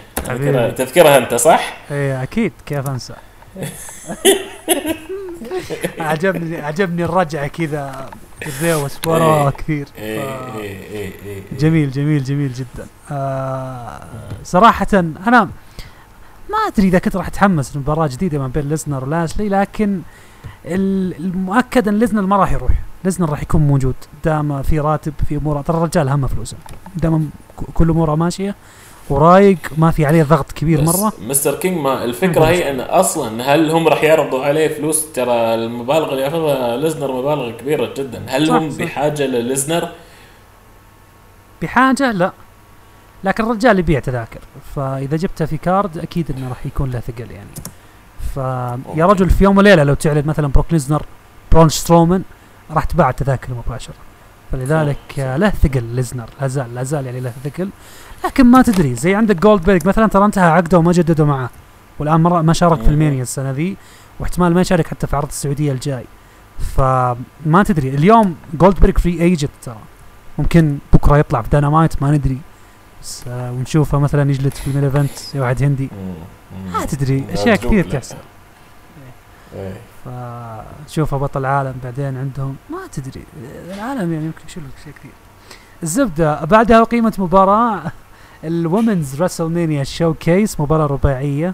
[0.77, 3.13] تذكرها أنت صح؟ إيه أكيد كيف أنسى.
[5.99, 8.09] عجبني عجبني الرجعة كذا
[8.47, 9.49] الريوس وراه إيه.
[9.49, 9.87] كثير.
[9.97, 10.23] إيه،
[10.61, 11.11] إيه،
[11.59, 12.87] جميل جميل جميل جدا.
[13.11, 13.99] آه
[14.43, 15.49] صراحة أنا
[16.51, 20.01] ما أدري إذا كنت راح أتحمس لمباراة جديدة ما بين ليزنر ولاسلي لكن
[20.65, 22.71] المؤكد أن ليزنر ما راح يروح.
[23.03, 23.95] ليزنر راح يكون موجود.
[24.25, 25.61] دام في راتب في أمور.
[25.61, 26.57] ترى الرجال همه فلوسه.
[26.95, 27.29] دام
[27.73, 28.55] كل أموره ماشية
[29.09, 31.13] ورايق ما في عليه ضغط كبير مرة.
[31.21, 36.11] مستر كينج ما الفكرة هي إن أصلا هل هم راح يعرضوا عليه فلوس؟ ترى المبالغ
[36.11, 38.23] اللي ياخذها ليزنر مبالغ كبيرة جدا.
[38.27, 38.77] هل صح هم صح.
[38.77, 39.89] بحاجة لليزنر؟
[41.61, 42.31] بحاجة؟ لا.
[43.23, 44.39] لكن الرجال يبيع تذاكر.
[44.75, 47.49] فإذا جبته في card أكيد إنه راح يكون له ثقل يعني.
[48.33, 51.05] فيا رجل في يوم وليلة لو تعلن مثلا بروك ليزنر
[51.51, 52.23] برون سترومان
[52.71, 53.95] راح تباع التذاكر مباشرة.
[54.51, 56.29] فلذلك له ثقل ليزنر.
[56.41, 57.69] لا زال لا زال يعني له ثقل.
[58.25, 61.49] لكن ما تدري زي عندك جولد بيرج مثلا ترى انتهى عقده وما جددوا معه.
[61.99, 63.77] والآن مرة ما شارك في المانيا السنة ذي
[64.19, 66.05] واحتمال ما يشارك حتى في عرض السعودية الجاي.
[66.75, 67.89] فما تدري.
[67.89, 69.77] اليوم جولد بيرج free agent ترى.
[70.37, 72.37] ممكن بكرة يطلع في دينامايت ما ندري.
[73.27, 75.89] ونشوفه مثلا يجلد في ال main event واحد هندي.
[76.73, 78.15] ما تدري أشياء كثير تحصل.
[79.55, 79.73] إيه.
[80.05, 82.55] فتشوفه بطل عالم بعدين عندهم.
[82.69, 83.23] ما تدري
[83.73, 85.11] العالم يعني يمكن يشوف لك شيء كثير.
[85.83, 87.91] الزبدة بعدها أقيمت مباراة
[88.43, 91.53] ال women's WrestleMania showcase مباراة رباعية.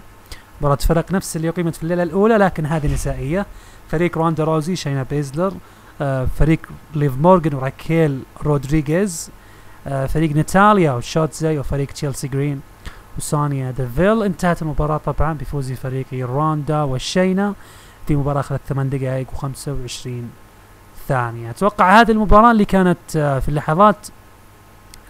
[0.60, 3.46] مباراة فرق نفس اللي أقيمت في الليلة الأولى لكن هذه نسائية.
[3.88, 5.54] فريق روندا روزي شينا بيزلر.
[6.00, 6.60] آه فريق
[6.94, 9.30] ليف مورغان وراكيل رودريغيز.
[9.84, 12.60] فريق ناتاليا وشوتزي وفريق تشيلسي جرين
[13.18, 17.54] وسونيا ديفيل انتهت المباراة طبعا بفوز فريق روندا وشينا
[18.08, 20.08] في مباراة اخذت 8 دقائق و25
[21.08, 21.50] ثانية.
[21.50, 23.96] أتوقع هذه المباراة اللي كانت آه في اللحظات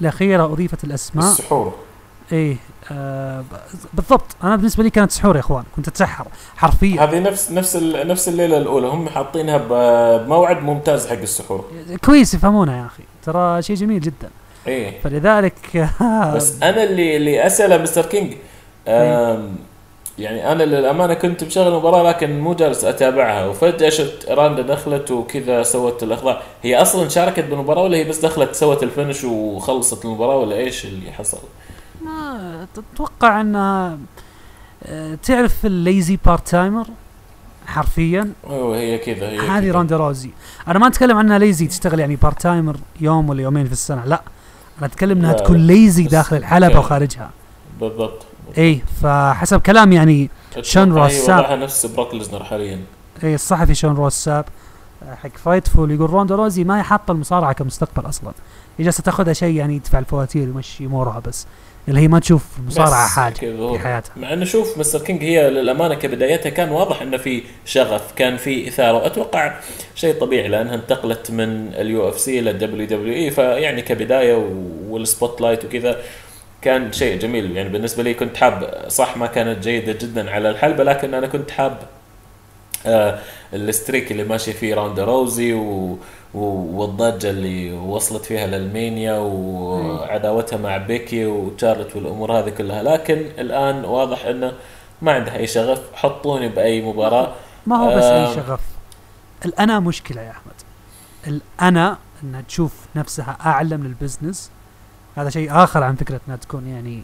[0.01, 1.27] الأخيرة أضيفت الأسماء.
[1.27, 1.75] السحور.
[2.33, 2.57] إيه
[2.93, 3.45] آه
[3.95, 4.37] بالضبط.
[4.45, 5.65] أنا بالنسبة لي كانت سحور يا إخوان.
[5.77, 6.27] كنت أتسحر
[6.57, 7.05] حرفيا.
[7.05, 8.87] هذه نفس نفس نفس الليلة الأولى.
[8.87, 11.65] هم حاطينها بموعد ممتاز حق السحور.
[12.05, 13.03] كويس يفهمونها يا أخي.
[13.23, 14.31] ترى شيء جميل جدا.
[14.69, 15.01] إيه.
[15.01, 15.89] فلذلك
[16.37, 18.33] بس أنا اللي اللي أسأله مستر كينج
[18.89, 19.39] إيه؟
[20.19, 25.63] يعني أنا للأمانة كنت مشغل المباراه لكن مو جالس أتابعها وفجأة شفت روندا دخلت وكذا
[25.63, 30.37] سوت الاخضاع هي أصلا شاركت بالمباراة ولا هي بس دخلت سوت ال finish وخلصت المباراة
[30.37, 31.39] ولا إيش اللي حصل؟
[32.05, 33.99] ما تتوقع انها
[34.87, 36.87] آه، تعرف ال lazy part-timer
[37.67, 40.31] حرفيا؟ أيوه هي كذا هي هذه روندا روزي.
[40.69, 44.23] أنا ما أتكلم عنها lazy تشتغل يعني part-timer يوم ولا يومين في السنة لا.
[44.79, 47.31] أنا اتكلم إنها تكون lazy داخل الحلبة وخارجها.
[47.81, 48.27] بالضبط.
[48.59, 50.31] اي فحسب كلام يعني
[50.61, 51.45] شون روس ساب.
[51.45, 52.81] أيوة نفس بروك ليزنر حاليا.
[53.25, 54.45] اي الصحفي شون روس ساب
[55.03, 58.33] آه، حق فايتفول يقول روندا روزي ما حاطه المصارعة كمستقبل أصلا.
[58.79, 61.47] هي جالسه تاخذها شيء يعني يدفع الفواتير ويمشي أمورها بس.
[61.89, 64.13] اللي هي ما تشوف مصارعة حاجة في حياتها.
[64.17, 68.69] مع إنه شوف مستر كينج هي للأمانة كبدايتها كان واضح إنه في شغف كان في
[68.69, 69.55] إثارة وأتوقع
[69.95, 74.49] شيء طبيعي لأنها انتقلت من ال UFC لل WWE فيعني كبداية
[74.89, 75.97] وال spotlight وكذا
[76.63, 77.57] كان شيء جميل.
[77.57, 81.51] يعني بالنسبة لي كنت حاب صح ما كانت جيدة جدا على الحلبة لكن أنا كنت
[81.51, 81.79] حاب
[82.87, 83.19] آه
[83.55, 85.99] ال streak اللي ماشي فيه روندا روزي و
[86.35, 92.83] والضجة اللي وصلت فيها للمانيا وعداوتها مع بيكي وشارلت والأمور هذه كلها.
[92.83, 94.53] لكن الآن واضح إنه
[95.03, 95.83] ما عنده أي شغف.
[95.95, 97.33] حطوني بأي مباراة.
[97.67, 98.61] ما هو بس أي شغف.
[99.45, 100.55] الأنا مشكلة يا أحمد.
[101.27, 104.51] الأنا انها تشوف نفسها أعلى من ال business.
[105.17, 107.03] هذا شيء آخر عن فكرة إنها تكون يعني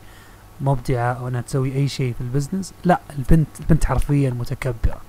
[0.60, 2.74] مبدعة أو إنها تسوي أي شيء في ال business.
[2.84, 5.00] لا البنت البنت حرفيا متكبرة.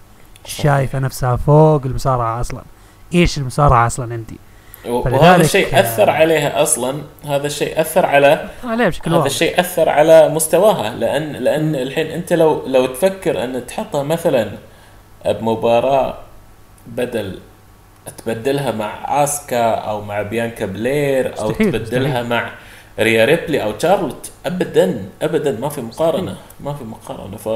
[0.46, 2.64] شايفة نفسها فوق المصارعة أصلا.
[3.14, 4.38] إيش المصارعة أصلا عندي
[4.86, 7.02] وهذا الشيء أثر عليها أصلا.
[7.26, 10.96] هذا الشيء أثر على عليه بشكل هذا الشيء أثر على مستواها.
[10.96, 14.52] لأن لأن الحين أنت لو لو تفكر أن تحطها مثلا
[15.26, 16.18] بمباراة
[16.88, 17.40] بدل
[18.18, 22.30] تبدلها مع آسكا أو مع بيانكا بلير أو تبدلها مستحيل.
[22.30, 22.52] مع
[23.00, 26.36] ريا ريبلي أو تشارلوت ابدا ابدا ما في مقارنة.
[26.60, 27.38] ما في مقارنة.
[27.38, 27.50] ف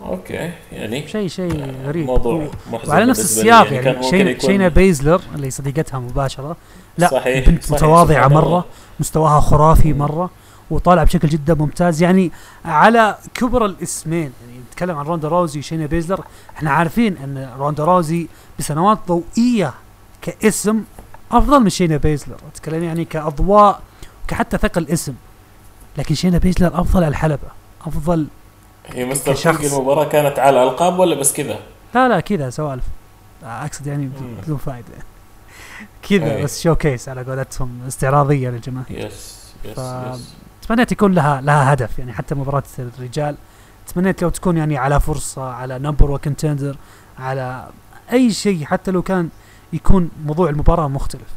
[0.00, 2.06] أوكي يعني شيء شيء غريب.
[2.06, 6.56] موضوع محزن وعلى نفس السياق يعني, يعني شينا, شينا بيزلر اللي صديقتها مباشرة.
[6.98, 8.64] لا صحيح بنت صحيح متواضعة صحيح مرة
[9.00, 10.30] مستواها خرافي مرة
[10.70, 12.02] وطالعه بشكل جدا ممتاز.
[12.02, 12.32] يعني
[12.64, 16.24] على كبر الاسمين يعني نتكلم عن روندا روزي وشينا بيزلر
[16.56, 19.74] إحنا عارفين إن روندا روزي بسنوات ضوئية
[20.22, 20.82] كاسم
[21.32, 22.36] أفضل من شينا بيزلر.
[22.54, 23.80] أتكلم يعني كأضواء
[24.28, 25.14] كحتى ثقل اسم
[25.98, 27.48] لكن شينا بيزلر أفضل على الحلبة
[27.86, 28.26] أفضل
[28.88, 31.58] هي مستر شخص المباراه كانت على القاب ولا بس كذا؟
[31.94, 32.84] لا لا كذا سوالف.
[33.42, 34.10] أقصد يعني
[34.42, 34.88] بدون فائده
[36.08, 39.06] كذا بس showcase على قولتهم استعراضية للجماهير.
[39.06, 40.34] yes yes, yes.
[40.68, 43.36] تمنيت يكون لها لها هدف يعني حتى مباراة الرجال.
[43.94, 46.76] تمنيت لو تكون يعني على فرصة على number one contender
[47.18, 47.68] على
[48.12, 49.28] أي شيء حتى لو كان
[49.72, 51.28] يكون موضوع المباراة مختلف.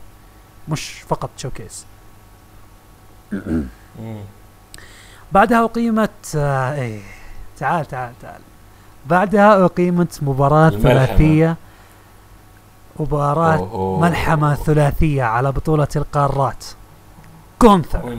[0.70, 1.86] مش فقط showcase
[5.32, 7.02] بعدها أقيمت آه إيه.
[7.62, 8.42] تعال تعال تعال.
[9.06, 11.58] بعدها أقيمت مباراة ثلاثية.
[13.00, 16.66] مباراة ملحمة ثلاثية على بطولة القارات.
[17.60, 18.16] جونثر.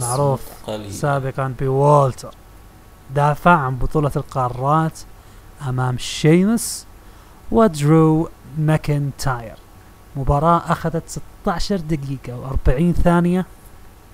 [0.00, 0.40] معروف.
[0.90, 2.34] سابقا بوالتر.
[3.14, 4.98] دافع عن بطولة القارات
[5.68, 6.86] أمام شيمس
[7.50, 8.28] ودرو
[8.58, 9.56] ماكنتاير.
[10.16, 13.46] مباراة أخذت 16 دقيقة و40 ثانية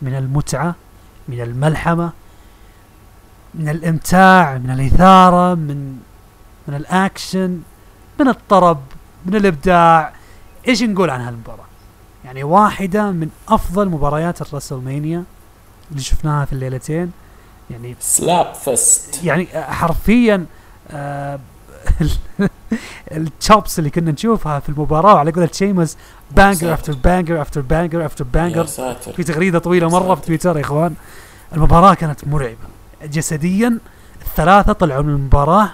[0.03, 0.75] من المتعة
[1.29, 2.11] من الملحمة
[3.55, 5.98] من الإمتاع من الإثارة من
[6.68, 7.60] من الأكشن
[8.20, 8.81] من الطرب
[9.27, 10.12] من الإبداع.
[10.68, 11.64] إيش نقول عن هالمباراة؟
[12.24, 15.24] يعني واحدة من أفضل مباريات الرسلمانيا
[15.90, 17.12] اللي شفناها في الليلتين.
[17.70, 20.47] يعني سلاب فست يعني حرفيا
[20.90, 21.39] آه
[23.12, 25.97] ال chops اللي كنا نشوفها في المباراة وعلى قولة شيمس
[26.31, 28.65] banger after banger after banger after banger
[29.16, 30.94] في تغريدة طويلة مرة في تويتر يا إخوان.
[31.52, 32.80] المباراة كانت مرعبة.
[33.05, 33.78] جسديا
[34.22, 35.70] الثلاثة طلعوا من المباراة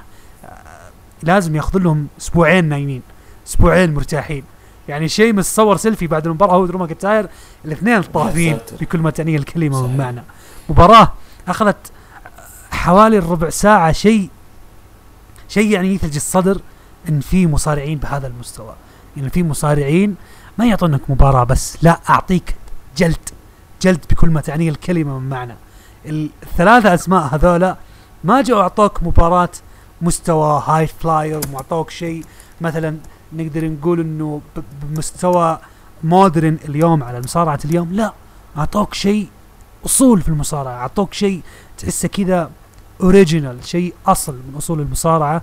[1.22, 3.02] لازم ياخذ لهم أسبوعين نايمين
[3.46, 4.44] أسبوعين مرتاحين.
[4.88, 7.28] يعني شيء من صور سيلفي بعد المباراة هو درو ماكنتاير
[7.64, 10.22] الاثنين طافين بكل ما تعنيه الكلمة من معنى.
[10.68, 11.12] مباراة
[11.48, 11.76] أخذت
[12.70, 14.30] حوالي ربع ساعة شيء
[15.48, 16.60] شيء يعني يثلج الصدر
[17.08, 18.74] إن في مصارعين بهذا المستوى.
[19.16, 20.16] يعني في مصارعين
[20.58, 22.54] ما يعطونك مباراة بس لا أعطيك
[22.96, 23.28] جلد
[23.82, 25.54] جلد بكل ما تعنيه الكلمة من معنى.
[26.06, 27.76] الثلاثة أسماء هذولا
[28.24, 29.48] ما جاوا أعطوك مباراة
[30.02, 32.24] مستوى high flyer وما أعطوك شيء.
[32.60, 32.96] مثلا
[33.32, 34.40] نقدر نقول إنه
[34.82, 35.58] بمستوى
[36.04, 38.12] modern اليوم على مصارعة اليوم لا
[38.58, 39.28] أعطوك شيء
[39.86, 41.42] أصول في المصارعة أعطوك شيء
[41.78, 42.50] تحسه كذا
[43.00, 45.42] original شيء أصل من أصول المصارعة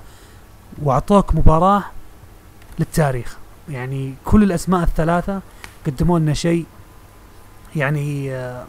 [0.84, 1.84] وأعطوك مباراة
[2.80, 3.38] للتاريخ.
[3.70, 5.42] يعني كل الأسماء الثلاثة
[5.88, 6.66] قدموا لنا شيء
[7.76, 8.66] يعني آه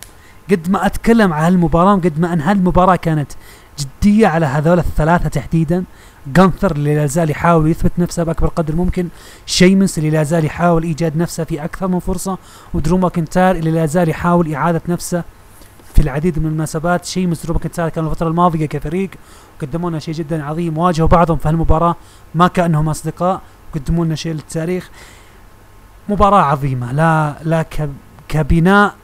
[0.50, 3.32] قد ما أتكلم على هالمباراة قد ما أن هالمباراة كانت
[3.78, 5.84] جدية على هذول الثلاثة تحديدا.
[6.26, 9.08] جونثر اللي لا زال يحاول يثبت نفسه بأكبر قدر ممكن.
[9.46, 12.38] شيمس اللي لا زال يحاول إيجاد نفسه في أكثر من فرصة.
[12.74, 15.24] ودرو ماكنتاير اللي لا زال يحاول إعادة نفسه
[15.94, 17.04] في العديد من المناسبات.
[17.04, 19.10] شيمس ودرو ماكنتاير كانوا الفترة الماضية كفريق
[19.56, 21.96] وقدموا لنا شيء جدا عظيم واجهوا بعضهم في هالمباراة.
[22.34, 23.40] ما كأنهم أصدقاء
[23.74, 24.90] قدموا لنا شيء للتاريخ
[26.08, 27.66] مباراة عظيمة لا لا
[28.28, 28.94] كبناء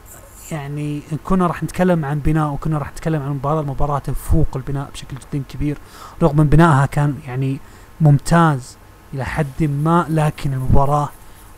[0.51, 5.17] يعني كنا راح نتكلم عن بناء وكنا راح نتكلم عن مباراة المباراة تفوق البناء بشكل
[5.17, 5.77] جدا كبير
[6.23, 7.59] رغم من بنائها كان يعني
[8.01, 8.77] ممتاز
[9.13, 11.09] إلى حد ما لكن المباراة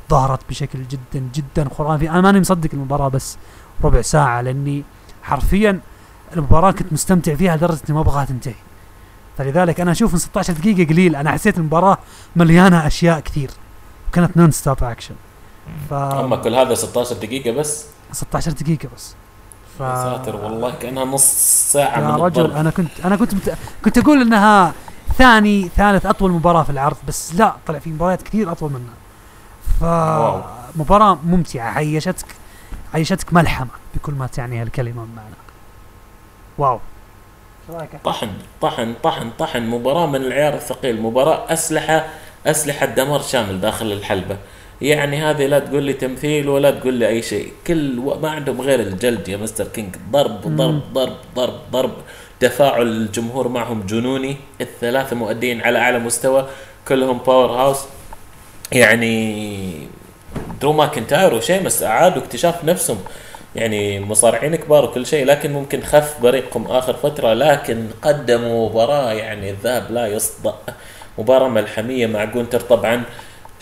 [0.09, 2.09] ظهرت بشكل جدا جدا خرافي.
[2.09, 3.37] أنا ماني مصدق المباراة بس
[3.83, 4.83] ربع ساعة لأني
[5.23, 5.79] حرفيا
[6.35, 8.55] المباراة كنت مستمتع فيها لدرجة إني ما أبغاها تنتهي.
[9.37, 11.15] فلذلك أنا أشوف إن 16 دقيقة قليل.
[11.15, 11.97] أنا حسيت المباراة
[12.35, 13.49] مليانة أشياء كثير
[14.11, 15.15] كانت non-stop action
[15.89, 15.93] ف...
[15.93, 19.15] أما كل هذا 16 دقيقة بس؟ 16 دقيقة بس
[19.77, 19.81] ف...
[19.81, 21.25] يا ساتر والله كأنها نص
[21.71, 22.57] ساعة يا من رجل الضرب.
[22.57, 23.57] أنا كنت أنا كنت مت...
[23.85, 24.73] كنت أقول إنها
[25.17, 28.93] ثاني ثالث أطول مباراة في العرض بس لا طلع في مباريات كثير أطول منها
[29.81, 30.41] wow.
[30.75, 32.25] فمباراة ممتعة عيشتك
[32.93, 35.35] عيشتك ملحمة بكل ما تعنيها الكلمة بمعنى
[36.57, 36.79] wow؟
[38.03, 38.29] طحن
[38.61, 42.05] طحن طحن طحن مباراة من العيار الثقيل مباراة أسلحة
[42.45, 44.37] أسلحة دمار شامل داخل الحلبة
[44.83, 47.51] يعني هذه لا تقول لي تمثيل ولا تقول لي أي شيء.
[47.67, 47.95] كل.
[48.21, 49.95] ما عندهم غير الجلد يا مستر كينج.
[50.11, 51.91] ضرب ضرب ضرب ضرب ضرب.
[52.39, 54.37] تفاعل الجمهور معهم جنوني.
[54.61, 56.47] الثلاثة مؤدين على أعلى مستوى
[56.87, 57.79] كلهم powerhouse
[58.71, 59.87] يعني
[60.61, 62.97] درو ماكنتاير وشيمس أعادوا اكتشاف نفسهم.
[63.55, 69.49] يعني مصارعين كبار وكل شيء لكن ممكن خف بريقهم آخر فترة لكن قدموا مباراه يعني
[69.49, 70.55] الذهب لا يصدأ.
[71.17, 73.03] مباراة ملحمية مع جونتر طبعا.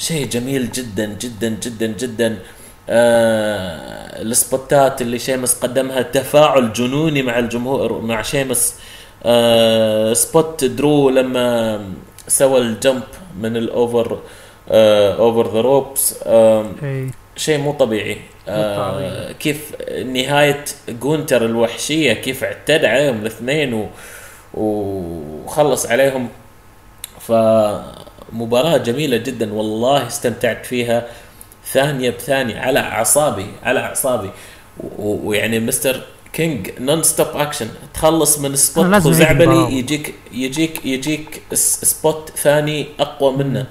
[0.01, 2.37] شيء جميل جدا جدا جدا جدا.
[2.89, 8.75] آه السبوتات اللي شيمس قدمها تفاعل جنوني مع الجمهور مع شيمس.
[9.23, 11.81] آه spot درو لما
[12.27, 13.03] سوى ال jump
[13.41, 14.19] من ال over
[14.69, 18.17] آه over the ropes اي شيء مو طبيعي.
[18.47, 19.31] آه.
[19.31, 19.75] كيف
[20.05, 23.89] نهاية جونتر الوحشية كيف اعتدى عليهم الاثنين.
[24.53, 26.27] وخلص عليهم.
[28.31, 31.07] فمباراة جميلة جدا والله استمتعت فيها
[31.71, 34.29] ثانية بثانية على أعصابي على أعصابي.
[34.99, 36.01] ويعني مستر
[36.33, 38.85] كينج non-stop action تخلص من spot.
[38.95, 43.65] خزعبلي يجيك يجيك يجيك spot ثاني أقوى منه.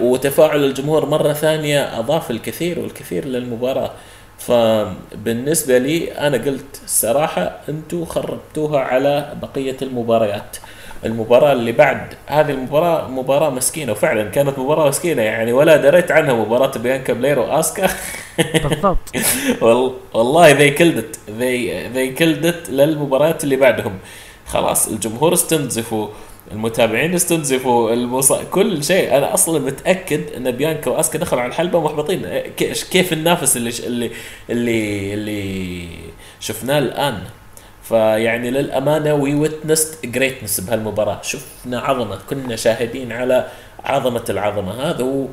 [0.00, 3.90] وتفاعل الجمهور مرة ثانية أضاف الكثير والكثير للمباراة.
[4.38, 10.56] فبالنسبة لي أنا قلت الصراحة أنتوا خربتوها على بقية المباريات.
[11.04, 12.14] المباراة اللي بعد.
[12.26, 17.38] هذه المباراة مباراة مسكينة وفعلا كانت مباراة مسكينة يعني ولا دريت عنها مباراة بيانكا بلير
[17.38, 17.88] واسكا
[18.68, 18.98] بالضبط.
[19.62, 21.16] وال- والله they killed it.
[21.40, 23.98] They they killed it للمباريات اللي بعدهم.
[24.46, 26.08] خلاص الجمهور استنزفوا
[26.52, 28.32] المتابعين استنزفوا المص...
[28.32, 29.16] كل شيء.
[29.16, 32.26] أنا أصلا متأكد إن بيانكا واسكا دخلوا على الحلبة محبطين
[32.90, 33.70] كيف النافس اللي.
[33.86, 34.10] اللي
[34.50, 35.88] اللي اللي
[36.40, 37.18] شفناه الآن؟
[37.88, 41.22] فيعني للأمانة we witnessed greatness بهالمباراة.
[41.22, 43.48] شفنا عظمة كنا شاهدين على
[43.84, 44.72] عظمة العظمة.
[44.90, 45.26] هذا هو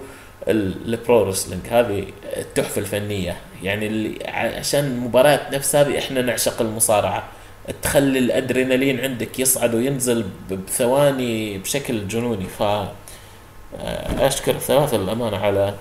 [0.48, 2.06] ال- ال pro wrestling هذه
[2.38, 3.38] التحفة الفنية.
[3.64, 7.24] يعني اللي عشان المباريات نفس هذه إحنا نعشق المصارعة.
[7.82, 12.46] تخلي الأدرينالين عندك يصعد وينزل بثواني بشكل جنوني.
[12.46, 15.74] ف آه، أشكر الثلاثه للامانه على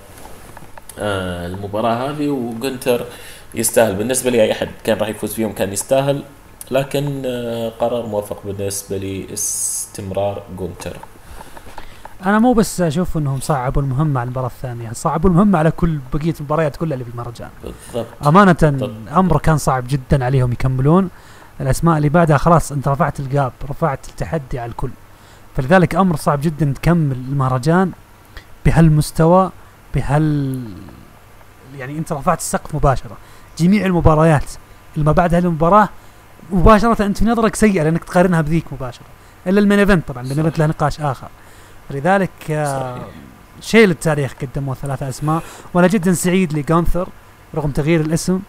[0.99, 3.05] آه، المباراة هذه وجونتر
[3.53, 3.95] يستاهل.
[3.95, 6.23] بالنسبة لي أي أحد كان راح يفوز فيهم كان يستاهل.
[6.71, 10.97] لكن آه، قرار موفق بالنسبة لي استمرار جونتر
[12.25, 16.33] أنا مو بس أشوف إنهم صعبوا المهمة على المباراة الثانية صعبوا المهمة على كل بقية
[16.39, 17.49] المباريات كلها اللي في المهرجان.
[17.63, 18.07] بالضبط.
[18.27, 18.91] أمانة طب.
[19.15, 21.09] أمر كان صعب جدا عليهم يكملون.
[21.61, 24.89] الأسماء اللي بعدها خلاص أنت رفعت ال gap رفعت التحدي على الكل.
[25.55, 27.91] فلذلك أمر صعب جدا تكمل المهرجان
[28.65, 29.51] بهالمستوى
[29.95, 30.59] بهال
[31.77, 33.17] يعني أنت رفعت السقف مباشرة.
[33.57, 34.51] جميع المباريات
[34.95, 35.45] اللي ما بعد هذه
[36.51, 39.05] مباشرة أنت في نظرك سيئة لأنك تقارنها بذيك مباشرة.
[39.47, 41.27] إلا ال main event طبعا ال main event له نقاش آخر.
[41.91, 43.01] لذلك آه،.
[43.61, 45.43] شيء للتاريخ قدموه ثلاثة أسماء.
[45.73, 47.09] وأنا جدا سعيد لجونثر
[47.55, 48.39] رغم تغيير الاسم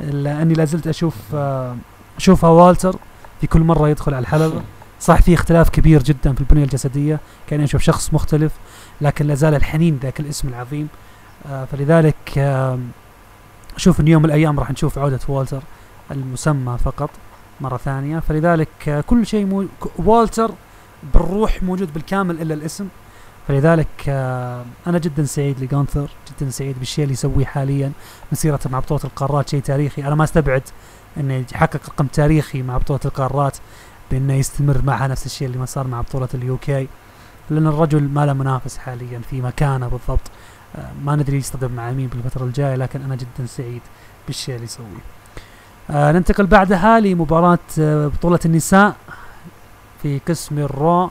[0.00, 1.76] إلا أني لازلت أشوف آه،
[2.16, 2.96] أشوفها والتر
[3.40, 4.62] في كل مرة يدخل على الحلبه
[5.00, 7.20] صح في اختلاف كبير جدا في البنية الجسدية.
[7.46, 8.52] كان نشوف شخص مختلف
[9.00, 10.88] لكن لا زال الحنين ذاك الاسم العظيم.
[11.50, 12.38] آه، فلذلك
[13.76, 15.62] أشوف إن يوم من الأيام راح نشوف عودة والتر
[16.10, 17.10] المسمى فقط.
[17.60, 18.18] مرة ثانية.
[18.18, 19.66] فلذلك آه، كل شيء مو
[19.98, 20.50] والتر
[21.14, 22.88] بالروح موجود بالكامل إلا الاسم.
[23.48, 27.92] فلذلك آه، أنا جدا سعيد لجونثر جدا سعيد بالشيء اللي يسويه حاليا.
[28.32, 30.02] مسيرته مع بطولة القارات شيء تاريخي.
[30.02, 30.62] أنا ما أستبعد
[31.16, 33.56] إنه يحقق رقم تاريخي مع بطولة القارات
[34.10, 36.88] بإنه يستمر معها نفس الشيء اللي ما صار مع بطولة ال UK
[37.50, 40.30] لأن الرجل ما له منافس حاليا في مكانه بالضبط.
[40.76, 43.82] آه، ما ندري يصطدم مع مين بالفترة الجاية لكن أنا جدا سعيد
[44.26, 45.15] بالشيء اللي يسويه.
[45.90, 48.96] آه ننتقل بعدها لمباراة آه بطولة النساء
[50.02, 51.10] في قسم الرو.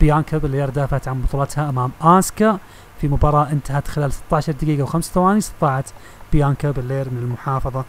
[0.00, 2.58] بيانكا بلير دافعت عن بطولتها أمام آسكا
[3.00, 5.38] في مباراة انتهت خلال 16 دقيقة وخمس ثواني.
[5.38, 5.90] استطاعت
[6.32, 7.84] بيانكا بلير من المحافظة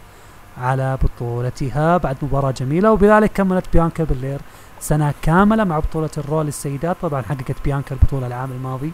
[0.58, 1.96] على بطولتها.
[1.96, 4.40] بعد مباراة جميلة وبذلك كملت بيانكا بلير
[4.80, 6.96] سنة كاملة مع بطولة الرو للسيدات.
[7.02, 8.92] طبعا حققت بيانكا البطولة العام الماضي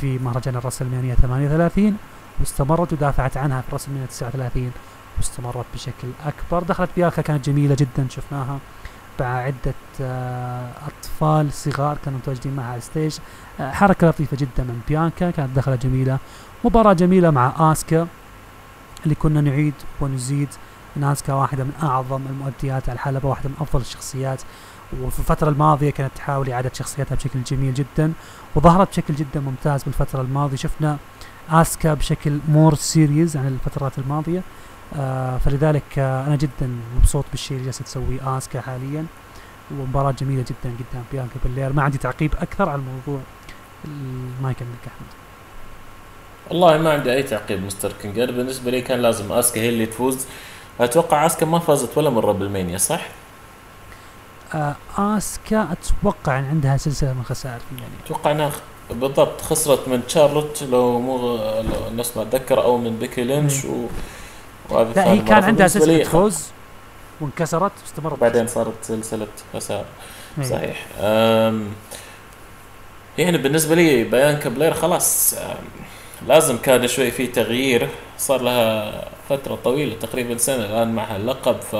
[0.00, 1.96] في مهرجان الرسلمانيا 38
[2.40, 4.72] واستمرت ودافعت عنها في رسلمانيا 39
[5.22, 6.62] واستمرت بشكل أكبر.
[6.62, 8.58] دخلت بيانكا كانت جميلة جدا شفناها
[9.20, 13.18] مع عدة آه، أطفال صغار كانوا متواجدين معها على ال stage.
[13.60, 16.18] آه، حركة لطيفة جدا من بيانكا كانت دخلة جميلة.
[16.64, 18.06] مباراة جميلة مع آسكا
[19.04, 20.48] اللي كنا نعيد ونزيد.
[20.96, 24.42] إن آسكا واحدة من أعظم المؤديات على الحلبة واحدة من أفضل الشخصيات.
[25.02, 28.12] وفي الفترة الماضية كانت تحاول إعادة شخصيتها بشكل جميل جدا
[28.54, 30.56] وظهرت بشكل جدا ممتاز بالفترة الماضية.
[30.56, 30.98] شفنا
[31.50, 34.42] آسكا بشكل more serious عن الفترات الماضية.
[35.44, 39.06] فلذلك آه أنا جدا مبسوط بالشيء اللي جالسة تسويه آسكا حاليا
[39.70, 43.20] ومباراة جميلة جدا قدام بيانكا بلير ما عندي تعقيب أكثر على الموضوع
[43.84, 45.08] المايك عندك أحمد.
[46.50, 49.86] والله ما عندي أي تعقيب مستر كينج أنا بالنسبة لي كان لازم آسكا هي اللي
[49.86, 50.26] تفوز.
[50.80, 53.06] أتوقع آسكا ما فازت ولا مرة بالمانيا صح؟
[54.54, 57.96] آه آسكا أتوقع إن عندها سلسلة من خسائر في المانيا.
[58.04, 58.50] أتوقع إنها
[58.90, 61.36] بالضبط خسرت من تشارلوت لو مو
[61.88, 63.86] ناسي ما أتذكر أو من بيكي لينش و...
[64.70, 66.46] لا هي كان عندها سلسله فوز
[67.20, 69.84] وانكسرت واستمرت بعدين صارت سلسلة خسائر
[70.42, 70.86] صحيح.
[71.00, 71.68] أم
[73.18, 75.34] يعني بالنسبة لي بيانكا بلير خلاص
[76.28, 77.88] لازم كان شوي في تغيير.
[78.18, 78.92] صار لها
[79.28, 81.72] فترة طويلة تقريبا سنة الآن مع اللقب ف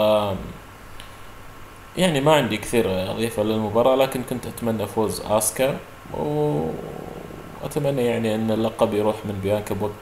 [1.96, 5.76] يعني ما عندي كثير اضيفه للمباراه لكن كنت أتمنى فوز اسكا
[7.62, 9.92] واتمنى يعني إن اللقب يروح من بيانكا بوقت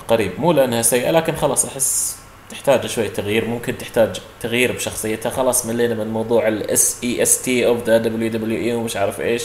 [0.00, 0.32] قريب.
[0.38, 2.18] مو لأنها سيئة لكن خلاص أحس
[2.50, 3.44] تحتاج شوي تغيير.
[3.44, 5.30] ممكن تحتاج تغيير بشخصيتها.
[5.30, 9.20] خلاص ملينا من موضوع الاس اي اس تي اوف ذا دبليو دبليو اي ومش عارف
[9.20, 9.44] إيش.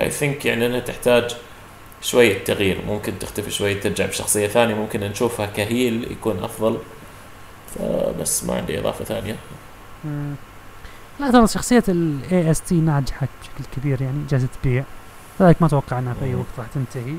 [0.00, 1.36] I think يعني إنها تحتاج
[2.02, 2.78] شوية تغيير.
[2.86, 4.74] ممكن تختفي شوي ترجع بشخصية ثانية.
[4.74, 6.78] ممكن نشوفها ك heel يكون أفضل.
[7.74, 9.36] فبس ما عندي إضافة ثانية.
[11.20, 11.84] لا ترى شخصية
[12.32, 14.02] EST ناجحة بشكل كبير.
[14.02, 14.84] يعني جالسة تبيع.
[15.40, 17.14] لذلك ما أتوقع انها في أي وقت راح تنتهي.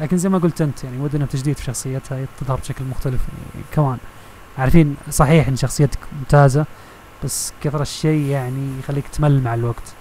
[0.00, 3.20] لكن زي ما قلت أنت يعني ودنا تجديد في شخصيتها تظهر بشكل مختلف
[3.54, 3.98] يعني كمان.
[4.58, 6.66] عارفين صحيح إن شخصيتك ممتازة
[7.24, 9.92] بس كثر الشيء يعني يخليك تمل مع الوقت.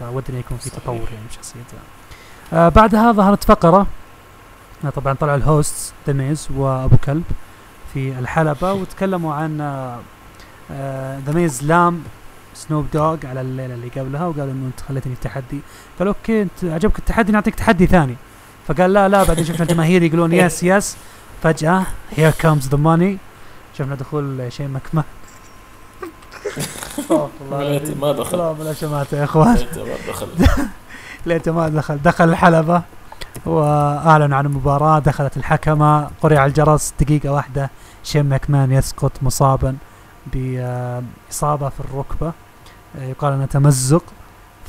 [0.00, 1.80] فودنا يكون في تطور يعني بشخصيتها
[2.52, 3.86] آه بعدها ظهرت فقرة.
[4.84, 7.24] آه طبعا طلع الهوست دميز وأبو كلب
[7.94, 9.60] في الحلبة وتكلموا عن
[10.70, 12.02] آه دميز لام
[12.54, 15.60] سنوب دوغ على الليلة اللي قبلها وقال إنه أنت خليتني في تحدي.
[15.98, 18.16] قال أوكي أنت عجبك التحدي نعطيك تحدي ثاني.
[18.68, 20.96] فقال لا لا بعدين شفنا الجماهير يقولون yes yes
[21.42, 21.86] فجأة
[22.16, 23.18] here comes the money
[23.78, 25.04] شفنا دخول شين مكمان.
[28.00, 28.38] ما دخل.
[28.38, 29.56] لا بلا شماتة يا إخوان.
[29.76, 30.28] ما دخل.
[31.26, 31.98] ليته ما دخل.
[31.98, 32.82] دخل الحلبة
[33.46, 34.98] وأعلن عن المباراة.
[34.98, 36.10] دخلت الحكمة.
[36.22, 36.94] قرع الجرس.
[37.00, 37.70] دقيقة واحدة.
[38.04, 39.76] شين ماكمان يسقط مصابا
[40.26, 42.32] بإصابة في الركبة.
[42.98, 44.04] يقال أنه تمزق.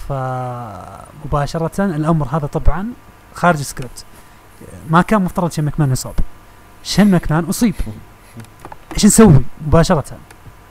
[0.09, 2.87] فمباشرة الأمر هذا طبعا
[3.35, 4.05] خارج السكريبت
[4.89, 6.13] ما كان مفترض شين ماكمان يصاب.
[6.83, 7.75] شين ماكمان أصيب.
[8.93, 10.03] إيش نسوي مباشرة؟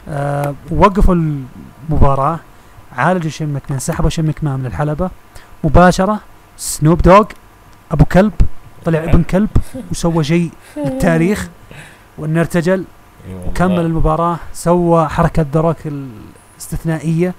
[0.09, 2.39] أه وقفوا المباراة
[2.97, 5.11] عالجوا شين ماكمان سحبوا شين ماكمان من الحلبة.
[5.65, 6.21] مباشرة
[6.57, 7.25] سنوب دوغ
[7.93, 8.33] أبو كلب
[8.85, 9.51] طلع ابن كلب
[9.91, 11.49] وسوى شيء بالتاريخ.
[12.19, 12.85] وانه ارتجل
[13.47, 17.35] وكمل المباراة سوى حركة ذروك الاستثنائية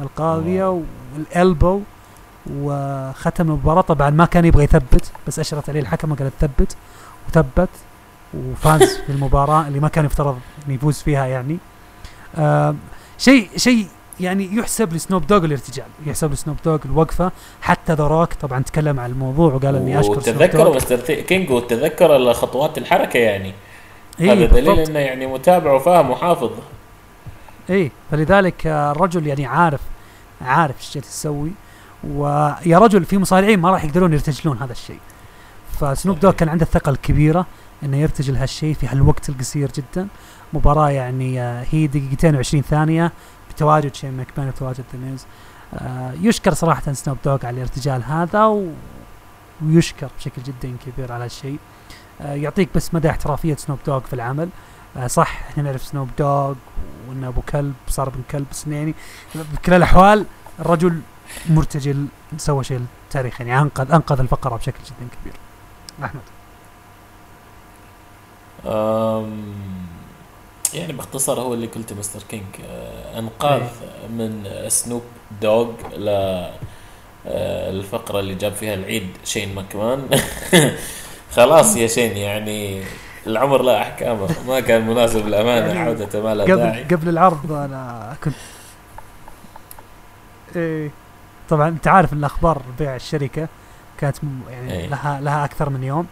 [0.00, 0.82] القاضية
[1.14, 1.80] والإلبو.
[2.54, 3.80] وختم المباراة.
[3.80, 6.76] طبعا ما كان يبغى يثبت بس أشرت عليه الحكم وقال ثبت
[7.28, 7.68] وثبت
[8.34, 11.58] وفاز في المباراة اللي ما كان يفترض إنه يفوز فيها يعني.
[12.36, 12.74] آه
[13.18, 13.86] شيء شيء
[14.20, 17.32] يعني يحسب لسنوب دوغ الارتجال يحسب لسنوب دوغ الوقفة.
[17.62, 22.78] حتى ذا روك طبعا تكلم عن الموضوع وقال إني أشكر وتذكر مستر كينج وتذكر خطوات
[22.78, 23.54] الحركة يعني.
[24.20, 26.50] إيه هذا دليل إنه يعني متابع وفاهم وحافظ.
[27.70, 29.80] إيه فلذلك الرجل يعني عارف
[30.42, 31.50] عارف إيش تسوي
[32.04, 35.00] ويا رجل في مصارعين ما راح يقدرون يرتجلون هذا الشيء.
[35.80, 37.46] فسنوب دوغ كان عنده الثقة الكبيرة
[37.82, 40.08] إنه يرتجل هالشيء في هالوقت القصير جدا.
[40.52, 43.12] مباراة يعني هي دقيقتين و20 ثانية
[43.50, 45.16] بتواجد شين ماكمان وتواجد ذا
[45.74, 48.72] آه يشكر صراحة سنوب دوغ على الارتجال هذا و...
[49.64, 51.58] ويشكر بشكل جدا كبير على هالشيء.
[52.20, 54.48] آه يعطيك بس مدى احترافية سنوب دوغ في العمل.
[54.96, 56.54] آه صح إحنا نعرف سنوب دوغ
[57.08, 58.94] وانه أبو كلب صار ابن كلب بس يعني
[59.34, 60.26] بكل الأحوال
[60.60, 61.00] الرجل
[61.48, 62.80] مرتجل سوى شيء
[63.10, 63.44] تاريخي.
[63.44, 65.34] يعني أنقذ أنقذ الفقرة بشكل جدا كبير.
[66.04, 66.20] أحمد.
[70.74, 72.44] يعني باختصار هو اللي قلته مستر كينج.
[72.68, 73.62] آه أنقاذ
[74.10, 75.02] من سنوب
[75.42, 80.08] دوغ ل آه الفقرة اللي جاب فيها العيد شين مكمان
[81.36, 82.82] خلاص يا شين يعني
[83.26, 84.28] العمر له أحكامه.
[84.46, 86.84] ما كان مناسب الامانه يعني عودته ما داعي.
[86.84, 88.34] قبل العرض أنا كنت
[90.56, 90.90] إيه.
[91.50, 93.48] طبعا أنت عارف إن أخبار بيع الشركة
[93.98, 94.16] كانت
[94.50, 94.86] يعني إيه.
[94.86, 96.06] لها لها أكثر من يوم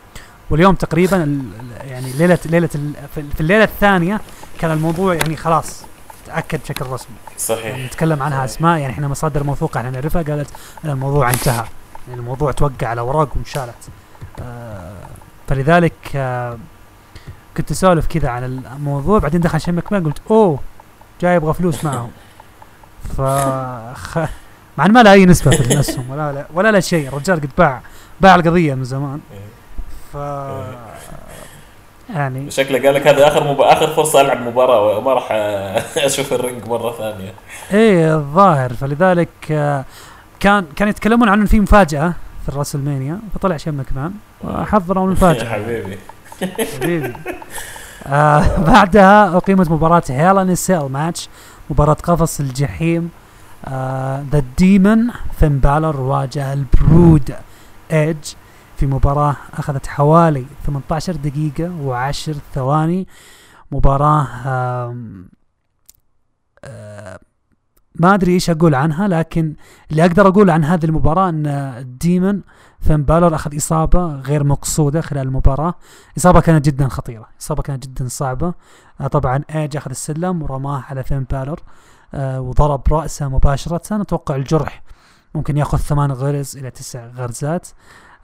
[0.50, 1.42] واليوم تقريبا
[1.80, 2.66] يعني ليله ليلة
[3.14, 4.20] في الليلة الثانية
[4.60, 5.84] كان الموضوع يعني خلاص
[6.26, 8.56] تأكد بشكل رسمي صحيح يعني نتكلم عنها صحيح.
[8.56, 10.50] أسماء يعني إحنا مصادر موثوقة إحنا نعرفها قالت
[10.84, 11.64] إن الموضوع انتهى
[12.08, 13.88] يعني الموضوع توقع على أوراق وانشالت
[14.42, 14.92] آه
[15.48, 16.58] فلذلك آه
[17.56, 20.58] كنت أسولف كذا عن الموضوع بعدين دخل شيء مكمان قلت أوه
[21.20, 22.10] جاي يبغى فلوس معهم
[23.16, 23.20] ف.
[24.78, 27.08] مع إن ما له أي نسبة في الأسهم ولا لا ولا لا شيء.
[27.08, 27.80] الرجال قد باع
[28.20, 29.20] باع القضية من زمان.
[30.12, 30.16] ف
[32.14, 33.60] يعني شكله قال لك هذا آخر مب...
[33.60, 35.28] آخر فرصة ألعب مباراة وما راح
[36.06, 37.32] أشوف ال ring مرة ثانية.
[37.72, 38.72] إيه الظاهر.
[38.72, 39.84] فلذلك آه،
[40.40, 44.12] كان كان يتكلمون عن في مفاجأة في الراسلمانيا فطلع شين مكمان
[44.44, 45.44] وحضروا يا المفاجأة.
[45.54, 45.98] حبيبي.
[46.74, 47.12] حبيبي.
[48.06, 51.28] آه بعدها أقيمت مباراة Hell in a Cell match
[51.70, 53.10] مباراة قفص الجحيم.
[54.30, 57.34] the demon فين بالور واجه ال brood
[57.92, 58.26] ايدج
[58.76, 63.06] في مباراة أخذت حوالي 18 دقيقة و10 ثواني.
[63.72, 64.26] مباراة
[66.64, 67.18] آه
[67.94, 69.54] ما أدري إيش أقول عنها لكن
[69.90, 72.42] اللي أقدر أقول عن هذه المباراة أن ال demon
[72.80, 75.74] فين بالور أخذ إصابة غير مقصودة خلال المباراة.
[76.18, 78.54] إصابة كانت جدا خطيرة إصابة كانت جدا صعبة.
[79.00, 81.62] آه طبعا ايدج أخذ السلم ورماه على فين بالور آه
[82.14, 84.82] وضرب رأسه مباشرة أتوقع الجرح
[85.34, 87.68] ممكن يأخذ ثمان غرز إلى تسع غرزات.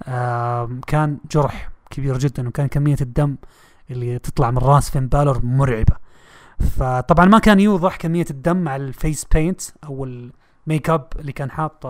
[0.02, 3.36] آه كان جرح كبير جدا وكان كمية الدم
[3.90, 5.97] اللي تطلع من راس فين بالور مرعبة.
[6.59, 11.51] فطبعا ما كان يوضح كمية الدم مع ال face paint أو الميك اب اللي كان
[11.51, 11.86] حاط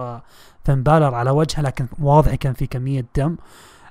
[0.64, 3.36] فين بالور على وجهه لكن واضح كان في كمية دم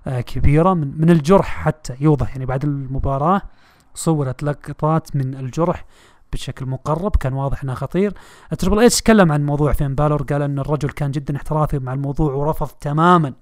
[0.07, 3.41] آه، كبيرة من, من الجرح حتى يوضح يعني بعد المباراة
[3.95, 5.85] صورت لقطات من الجرح
[6.33, 8.13] بشكل مقرب كان واضح إنه خطير.
[8.57, 12.33] تريبل إتش تكلم عن موضوع فين بالور قال إن الرجل كان جدا احترافي مع الموضوع
[12.33, 13.33] ورفض تماما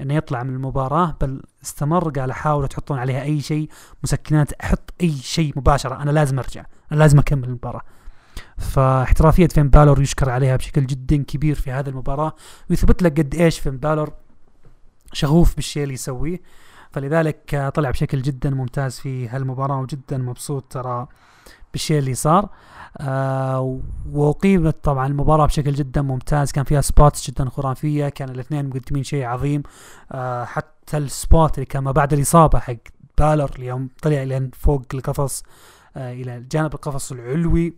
[0.00, 3.68] إنه يطلع من المباراة بل استمر قال حاولوا تحطون عليها أي شيء
[4.02, 7.82] مسكنات أحط أي شيء مباشرة أنا لازم أرجع أنا لازم أكمل المباراة.
[8.58, 12.34] فاحترافية فين بالور يشكر عليها بشكل جدا كبير في هذه المباراة
[12.70, 14.12] ويثبت لك قد إيش فين بالور
[15.12, 16.40] شغوف بالشيء اللي يسويه.
[16.90, 21.06] فلذلك طلع بشكل جدا ممتاز في هالمباراة وجدا مبسوط ترى
[21.72, 22.48] بالشيء اللي صار.
[22.98, 23.80] آه
[24.12, 26.52] وقيمت طبعا المباراة بشكل جدا ممتاز.
[26.52, 28.08] كان فيها spots جدا خرافية.
[28.08, 29.62] كان الاثنين مقدمين شيء عظيم.
[30.12, 32.74] آه حتى ال spot اللي كان ما بعد الإصابة حق
[33.18, 35.42] بالر اليوم طلع لين فوق القفص
[35.96, 37.74] آه إلى جانب القفص العلوي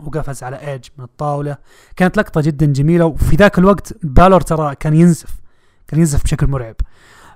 [0.00, 1.56] وقفز على ايدج من الطاولة.
[1.96, 3.04] كانت لقطة جدا جميلة.
[3.04, 5.40] وفي ذاك الوقت بالور ترى كان ينزف
[5.88, 6.74] كان ينزف بشكل مرعب.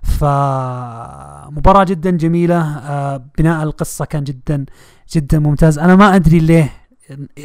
[0.03, 2.79] فمباراة جدا جميلة.
[2.79, 4.67] آه بناء القصة كان جدا
[5.13, 5.79] جدا ممتاز.
[5.79, 6.73] أنا ما أدري ليه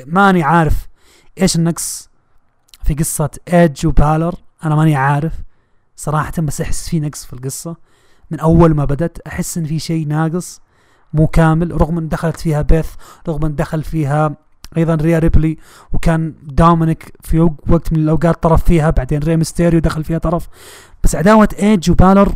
[0.06, 0.88] ماني عارف
[1.42, 2.10] إيش النقص
[2.84, 4.36] في قصة ايدج وبالر
[4.66, 5.34] أنا ماني عارف
[5.96, 7.76] صراحة بس أحس في نقص في القصة.
[8.32, 10.62] من أول ما بدت أحس إن في شيء ناقص
[11.14, 12.88] مو كامل رغم إن دخلت فيها بيث
[13.28, 14.36] رغم إن دخل فيها
[14.78, 15.58] أيضا ريا ريبلي
[15.94, 20.48] وكان دومينيك في وقت من الأوقات طرف فيها بعدين ري ميستيريو دخل فيها طرف.
[21.04, 22.36] بس عداوة ايدج وبالر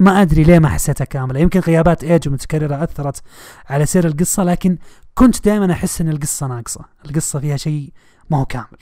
[0.00, 1.40] ما أدري ليه ما حسيتها كاملة.
[1.40, 3.22] يمكن غيابات ايدج متكرره أثرت
[3.66, 4.78] على سير القصة لكن
[5.14, 6.84] كنت دائما أحس إن القصة ناقصة.
[7.06, 7.92] القصة فيها شيء
[8.30, 8.78] ما هو كامل.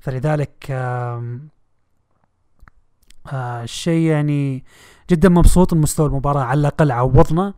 [0.00, 1.48] فلذلك آم
[3.32, 4.64] آه الشيء يعني
[5.10, 6.42] جدا مبسوط من مستوى المباراة.
[6.42, 7.54] على الأقل عوضنا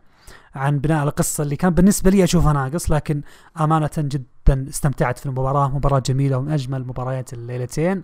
[0.55, 3.21] عن بناء القصة اللي كان بالنسبة لي أشوفها ناقص لكن
[3.59, 5.67] أمانة جدا استمتعت في المباراة.
[5.67, 8.03] مباراة جميلة ومن أجمل مباريات الليلتين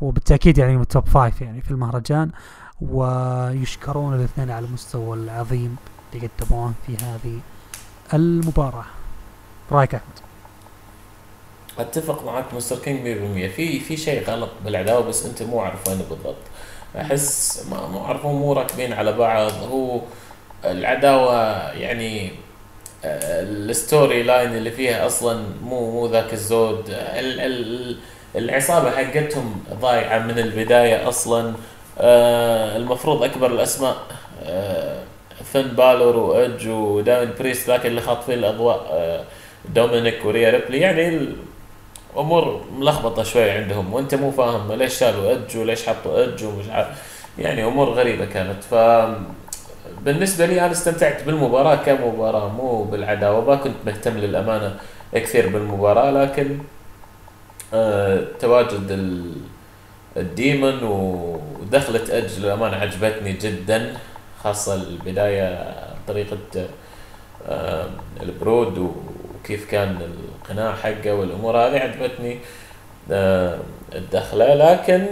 [0.00, 2.30] وبالتأكيد يعني من ال top five يعني في المهرجان.
[2.80, 5.76] ويشكرون الاثنين على المستوى العظيم
[6.14, 7.38] اللي قدموه في هذه
[8.14, 8.84] المباراة.
[9.72, 10.18] رأيك أحمد؟
[11.78, 13.06] أتفق معك مستر كينج
[13.50, 16.36] 100% في في شيء غلط بالعداوة بس أنت مو عارف وين بالضبط.
[16.96, 19.52] أحس ما مو عارفون مو راكبين على بعض.
[19.52, 20.00] هو
[20.64, 21.36] العداوة
[21.72, 22.30] يعني
[23.04, 26.84] آه، ال storyline اللي فيها أصلا مو مو ذاك الزود.
[26.90, 27.98] ال- ال-
[28.36, 31.54] العصابة حقتهم ضايعة من البداية أصلا.
[32.00, 33.96] المفروض أكبر الأسماء
[34.46, 34.98] آه،
[35.52, 39.24] فين بالور وايدج وداميان بريست ذاك اللي خاطفين الأضواء آه،
[39.74, 41.28] دومينيك وريا ريبلي يعني
[42.14, 46.88] الأمور ملخبطة شوي عندهم وأنت مو فاهم ليش شالوا ايدج وليش حطوا ايدج ومش عارف
[47.38, 48.64] يعني أمور غريبة كانت.
[48.70, 48.74] ف
[50.02, 54.76] بالنسبة لي أنا استمتعت بالمباراة كمباراة مو بالعداوة ما كنت مهتم للأمانة
[55.14, 56.58] كثير بالمباراة لكن
[57.74, 59.32] آه تواجد ال-
[60.18, 63.96] ال demon ودخلة ايدج للامانه عجبتني جدا
[64.44, 65.74] خاصة البداية
[66.08, 66.38] طريقة
[68.22, 69.98] ال brood وكيف كان
[70.42, 72.38] القناع حقه والأمور هذه عجبتني
[73.94, 74.54] الدخلة.
[74.54, 75.06] لكن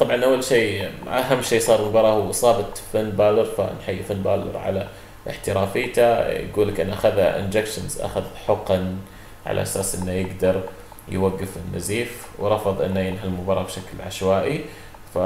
[0.00, 4.88] طبعا أول شيء أهم شيء صار بالمباراه هو إصابة فين بالر فنحيي فين بالر على
[5.30, 6.28] احترافيته.
[6.28, 8.96] يقول لك انه أخذ injections أخذ حقن
[9.46, 10.62] على أساس إنه يقدر
[11.08, 14.64] يوقف النزيف ورفض انه ينهي المباراة بشكل عشوائي.
[15.14, 15.16] ف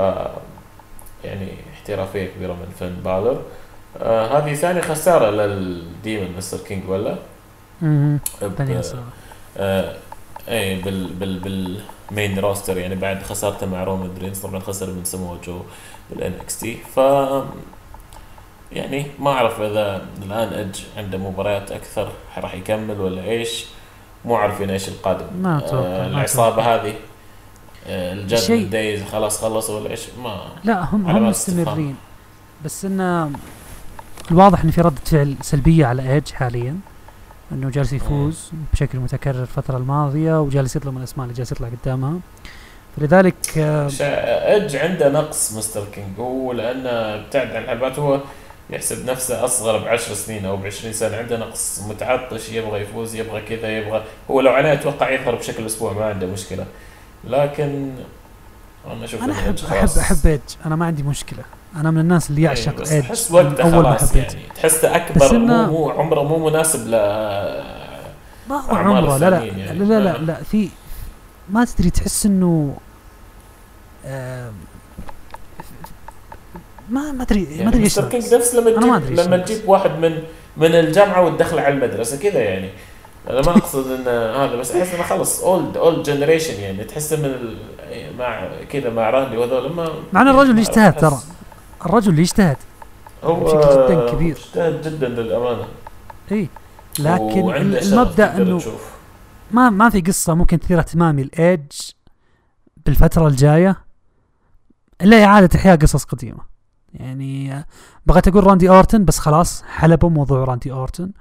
[1.25, 3.43] يعني احترافية كبيرة من فين بالر.
[4.03, 7.17] آه هذه ثاني خسارة لل demon mister كينج ولا؟
[8.57, 9.05] ثانية خسارة.
[9.57, 9.97] آه
[10.49, 11.39] إيه بال بال
[12.11, 15.61] بال main roster يعني بعد خسارته مع رومان رينز طبعا خسر من سمو جو
[16.11, 17.01] بال NXT ف
[18.73, 22.09] يعني ما أعرف إذا الآن ايدج عنده مباريات أكثر
[22.39, 23.67] راح يكمل ولا إيش؟
[24.25, 25.27] مو عارفين إيش القادم.
[25.43, 26.95] ما أتوقع، آه العصابة هذه
[27.87, 31.29] آه الجادجمنت داي خلاص خلصوا ولا إيش؟ ما لا هم هم.
[31.29, 31.97] مستمرين.
[32.65, 33.31] بس إنه
[34.31, 36.77] الواضح إن في ردة فعل سلبية على إيدج حاليا
[37.53, 42.15] إنه جالس يفوز بشكل متكرر الفترة الماضية وجالس يطلب من الاسماء اللي جالس يطلع قدامها.
[42.97, 43.91] فلذلك آه،
[44.53, 48.21] إيدج عنده نقص مستر كينج هو لأنه ابتعد عن الحلبات هو
[48.73, 53.79] يحسب نفسه أصغر بعشر سنين أو بعشرين سنة عنده نقص متعطش يبغى يفوز يبغى كذا
[53.79, 56.67] يبغى هو لو عليه أتوقع يظهر بشكل أسبوع ما عنده مشكلة.
[57.25, 57.93] لكن
[58.87, 59.89] أنا أشوف أنا احب احب.
[59.99, 60.41] أحب إيدج.
[60.67, 61.43] أنا ما عندي مشكلة.
[61.77, 63.07] أنا من الناس اللي إيه، يعشق إيدج.
[63.07, 64.49] تحس وقته أول ما حبيته يعني.
[64.57, 69.19] تحسه أكبر مو مو عمره مو مناسب ل ما هو عمره.
[69.19, 69.79] لا لا يعني.
[69.79, 70.19] لا لا, لا.
[70.19, 70.69] لا في
[71.51, 72.77] ما تدري تحس إنه
[74.07, 74.53] آم،
[76.91, 79.37] ما ما ادري ما يعني أدري إيش مستر كينج نفس لما ما تجيب لما.
[79.37, 80.23] تجيب واحد من
[80.57, 82.71] من الجامعة وتدخله على المدرسة كذا يعني.
[83.31, 84.09] أنا ما أقصد إن
[84.41, 86.85] هذا بس أحس إنه خلص old old generation يعني.
[86.85, 87.57] تحس من ال...
[88.19, 91.19] مع كذا مع راندي وهذول ما مع إن الرجل ما يجتهد أحس- ترى.
[91.87, 92.57] الرجل اللي يجتهد.
[93.25, 94.37] هو بشكل جداً كبير.
[94.37, 95.65] اجتهد جدا للأمانة.
[96.33, 96.49] اي
[96.99, 98.91] لكن المبدأ إنه تشوف.
[99.51, 101.73] ما ما في قصة ممكن تثير اهتمامي لايدج
[102.87, 103.77] بالفترة الجاية.
[105.03, 106.50] إلا إعادة إحياء قصص قديمة.
[106.95, 107.65] يعني
[108.07, 111.13] بغيت أقول راندي أورتن بس خلاص حلبوا موضوع راندي أورتن.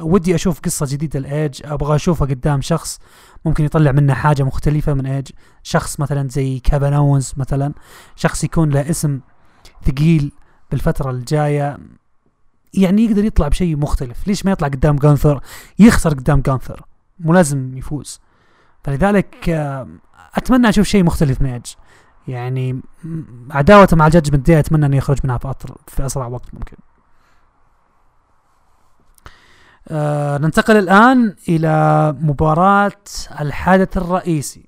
[0.00, 1.60] ودي أشوف قصة جديدة لإيدج.
[1.64, 2.98] أبغى اشوفها قدام شخص
[3.44, 5.30] ممكن يطلع منه حاجة مختلفة من إيدج.
[5.62, 7.72] شخص مثلا زي كيفن اونز مثلا.
[8.16, 9.20] شخص يكون له اسم
[9.84, 10.32] ثقيل
[10.70, 11.78] بالفترة الجاية.
[12.74, 14.26] يعني يقدر يطلع بشيء مختلف.
[14.26, 15.40] ليش ما يطلع قدام جانثر
[15.78, 16.86] يخسر قدام جانثر
[17.18, 18.20] مو لازم يفوز.
[18.84, 19.88] فلذلك آه،
[20.34, 21.70] أتمنى أشوف شيء مختلف من إيدج.
[22.28, 22.80] يعني
[23.50, 26.76] عداوته مع ال Judgment Day أتمنى أنه يخرج منها في, أطر في أسرع وقت ممكن.
[29.88, 32.92] آه ننتقل الآن إلى مباراة
[33.40, 34.66] الحدث الرئيسي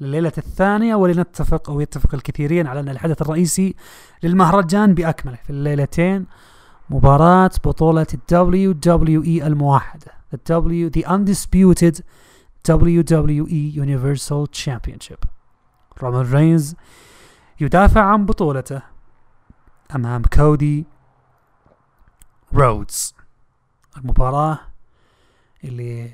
[0.00, 3.74] لليلة الثانية ولنتفق أو يتفق الكثيرين على أن الحدث الرئيسي
[4.22, 6.26] للمهرجان بأكمله في الليلتين
[6.90, 12.02] مباراة بطولة ال WWE الموحدة the W the undisputed
[12.68, 15.33] WWE Universal Championship.
[16.02, 16.74] رومان رينز
[17.60, 18.82] يدافع عن بطولته
[19.94, 20.86] أمام كودي
[22.54, 23.14] رودز.
[23.96, 24.58] المباراة
[25.64, 26.10] اللي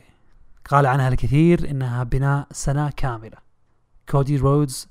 [0.70, 3.36] قال عنها الكثير إنها بناء سنة كاملة.
[4.08, 4.88] كودي رودز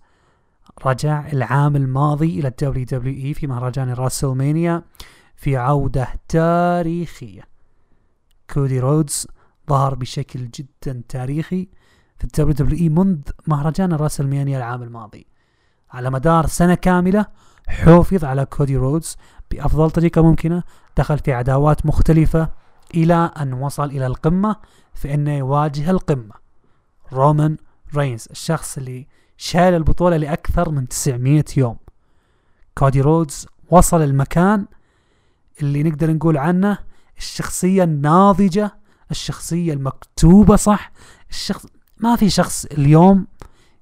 [0.86, 4.84] رجع العام الماضي إلى ال WWE في مهرجان WrestleMania
[5.36, 7.48] في عودة تاريخية.
[8.54, 9.28] كودي رودز
[9.70, 11.70] ظهر بشكل جدا تاريخي
[12.20, 15.28] في ال WWE منذ مهرجان WrestleMania العام الماضي.
[15.92, 17.26] على مدار سنة كاملة
[17.68, 19.18] حوفظ على كودي رودز
[19.52, 20.64] بأفضل طريقة ممكنة
[20.98, 22.50] دخل في عداوات مختلفة
[22.96, 24.56] إلى أن وصل إلى القمة
[24.94, 26.34] في أنه يواجه القمة.
[27.14, 27.58] رومان
[27.96, 31.78] رينز الشخص اللي شال البطولة لأكثر من 900 يوم.
[32.78, 34.66] كودي رودز وصل المكان
[35.62, 36.78] اللي نقدر نقول عنه
[37.18, 38.78] الشخصية الناضجة
[39.12, 40.92] الشخصية المكتوبة صح
[41.30, 41.66] الشخص
[42.00, 43.28] ما في شخص اليوم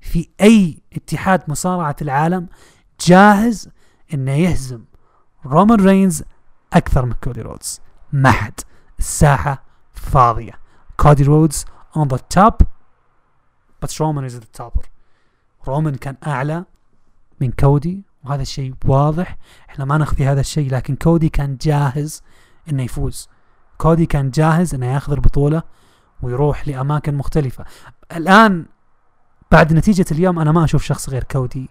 [0.02, 2.48] في أي اتحاد مصارعة في العالم
[3.08, 3.70] جاهز
[4.14, 4.84] إنه يهزم
[5.46, 6.24] رومان رينز
[6.74, 7.82] أكثر من كودي رودز.
[8.12, 8.60] ما حد.
[9.00, 9.64] الساحة
[9.94, 10.60] فاضية.
[10.98, 11.66] كودي رودز
[11.98, 12.64] on the top
[13.86, 14.88] but Roman is the topper.
[15.68, 16.66] رومان كان أعلى
[17.42, 19.38] من كودي وهذا الشيء واضح.
[19.70, 22.22] إحنا ما نخفي هذا الشيء لكن كودي كان جاهز
[22.70, 23.30] إنه يفوز.
[23.78, 25.64] كودي كان جاهز إنه ياخذ البطولة.
[26.22, 27.66] ويروح لأماكن مختلفة.
[28.16, 28.66] الآن
[29.52, 31.70] بعد نتيجة اليوم أنا ما أشوف شخص غير كودي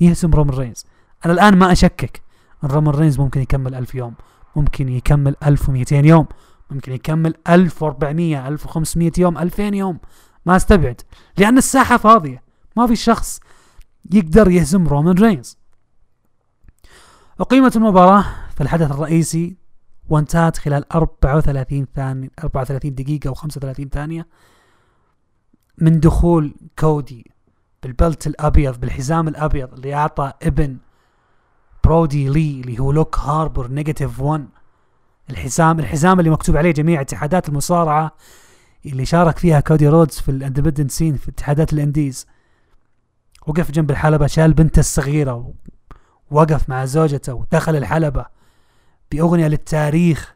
[0.00, 0.86] يهزم رومان رينز.
[1.24, 2.22] أنا الآن ما أشكك
[2.64, 4.14] إن رومان رينز ممكن يكمل ألف يوم
[4.56, 6.26] ممكن يكمل 1200 يوم
[6.70, 9.98] ممكن يكمل 1400 1500 يوم 2000 يوم.
[10.46, 11.00] ما أستبعد
[11.38, 12.42] لأن الساحة فاضية.
[12.76, 13.40] ما في شخص
[14.12, 15.58] يقدر يهزم رومان رينز.
[17.40, 19.56] أقيمت المباراة في الحدث الرئيسي
[20.08, 24.26] وانتهت خلال 34 ثانية 34 دقيقة و35 ثانية
[25.78, 27.30] من دخول كودي
[27.82, 30.76] بال belt الأبيض بالحزام الأبيض اللي أعطى ابن
[31.84, 34.48] برودي لي اللي هو لوك هاربور Negative 1
[35.30, 38.16] الحزام الحزام اللي مكتوب عليه جميع اتحادات المصارعة
[38.86, 42.26] اللي شارك فيها كودي رودز في ال independent scene في اتحادات ال indies.
[43.46, 45.52] وقف جنب الحلبة شال بنته الصغيرة
[46.30, 48.26] ووقف مع زوجته ودخل الحلبة.
[49.12, 50.34] بأغنية للتاريخ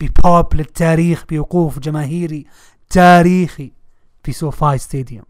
[0.00, 2.46] ببوب للتاريخ بوقوف جماهيري
[2.88, 3.72] تاريخي
[4.24, 5.24] في SoFi Stadium.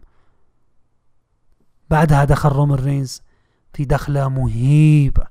[1.89, 3.21] بعدها دخل رومان رينز
[3.73, 5.27] في دخلة مهيبة.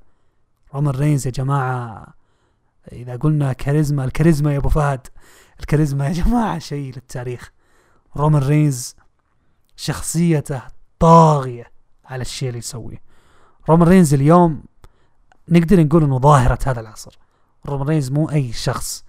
[0.75, 2.07] رومان رينز يا جماعة
[2.93, 5.07] إذا قلنا كاريزما الكاريزما يا أبو فهد
[5.61, 7.53] الكاريزما يا جماعة شيء للتاريخ.
[8.17, 8.97] رومان رينز
[9.77, 10.63] شخصيته
[10.99, 11.73] طاغية
[12.05, 13.03] على الشيء اللي يسويه.
[13.69, 14.63] رومان رينز اليوم
[15.49, 17.19] نقدر نقول إنه ظاهرة هذا العصر.
[17.67, 19.05] رومان رينز مو أي شخص.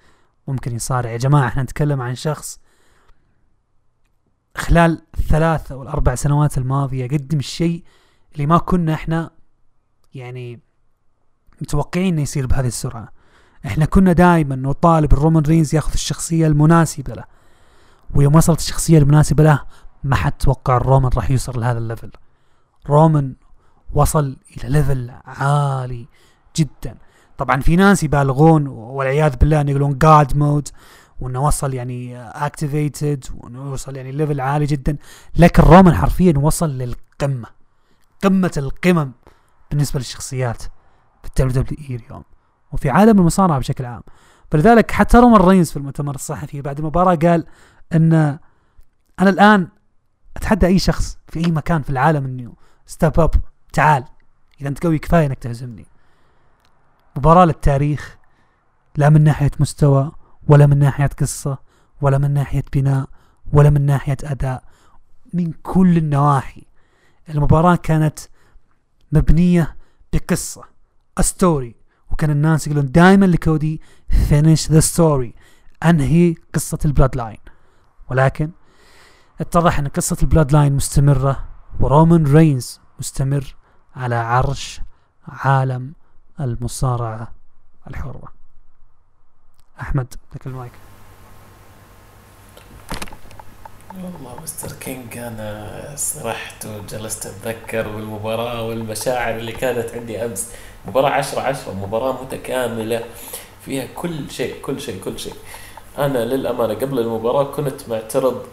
[0.48, 1.12] ممكن يصارع.
[1.12, 2.60] يا جماعة إحنا نتكلم عن شخص
[4.58, 7.84] خلال الثلاث أو الأربع سنوات الماضية قدم الشيء
[8.34, 9.32] اللي ما كنا إحنا
[10.14, 10.60] يعني
[11.62, 13.12] متوقعين إنه يصير بهذه السرعة.
[13.66, 17.24] إحنا كنا دائما نطالب إلى رومان رينز يأخذ الشخصية المناسبة له.
[18.16, 19.64] ويوم وصلت الشخصية المناسبة له
[20.04, 22.12] ما حد توقع رومان راح يوصل لهذا ال level.
[22.88, 23.36] رومان
[23.94, 26.08] وصل إلى level عالي
[26.56, 26.98] جدا.
[27.42, 30.68] طبعا في ناس يبالغون والعياذ بالله انه يقولون God mode
[31.20, 34.98] وإنه وصل يعني activated وإنه وصل يعني level عالي جدا.
[35.36, 37.48] لكن رومان حرفيا وصل للقمة
[38.24, 39.12] قمة القمم
[39.72, 40.62] بالنسبة للشخصيات
[41.22, 42.24] في ال WWE اليوم
[42.72, 44.04] وفي عالم المصارعة بشكل عام.
[44.52, 47.46] فلذلك حتى رومان رينز في المؤتمر الصحفي بعد المباراة قال
[47.94, 48.14] إن
[49.20, 49.68] أنا الآن
[50.38, 52.54] أتحدى أي شخص في أي مكان في العالم إنه
[52.86, 53.32] step up
[53.74, 54.04] تعال.
[54.62, 55.91] إذا أنت قوي كفاية إنك تهزمني.
[57.18, 58.18] مباراة للتاريخ
[58.96, 60.12] لا من ناحية مستوى
[60.48, 61.58] ولا من ناحية قصة
[62.02, 63.10] ولا من ناحية بناء
[63.54, 64.64] ولا من ناحية أداء
[65.34, 66.64] من كل النواحي.
[67.30, 68.20] المباراة كانت
[69.12, 69.76] مبنية
[70.14, 70.64] بقصة
[71.20, 71.76] story
[72.12, 73.82] وكان الناس يقولون دائما لكودي
[74.30, 75.34] finish the story
[75.86, 77.38] انهي قصة ال Bloodline
[78.10, 78.52] ولكن
[79.42, 81.48] اتضح أن قصة ال Bloodline مستمرة
[81.80, 83.56] ورومان رينز مستمر
[83.96, 84.82] على عرش
[85.28, 85.94] عالم
[86.42, 87.32] المصارعة
[87.88, 88.34] الحرة.
[89.82, 90.72] أحمد لك المايك.
[93.94, 100.52] والله مستر كينج أنا سرحت وجلست أتذكر بالمباراة والمشاعر اللي كانت عندي أمس.
[100.88, 103.04] مباراة عشرة عشرة مباراة متكاملة
[103.66, 105.36] فيها كل شيء كل شيء كل شيء.
[105.98, 108.46] أنا للأمانة قبل المباراة كنت معترض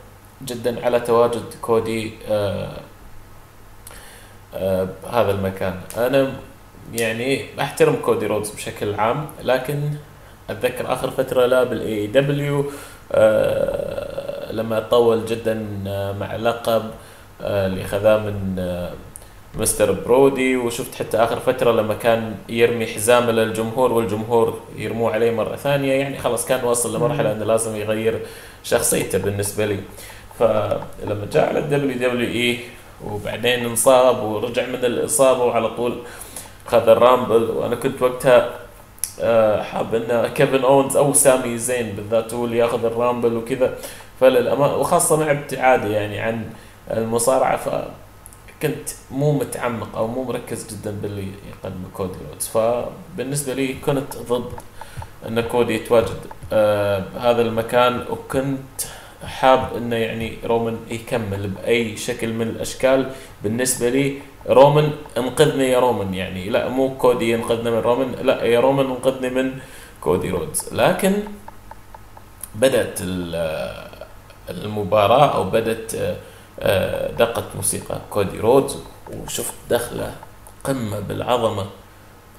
[0.42, 2.80] جدا على تواجد كودي آه
[4.54, 5.80] آه بهذا المكان.
[5.96, 6.32] أنا
[6.94, 9.80] يعني أحترم كودي رودز بشكل عام لكن
[10.50, 12.64] أتذكر آخر فترة له بال AEW
[13.12, 16.82] آه لما طول جدا آه، مع لقب
[17.42, 18.90] آه، اللي خذاه من آه،
[19.54, 25.56] مستر برودي وشفت حتى آخر فترة لما كان يرمي حزامه للجمهور والجمهور يرموه عليه مرة
[25.56, 28.20] ثانية يعني خلاص كان وصل لمرحلة إنه لازم يغير
[28.64, 29.78] شخصيته بالنسبة لي.
[30.38, 32.58] فلما جاء على ال WWE
[33.04, 35.98] وبعدين انصاب ورجع من الإصابة وعلى طول
[36.68, 38.50] خذ ال Rumble وأنا كنت وقتها
[39.20, 43.74] آه، حاب إن كيفن اونز أو سامي زين بالذات هو اللي ياخذ ال Rumble وكذا.
[44.20, 46.50] فللأمانة وخاصة مع ابتعادي يعني عن
[46.90, 52.46] المصارعة فكنت مو متعمق أو مو مركز جدا باللي يقدمه كودي رودز.
[52.46, 54.52] فبالنسبة لي كنت ضد
[55.28, 56.18] إن كودي يتواجد
[56.52, 58.82] آه، بهذا المكان وكنت
[59.24, 63.10] حاب إنه يعني رومان يكمل بأي شكل من الأشكال.
[63.42, 68.60] بالنسبة لي رومان انقذني يا رومان يعني لا مو كودي ينقذنا من رومان لا يا
[68.60, 69.58] رومان انقذني من
[70.00, 70.74] كودي رودز.
[70.74, 71.12] لكن
[72.54, 72.98] بدأت
[74.50, 75.92] المباراة أو بدأت
[76.60, 78.76] آه، دقت موسيقى كودي رودز
[79.12, 80.14] وشفت دخلة
[80.64, 81.66] قمة بالعظمة.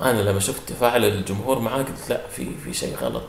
[0.02, 3.24] أنا لما شفت تفاعل الجمهور معاه قلت لا في في شيء غلط.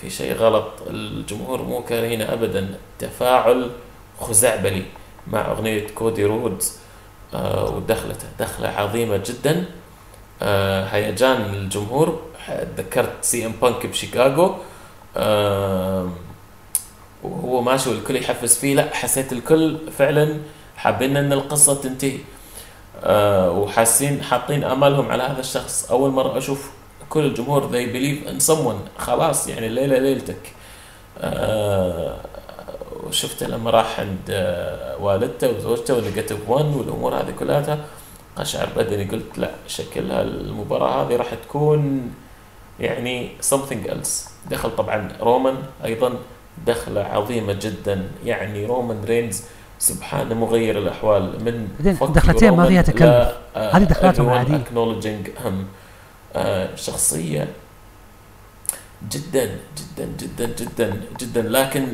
[0.00, 0.72] في شيء غلط.
[0.90, 2.74] الجمهور مو كارهين ابدا.
[2.98, 3.70] تفاعل
[4.20, 4.82] خزعبلي.
[5.32, 6.76] مع أغنية كودي رودز
[7.34, 9.64] آه ودخلته دخلة عظيمة جدا.
[10.42, 12.20] آه هيجان الجمهور
[12.76, 14.54] تذكرت سي إم بانك بشيكاغو.
[15.16, 16.08] آه
[17.22, 18.74] وهو ماشي والكل يحفز فيه.
[18.74, 20.38] لا حسيت الكل فعلا
[20.76, 22.18] حابين إن القصة تنتهي.
[23.48, 25.90] وحاسين حاطين آمالهم على هذا الشخص.
[25.90, 26.70] أول مرة أشوف
[27.10, 29.00] كل الجمهور they believe in someone.
[29.00, 30.52] خلاص يعني الليلة ليلتك.
[33.08, 37.78] وشفته لما راح عند آه والدته وزوجته و Negative 1 والأمور هذه كلها
[38.36, 42.12] قشعر بدني قلت لا شكلها المباراه هذه راح تكون
[42.80, 44.28] يعني something else.
[44.50, 46.14] دخل طبعا رومان أيضا
[46.66, 49.42] دخلة عظيمة جدا يعني رومان رينز
[49.78, 51.68] سبحانه مغير الأحوال من
[52.14, 53.34] دخلتين ما فيها تكلف.
[53.54, 54.56] هذه دخلاتهم عادية.
[54.56, 55.66] اكنولجينج هم
[56.36, 57.48] آه، شخصية
[59.10, 61.88] جدا جدا جدا جدا جدا لكن آه،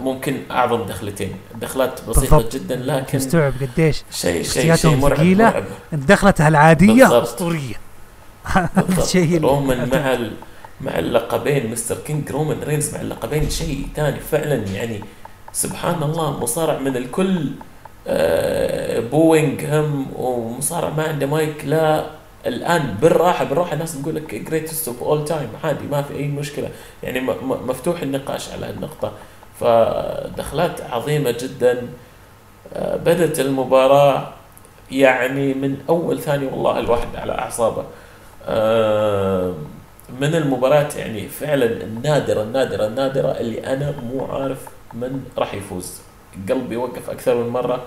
[0.00, 1.32] ممكن أعظم دخلتين.
[1.60, 2.54] دخلات بسيطة بالضبط.
[2.56, 5.64] جدا لكن مستوعب قديش شيء شيء شيء مرعب, مرعب.
[5.92, 7.74] دخلتها العادية أسطورية.
[9.12, 10.32] شيء رومان مع ال...
[10.80, 14.54] مع اللقبين مستر كينج رومان رينز مع اللقبين شيء ثاني فعلا.
[14.54, 15.00] يعني
[15.52, 17.50] سبحان الله مصارع من الكل.
[18.06, 21.64] آه، booing هم ومصارع ما عنده مايك.
[21.64, 22.06] لا
[22.46, 26.68] الآن بالراحة بالراحة الناس تقول لك greatest of all time عادي ما في أي مشكلة.
[27.02, 29.12] يعني مفتوح النقاش على هالنقطة.
[29.62, 31.88] فدخلات عظيمة جدا.
[32.74, 34.28] آه، بدت المباراة
[34.90, 37.84] يعني من أول ثاني والله الواحد على أعصابه.
[38.48, 39.54] آه،
[40.20, 44.58] من المباريات يعني فعلا النادرة النادرة النادرة اللي أنا مو عارف
[44.94, 46.00] من راح يفوز.
[46.48, 47.82] قلبي وقف أكثر من مرة.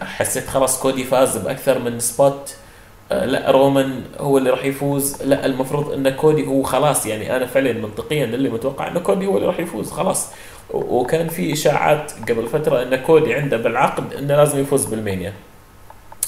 [0.00, 2.56] حسيت خلاص كودي فاز بأكثر من spot.
[3.12, 5.22] آه، لا رومان هو اللي راح يفوز.
[5.22, 9.36] لا المفروض إن كودي هو خلاص يعني أنا فعلا منطقيا اللي متوقع إن كودي هو
[9.36, 9.90] اللي راح يفوز.
[9.90, 10.28] خلاص.
[10.72, 15.32] وكان في إشاعات قبل فترة إن كودي عنده بالعقد إنه لازم يفوز ب WrestleMania.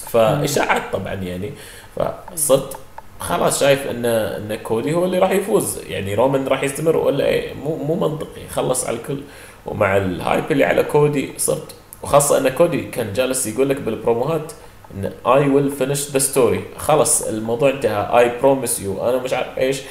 [0.07, 1.53] فإشاعات طبعا يعني.
[1.97, 2.77] فصرت
[3.21, 5.79] خلاص شايف ان إن كودي هو اللي راح يفوز.
[5.87, 8.49] يعني رومان راح يستمر ولا إيه؟ مو مو منطقي.
[8.51, 9.21] خلص على الكل.
[9.67, 11.75] ومع ال hype اللي على كودي صرت.
[12.03, 14.53] وخاصة إن كودي كان جالس يقول لك بالبروموهات
[14.95, 18.19] إن I will finish the story خلص الموضوع انتهى.
[18.19, 19.83] I promise you أنا مش عارف إيش.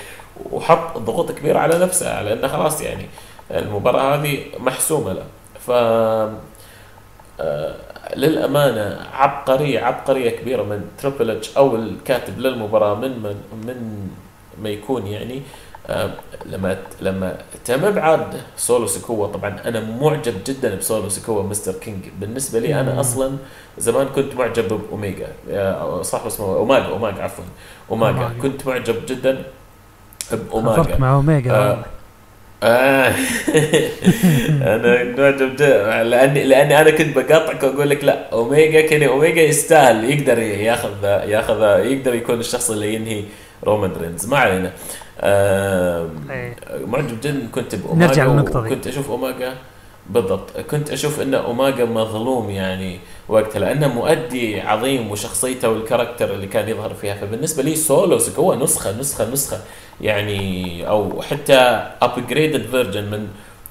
[0.51, 3.05] وحط ضغوط كبيرة على نفسه على إنه خلاص يعني
[3.53, 5.23] المباراة هذه محسومة له.
[5.59, 5.71] ف
[7.39, 7.75] آه،
[8.15, 13.35] للأمانة عبقرية عبقرية كبيرة من تريبل اتش أو الكاتب للمباراة من من
[13.67, 14.07] من
[14.63, 15.41] ما يكون يعني
[15.88, 16.09] آه،
[16.45, 22.05] لما لما تم إبعاد سولو سكوا طبعا أنا معجب جدا بسولو سكوا مستر كينج.
[22.19, 23.38] بالنسبة لي أنا أصلا
[23.77, 25.27] زمان كنت معجب باوميجا
[26.01, 27.43] صح اسمه اوماجا اوماجا عفوا
[27.91, 29.43] اوماجا كنت معجب جدا
[30.31, 31.85] باوماجا مع اوميجا آه آه
[34.73, 35.61] أنا معجب
[36.03, 41.61] لاني لأني أنا كنت بقاطعك وأقول لك لا أوميجا كيني أوميجا يستاهل يقدر ياخذ ياخذ
[41.85, 43.23] يقدر يكون الشخص اللي ينهي
[43.64, 44.72] رومان رينز ما علينا.
[45.23, 46.56] إيه.
[46.85, 49.53] معجب جدا كنت باوماجا نرجع للنقطة كنت أشوف اوماجا
[50.10, 50.60] بالضبط.
[50.60, 52.99] كنت أشوف إن اوماجا مظلوم يعني.
[53.28, 57.16] وقتها لأنه مؤدي عظيم وشخصيته وال character اللي كان يظهر فيها.
[57.16, 59.60] فبالنسبة لي سولو هو نسخة نسخة نسخة.
[60.02, 63.28] يعني أو حتى upgraded version من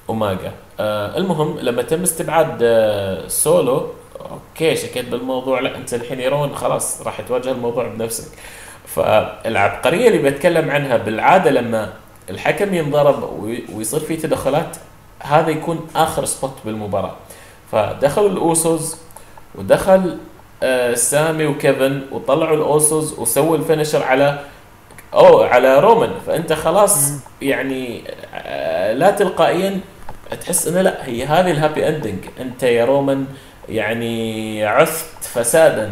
[0.09, 3.87] اوماجا آه المهم لما تم استبعاد آه سولو
[4.19, 5.59] أوكي شكيت بالموضوع.
[5.59, 8.31] لا أنت الحين يرون خلاص راح تواجه الموضوع بنفسك.
[8.87, 11.93] فالعبقرية اللي بتكلم عنها بالعادة لما
[12.29, 13.39] الحكم ينضرب
[13.73, 14.77] ويصير في تدخلات
[15.19, 17.15] هذا يكون آخر spot بالمباراة.
[17.71, 18.97] فدخلوا الاوسوس
[19.55, 20.17] ودخل
[20.63, 24.39] آه سامي وكيفن وطلعوا الأوسوس وسووا ال finisher على
[25.13, 26.11] أو على رومان.
[26.27, 27.11] فأنت خلاص
[27.41, 28.03] يعني
[28.35, 29.79] آه لا تلقائيا
[30.41, 33.25] تحس إنه لا هي هذه ال happy ending أنت يا رومان
[33.69, 35.91] يعني عثت فسادا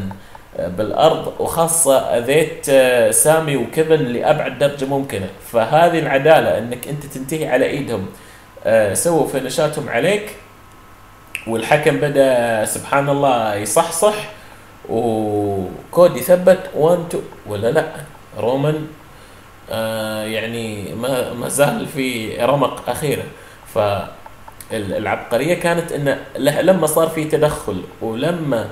[0.60, 5.28] بالأرض وخاصة أذيت آه، سامي وكيفن لأبعد درجة ممكنة.
[5.52, 8.06] فهذه العدالة إنك أنت تنتهي على إيدهم
[8.66, 10.36] آه، سووا finish اتهم عليك.
[11.48, 14.14] والحكم بدأ سبحان الله يصحصح
[14.90, 17.86] وكودي ثبت 1 2 ولا لا؟
[18.38, 18.88] رومان
[19.70, 23.24] آه يعني ما ما زال في رمق اخيره
[24.72, 28.68] فالعبقرية كانت انه لما صار في تدخل ولما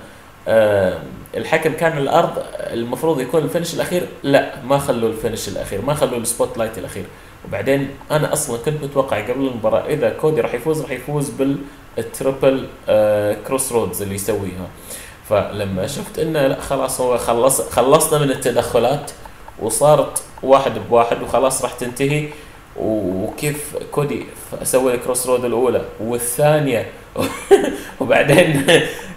[0.47, 0.99] آه
[1.37, 4.07] الحكم كان الأرض المفروض يكون ال finish الأخير.
[4.23, 7.05] لا ما خلوا ال finish الأخير ما خلوا ال spotlight الأخير.
[7.47, 11.57] وبعدين أنا أصلا كنت متوقع قبل المباراة إذا كودي راح يفوز راح يفوز بال triple
[12.89, 14.67] آه Cross Rhodes اللي يسويها.
[15.29, 19.11] فلما شفت إنه لا خلاص هو خلص خلصنا من التدخلات
[19.59, 22.27] وصارت واحد بواحد وخلاص راح تنتهي.
[22.77, 24.25] وكيف كودي
[24.63, 26.91] سوى ال Cross Rhodes الأولى والثانية؟
[27.99, 28.67] وبعدين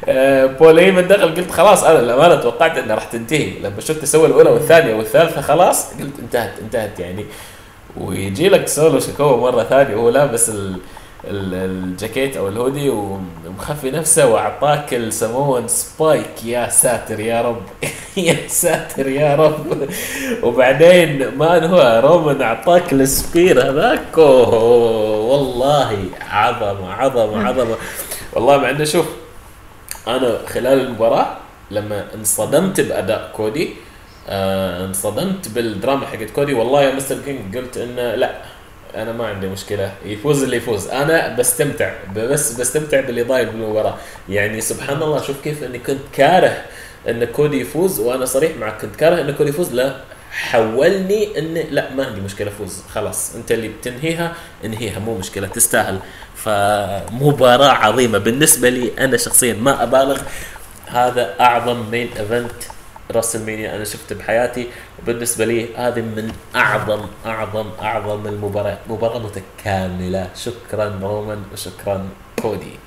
[0.04, 3.58] آه، بول هيمن دخل قلت خلاص أنا الامانه توقعت إنها راح تنتهي.
[3.58, 7.26] لما شفت سوى الأولى والثانية والثالثة خلاص قلت انتهت انتهت يعني.
[7.96, 10.76] ويجي لك سولو سكوا مرة ثانية وهو لابس ال
[11.24, 17.62] الجاكيت أو الهودي ومخفي نفسه وأعطاك ال Samoan Spike يا ساتر يا رب.
[18.16, 19.88] يا ساتر يا رب.
[20.42, 24.18] وبعدين ما هو رومان أعطاك ال spear هذاك.
[24.18, 25.98] والله
[26.30, 27.76] عظمة عظمة عظمة.
[28.32, 29.06] والله مع إنه شوف
[30.08, 31.36] أنا خلال المباراة
[31.70, 33.70] لما انصدمت بأداء كودي
[34.28, 38.30] آه انصدمت بالدراما حقت كودي والله يا مستر كينج قلت إنه لا.
[38.96, 39.92] أنا ما عندي مشكلة.
[40.04, 40.88] يفوز اللي يفوز.
[40.88, 41.92] أنا بستمتع.
[42.16, 43.96] بس بستمتع باللي ضايل بالمباراة.
[44.28, 46.62] يعني سبحان الله شوف كيف إني كنت كاره
[47.08, 48.80] إن كودي يفوز وأنا صريح معك.
[48.80, 49.72] كنت كاره إن كودي يفوز.
[49.72, 49.96] لا
[50.30, 52.82] حولني ان لا ما عندي مشكلة أفوز.
[52.94, 54.98] خلاص أنت اللي بتنهيها انهيها.
[54.98, 55.98] مو مشكلة تستاهل.
[56.36, 58.18] فمباراة عظيمة.
[58.18, 60.20] بالنسبة لي أنا شخصيا ما أبالغ.
[60.86, 62.52] هذا أعظم main event
[63.10, 64.68] راسلمانيا أنا شفته بحياتي
[65.02, 70.30] وبالنسبة لي هذه من أعظم أعظم أعظم المباريات مباراة متكاملة.
[70.34, 72.08] شكرا رومان وشكرا
[72.42, 72.78] كودي.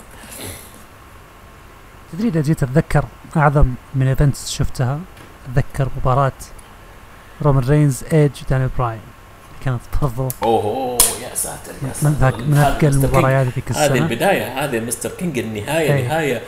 [2.13, 3.05] تدري إذا جيت أتذكر
[3.37, 4.99] أعظم main events شفتها؟
[5.49, 6.31] أتذكر مباراة
[7.41, 8.99] رومان رينز إيدج ودانيال براين.
[9.65, 12.09] كانت برضو اوه يا ساتر يا ساتر.
[12.09, 13.77] من ذاك من مستر المباريات ذيك كينج.
[13.77, 16.03] هذه البداية هذه مستر كينج النهاية أي.
[16.03, 16.41] نهاية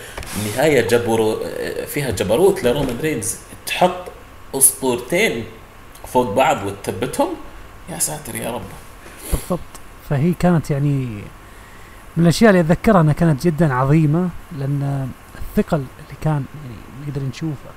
[0.46, 1.40] نهاية جبرو
[1.88, 3.36] فيها جبروت لرومان رينز.
[3.68, 4.12] تحط
[4.56, 5.46] أسطورتين
[6.08, 7.30] فوق بعض وتثبتهم؟
[7.90, 8.62] يا ساتر يا رب.
[9.32, 9.60] بالضبط.
[10.10, 11.06] فهي كانت يعني
[12.18, 16.78] من الأشياء اللي أتذكرها أنها كانت جدا عظيمة لأن الثقل اللي كان يعني
[17.08, 17.72] نقدر نشوفه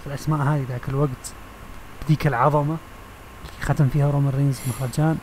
[0.00, 1.32] في الأسماء هذه ذاك الوقت
[2.04, 2.76] بذيك العظمة
[3.42, 5.18] اللي ختم فيها رومان رينز مهرجان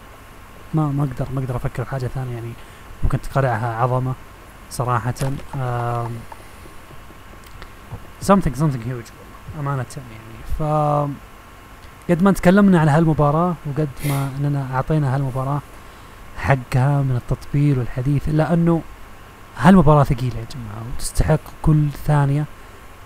[0.73, 2.51] ما ما أقدر ما أقدر أفكر في حاجة ثانية يعني.
[3.03, 4.14] ممكن تقرعها عظمة
[4.72, 5.14] صراحة.
[8.22, 9.19] something something huge.
[9.60, 10.64] أمانة يعني ف
[12.11, 15.60] قد ما تكلمنا عن هالمباراة وقد ما إننا أعطينا هالمباراة
[16.38, 18.81] حقها من التطبيل والحديث إلا أنه
[19.57, 22.45] هالمباراة ثقيلة يا جماعة وتستحق كل ثانية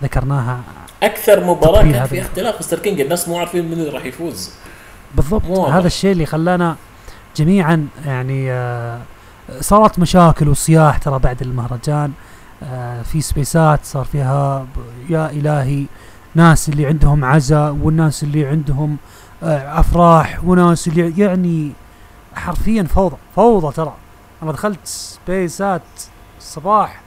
[0.03, 0.59] ذكرناها
[1.03, 2.05] أكثر مباراة كان.
[2.05, 4.51] فيها اختلاف مستر كينج الناس مو عارفين من اللي راح يفوز
[5.15, 5.65] بالضبط مو.
[5.65, 6.75] هذا الشيء اللي خلانا
[7.35, 8.99] جميعا يعني آه
[9.61, 12.11] صارت مشاكل وصياح ترى بعد المهرجان
[12.63, 14.65] آه في سبيسات صار فيها
[15.09, 15.85] يا إلهي
[16.35, 18.97] ناس اللي عندهم عزاء والناس اللي عندهم
[19.43, 21.72] آه أفراح وناس اللي يعني
[22.35, 23.93] حرفيا فوضى فوضى ترى.
[24.43, 25.81] أنا دخلت سبيسات
[26.38, 27.01] الصباح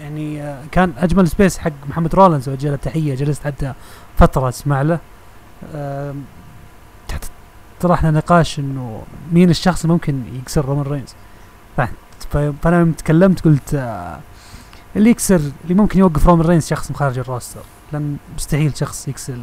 [0.00, 3.72] يعني آه كان أجمل سبيس حق محمد رولنز وجه له تحية جلست حتى
[4.16, 4.98] فترة أسمع له.
[7.80, 9.02] طرحنا نقاش إنه
[9.32, 11.14] مين الشخص اللي ممكن يكسر رومان رينز.
[12.62, 14.20] فأنا تكلمت قلت آه
[14.96, 17.60] اللي يكسر اللي ممكن يوقف رومان رينز شخص من خارج ال roster.
[17.92, 19.34] لأن مستحيل شخص يكسر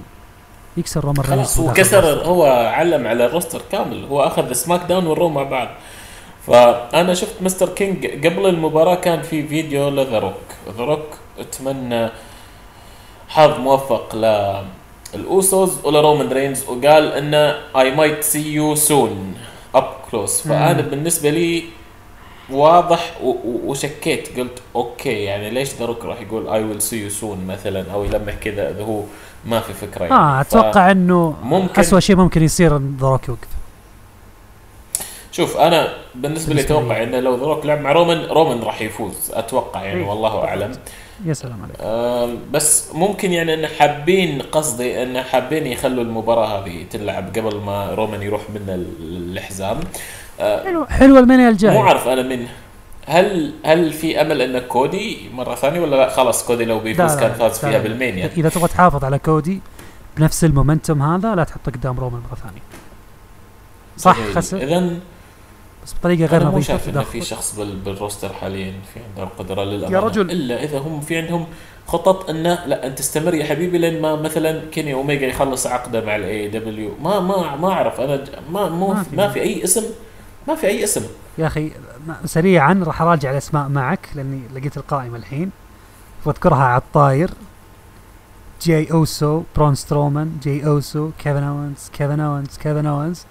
[0.77, 2.23] يكسر رومان رينز خلاص هو كسر.
[2.25, 4.05] هو علم على ال roster كامل.
[4.05, 5.67] هو أخذ سماك داون والرو مع بعض.
[6.47, 10.33] فأنا شفت مستر كينج قبل المباراة كان في فيديو لذا روك
[10.77, 11.07] ذا روك
[11.39, 12.09] أتمنى
[13.27, 14.15] حظ موفق
[15.13, 19.35] للاوسوس ولرومان رينز وقال إنه I might see you soon
[19.75, 20.81] up close فأنا.
[20.81, 21.63] بالنسبة لي
[22.51, 23.13] واضح
[23.65, 24.39] وشكيت.
[24.39, 28.03] قلت okay يعني ليش ذا روك راح يقول I will see you soon مثلا أو
[28.03, 29.01] يلمح كذا إذا هو
[29.45, 30.15] ما في فكرة يعني.
[30.15, 33.47] آه أتوقع إنه ممكن- اسوء شيء ممكن يصير إن ذا روك يوقف.
[35.31, 36.61] شوف أنا بالنسبة لي.
[36.61, 40.07] أتوقع إنه لو ذا روك لعب مع رومان رومان راح يفوز أتوقع يعني إيه.
[40.09, 40.71] والله أعلم.
[41.25, 41.75] يا سلام عليك.
[41.81, 47.93] آم، بس ممكن يعني انه حابين قصدي انه حابين يخلوا المباراة هذه تلعب قبل ما
[47.93, 49.77] رومان يروح من ال- الحزام.
[49.77, 49.83] آه،
[50.39, 50.85] حلو.
[50.85, 52.47] حلوة المانيا الجايه مو عارف أنا من
[53.05, 57.33] هل هل في أمل أن كودي مرة ثانية ولا لا؟ خلاص كودي لو بيفوز كان
[57.33, 57.79] فاز فيها.
[57.79, 59.61] بالمانيا إذا تبغى تحافظ على كودي
[60.17, 62.61] بنفس المومنتوم هذا لا تحطه قدام رومان مرة ثانية.
[63.97, 64.57] صح خسر.
[64.57, 64.93] اذا
[65.85, 67.03] بس بطريقة غير أنا مو نظيفة شايف انه.
[67.03, 69.97] في شخص بال- بال roster حاليا في عنده القدرة للأمانة.
[69.97, 70.31] يا رجل.
[70.31, 71.45] إلا إذا هم في عندهم
[71.87, 76.15] خطط انه لا أنت استمر يا حبيبي لين ما مثلا كيني أوميجا يخلص عقدة مع
[76.15, 78.01] الاي دبليو ما ما ما أعرف.
[78.01, 79.15] أنا ما مو ما في.
[79.15, 79.83] ما في أي اسم
[80.49, 81.01] ما في أي اسم.
[81.37, 81.71] يا أخي
[82.25, 85.51] سريعا راح أراجع الأسماء معك لأني لقيت القائمة الحين.
[86.25, 87.29] واذكرها على الطاير.
[88.61, 93.25] جي أوسو برون سترومان جي أوسو كيفن اونز كيفن اونز كيفن اونز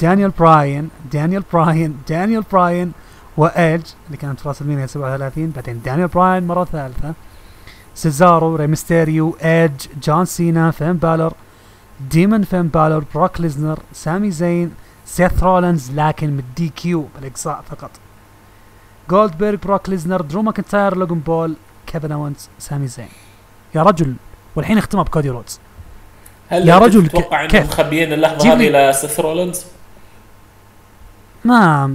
[0.00, 2.92] دانيال براين دانيال براين دانيال براين
[3.36, 7.14] وايدج اللي كانت في راس المينيا 37 بعدين دانيال براين مرة ثالثة.
[7.94, 11.32] سيزارو ريمستيريو إيدج جون سينا فين بالر
[12.10, 14.72] ديمون فين بالر بروك ليزنر سامي زين
[15.08, 17.90] سيث رولنز لكن من ال DQ بالإقصاء فقط.
[19.10, 21.54] جولدبرغ بروك ليزنر درو ماكنتاير لوجن بول
[21.86, 23.08] كيفن اونز سامي زين
[23.74, 24.14] يا رجل
[24.56, 25.60] والحين اختمها بكودي رودز.
[26.48, 29.64] هل يا رجل ك- تتوقع إنهم؟ مخبيين اللحظة هذه لسيث رولنز؟
[31.44, 31.86] ما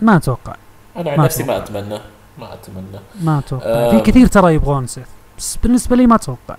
[0.00, 0.54] ما أتوقع.
[0.96, 1.56] أنا عن ما نفسي ما.
[1.56, 1.98] أتمنى.
[2.38, 3.00] ما أتمنى.
[3.22, 3.64] ما أتوقع.
[3.66, 3.90] آه.
[3.90, 5.06] في كثير ترى يبغون سيث
[5.38, 6.56] بس بالنسبة لي ما أتوقع.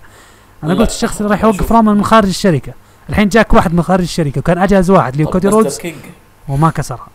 [0.64, 1.44] أنا قلت الشخص اللي راح.
[1.44, 2.72] يوقف رومان من خارج الشركة.
[3.08, 5.80] الحين جاك واحد من خارج الشركة وكان أجهز واحد اللي كودي رودز
[6.48, 7.08] وما كسرها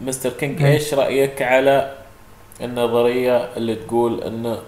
[0.00, 0.72] مستر كينج إيه.
[0.72, 1.94] إيش رأيك على
[2.60, 4.58] النظرية اللي تقول إن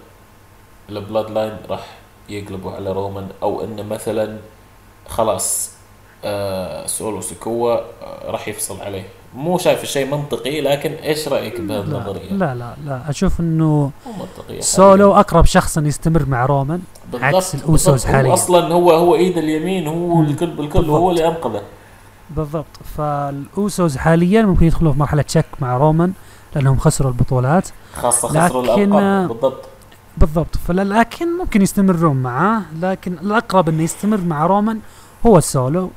[0.89, 1.87] ال Bloodline راح
[2.29, 4.39] يقلبوا على رومان أو انه مثلا
[5.09, 5.73] خلاص
[6.25, 12.30] آه سولو سكوا آه راح يفصل عليه؟ مو شايف الشيء منطقي لكن إيش رأيك بهالنظريه؟
[12.32, 13.10] لا لا, لا.
[13.10, 13.90] أشوف إنه
[14.60, 16.80] سولو أقرب شخص انه يستمر مع رومان
[17.14, 18.05] عكس بالضبط.
[18.05, 18.30] حالياً.
[18.30, 20.20] هو أصلا هو هو إيد اليمين هو.
[20.22, 21.62] الكل بالكل هو اللي أنقذه.
[22.30, 22.66] بالضبط.
[22.96, 26.12] فالأوسوس حاليا ممكن يدخلوا في مرحلة شك مع رومان
[26.55, 27.68] لأنهم خسروا البطولات.
[27.94, 29.64] خاصة خسروا لكن- الالقاب بالضبط.
[30.16, 30.56] بالضبط.
[30.68, 34.80] فلكن ممكن يستمرون معاه لكن الأقرب إنه يستمر مع رومان
[35.26, 35.90] هو السولو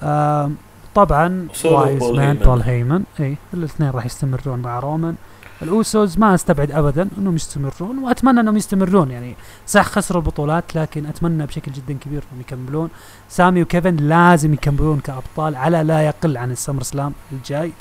[0.00, 0.50] آه
[0.94, 2.36] طبعا wise man.
[2.36, 3.04] بول هيمن.
[3.20, 5.14] اي الاثنين راح يستمرون مع رومان.
[5.62, 9.10] الاوسوس ما أستبعد ابدا إنهم يستمرون وأتمنى إنهم يستمرون.
[9.10, 12.88] يعني صح خسروا البطولات لكن أتمنى بشكل جدا كبير إنهم يكملون.
[13.28, 17.72] سامي وكيفن لازم يكملون كأبطال على لا يقل عن السمر سلام الجاي.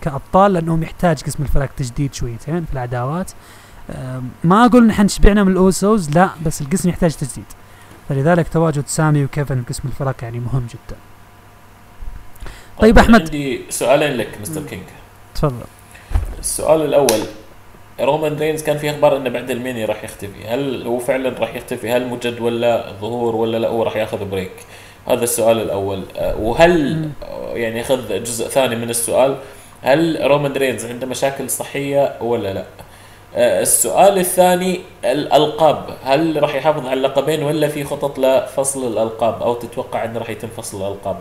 [0.00, 3.30] كأبطال لأنهم يحتاج قسم الفرق تجديد شويتين في العداوات.
[4.44, 7.44] ما أقول نحن شبعنا من الاوسوس لا بس القسم يحتاج تجديد.
[8.08, 10.96] فلذلك تواجد سامي وكيفن قسم الفرق يعني مهم جدا.
[12.80, 13.20] طيب أنا أحمد.
[13.20, 14.62] عندي سؤالين لك مستر.
[14.62, 14.82] كينج.
[15.34, 15.64] تفضل.
[16.38, 17.20] السؤال الأول
[18.00, 20.44] رومان رينز كان في أخبار إنه بعد الميني راح يختفي.
[20.48, 24.52] هل هو فعلا راح يختفي؟ هل مجد ولا ظهور ولا لا؟ هو راح ياخذ break
[25.08, 26.02] هذا السؤال الأول.
[26.16, 27.08] أه، وهل.
[27.22, 29.36] أه، يعني خذ جزء ثاني من السؤال.
[29.82, 32.64] هل رومان رينز عنده مشاكل صحية ولا لا؟
[33.34, 35.86] أه، السؤال الثاني الألقاب.
[36.04, 40.48] هل راح يحافظ على اللقبين ولا في خطط لفصل الألقاب؟ أو تتوقع إنه راح يتم
[40.48, 41.16] فصل الألقاب؟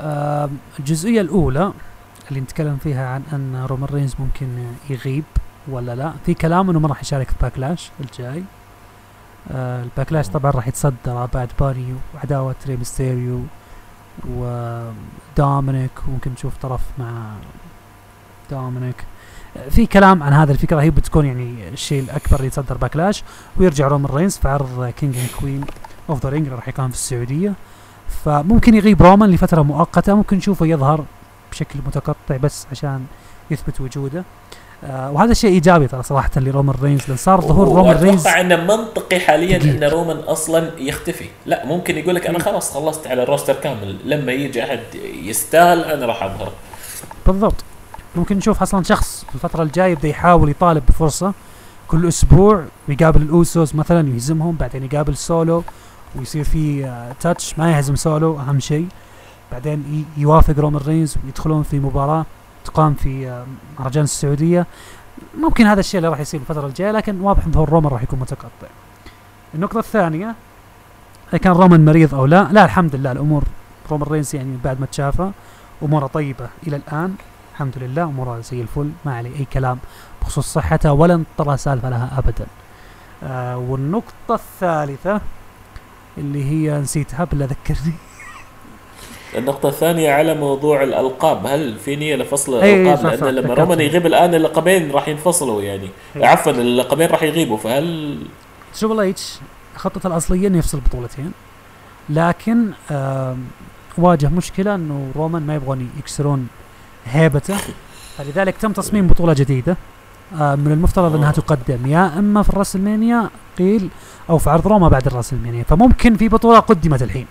[0.00, 1.72] أم، الجزئية الأولى
[2.28, 4.48] اللي نتكلم فيها عن أن رومان رينز ممكن
[4.90, 5.24] يغيب
[5.68, 8.42] ولا لا في كلام إنه ما راح يشارك في باكلاش الجاي.
[9.52, 13.40] آه الباكلاش طبعا راح يتصدر بعد باري وعداوة ري ميستيريو
[14.28, 17.10] ودومينيك وممكن نشوف طرف مع
[18.50, 19.04] دومينيك
[19.56, 23.24] آه، في كلام عن هذا الفكرة هي بتكون يعني الشيء الأكبر اللي يتصدر باكلاش.
[23.56, 25.64] ويرجع رومان رينز في عرض كينج اند كوين
[26.10, 27.52] اوف ذا رينج راح يقام في السعودية.
[28.24, 31.04] فممكن يغيب رومان لفترة مؤقتة ممكن نشوفه يظهر
[31.52, 33.04] بشكل متقطع بس عشان
[33.50, 34.24] يثبت وجوده
[34.84, 38.56] آه وهذا شيء إيجابي ترى صراحة لرومان رينز لأن صار ظهور رومان رينز واتوقع إنه
[38.56, 39.56] منطقي حاليا.
[39.62, 42.38] إن رومان أصلا يختفي لا ممكن يقول لك أنا.
[42.38, 44.80] خلاص خلصت على ال roster كامل لما يجي أحد
[45.22, 46.52] يستاهل أنا راح أظهر
[47.26, 47.54] بالضبط
[48.16, 51.32] ممكن نشوف أصلا شخص في الفترة الجاية يبدأ يحاول يطالب بفرصة
[51.88, 55.62] كل أسبوع ويقابل الأوسوس مثلا ويهزمهم بعدين يقابل سولو
[56.16, 58.88] ويصير في آه touch ما يهزم سولو أهم شيء.
[59.52, 62.24] بعدين يوافق رومان رينز ويدخلون في مباراة
[62.64, 63.46] تقام في آه
[63.78, 64.66] مهرجان السعودية.
[65.38, 68.18] ممكن هذا الشيء اللي راح يصير الفترة الجاية لكن واضح إن ظهور رومان راح يكون
[68.18, 68.68] متقطع.
[69.54, 70.34] النقطة الثانية
[71.28, 73.44] إذا كان رومان مريض أو لا لا الحمد لله الأمور
[73.90, 75.30] رومان رينز يعني بعد ما تشافى
[75.82, 77.14] أموره طيبة إلى الآن.
[77.52, 79.78] الحمد لله أموره زي الفل ما عليه أي كلام
[80.22, 82.46] بخصوص صحته ولا انطرى سالفة لها ابدا.
[83.22, 85.20] آه والنقطة الثالثة
[86.18, 87.94] اللي هي نسيتها بالله ذكرني.
[89.38, 91.46] النقطة الثانية على موضوع الألقاب.
[91.46, 93.54] هل في نية لفصل أي، الألقاب؟ صح، صح، لأن لما.
[93.54, 95.88] رومان يغيب الآن اللقبين راح ينفصلوا يعني.
[96.16, 96.24] أي.
[96.26, 98.18] عفوا اللقبين راح يغيبوا فهل
[98.74, 99.38] تريبل اتش
[99.76, 101.32] خطته الأصلية إنه يفصل بطولتين.
[102.08, 103.44] لكن آم،
[103.98, 106.48] واجه مشكلة إنه رومان ما يبغون يكسرون
[107.06, 107.56] هيبته.
[108.18, 109.72] فلذلك تم تصميم بطولة جديدة.
[109.72, 109.76] آه،
[110.32, 111.32] من المفترض أنها آه.
[111.32, 113.88] تقدم يا إما في الراسلمانيا قيل
[114.30, 115.62] أو في عرض رو ما بعد الراسلمانيا.
[115.64, 117.26] فممكن في بطولة قدمت الحين.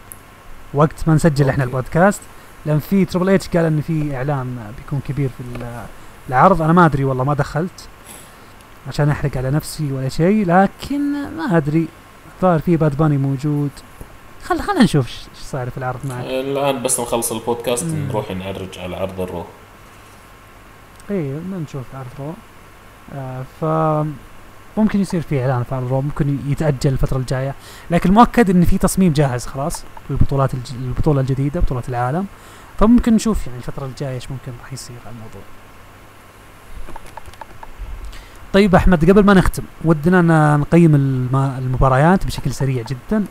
[0.73, 1.75] وقت ما نسجل إحنا okay.
[1.77, 2.21] البودكاست.
[2.65, 5.85] لأن في تريبل اتش قال إن في اعلان بيكون كبير في ال-
[6.29, 6.61] العرض.
[6.61, 7.87] أنا ما أدري والله ما دخلت
[8.87, 10.45] عشان أحرق على نفسي ولا شيء.
[10.47, 11.87] لكن ما أدري
[12.37, 13.69] الظاهر في باد باني موجود.
[14.43, 16.23] خل خلينا نشوف إيش صاير في العرض معك.
[16.25, 18.07] الآن بس نخلص البودكاست مم.
[18.09, 19.43] نروح نعرج على عرض الرو.
[21.11, 22.33] اي ما نشوف عرض رو آه
[23.61, 23.65] ف
[24.77, 27.55] ممكن يصير في إعلان في رو ممكن يتأجل الفترة الجاية
[27.91, 30.71] لكن مؤكد إن في تصميم جاهز خلاص للبطولات الج...
[30.73, 32.25] البطولة الجديدة بطولة العالم
[32.79, 35.41] فممكن نشوف يعني الفترة الجاية إيش ممكن راح يصير على الموضوع
[38.53, 41.35] طيب أحمد قبل ما نختم ودنا نقيم الم...
[41.35, 43.25] المباريات بشكل سريع جدا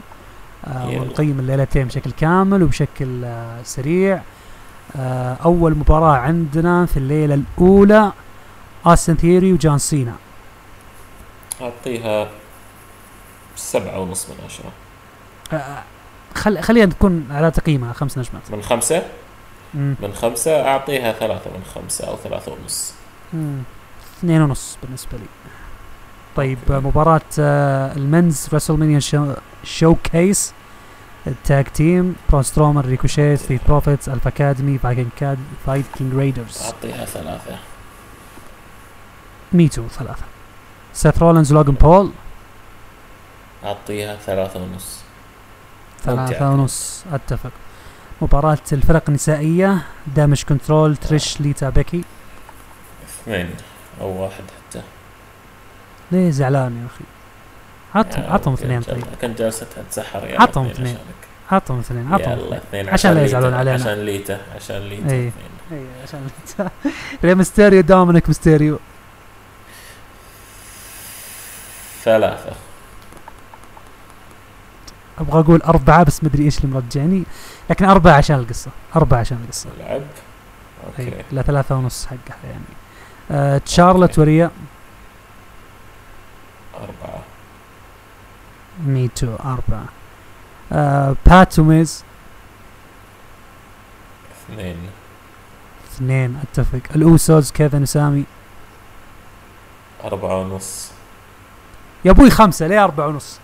[0.66, 0.88] آه.
[0.88, 4.22] ونقيم الليلتين بشكل كامل وبشكل آه سريع
[4.96, 8.12] آه أول مباراة عندنا في الليلة الأولى
[8.86, 10.14] اوستن ثيري وجون سينا.
[11.60, 12.28] أعطيها
[13.56, 14.72] سبعة ونص من عشرة.
[15.52, 15.82] آه
[16.34, 16.62] خل...
[16.62, 18.50] خلينا نكون على تقييمها خمس نجمات.
[18.50, 19.02] من خمسة؟
[19.74, 19.94] مم.
[20.02, 22.92] من خمسة أعطيها ثلاثة من خمسة أو ثلاثة ونص.
[23.32, 23.62] مم.
[24.18, 25.26] اثنين ونص بالنسبة لي.
[26.36, 26.86] طيب okay.
[26.86, 29.32] مباراة آه ال men's راسلمانيا show,
[29.64, 30.52] showcase ال
[31.26, 36.62] tag team برون سترومر ريكوشي ستريت بروفيتس ألفا أكاديمي فايكنج كاد فايكنج ريدرز.
[36.62, 37.58] أعطيها ثلاثة.
[39.52, 40.24] me too ثلاثة
[40.92, 42.10] سيث رولنز لوجن بول
[43.64, 44.98] أعطيها ثلاثة ونص
[46.02, 46.50] ثلاثة.
[46.50, 47.50] ونص أتفق
[48.22, 49.82] مباراة الفرق النسائية
[50.16, 52.04] دامج كنترول تريش ليتا بيكي
[53.08, 53.50] اثنين
[54.00, 54.82] أو واحد حتى
[56.12, 57.04] ليه زعلان يا أخي
[57.94, 58.82] عطهم يا عطهم اثنين.
[58.82, 60.98] طيب كنت جالسة تتسحر يلا عطهم اثنين.
[61.50, 63.26] عطهم اثنين عطهم اثنين عشان لا ليتا.
[63.26, 63.74] يزعلون علينا.
[63.74, 65.28] عشان ليتا عشان ليتا إيه.
[65.28, 65.48] اثنين.
[65.72, 66.28] اي عشان
[67.24, 68.78] ري ميستيريو دومينيك ميستيريو
[72.08, 72.52] ثلاثة.
[75.18, 77.22] أبغى أقول أربعة بس مدري إيش اللي مرجعني
[77.70, 79.70] لكن أربعة عشان القصة أربعة عشان القصة.
[79.78, 80.02] لعب؟
[80.86, 81.24] okay.
[81.32, 82.64] لا ثلاثة ونص حقها يعني.
[83.30, 84.50] آه تشارلت وريا؟
[86.74, 87.22] أربعة.
[88.86, 89.84] me too أربعة.
[90.72, 92.04] آه بات وميز؟
[94.32, 94.76] اثنين.
[95.92, 96.80] اثنين أتفق.
[96.96, 98.24] الاوسوس كيفن وسامي؟
[100.04, 100.87] أربعة ونص.
[102.04, 103.38] يا أبوي خمسة ليه أربعة ونص؟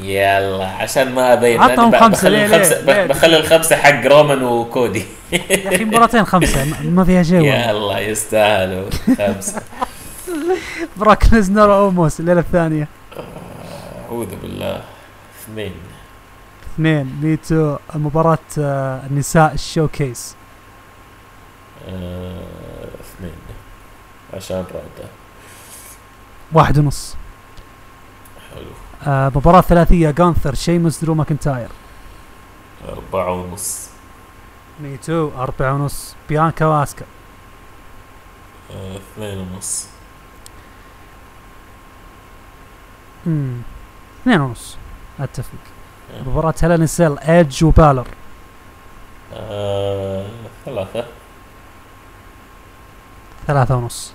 [0.00, 1.60] يلا عشان ما أبين.
[1.60, 5.04] عطهم بخلي ليه- الخمسة ليه؟ بخلي الخمسة حق رومان وكودي.
[5.32, 9.62] يا أخي مباراتين خمسة ما- فيها شيء يلا يستاهلوا خمسة.
[10.96, 12.88] براك ليزنر اوموس الليلة الثانية.
[14.08, 14.80] أعوذ بالله.
[15.44, 15.72] اثنين.
[16.74, 20.34] اثنين me too مباراة آه النساء ال showcase.
[21.88, 22.32] آه،
[23.00, 23.32] اثنين.
[24.34, 25.08] عشان رادة
[26.52, 27.16] واحد ونص.
[29.06, 31.68] آه مباراة ثلاثية جانثر شيموس درو ماكنتاير
[32.88, 33.88] أربعة ونص.
[34.80, 36.14] me too أربعة ونص.
[36.28, 37.04] بيانكا وآسكا.
[38.70, 39.86] آه، اثنين ونص.
[43.26, 43.62] امم
[44.22, 44.76] اثنين ونص.
[45.20, 45.58] أتفق.
[46.26, 48.06] مباراة هيلين سيل ايدج وبالر
[49.34, 50.26] آه،
[50.64, 51.04] ثلاثة.
[53.46, 54.12] ثلاثة ونص.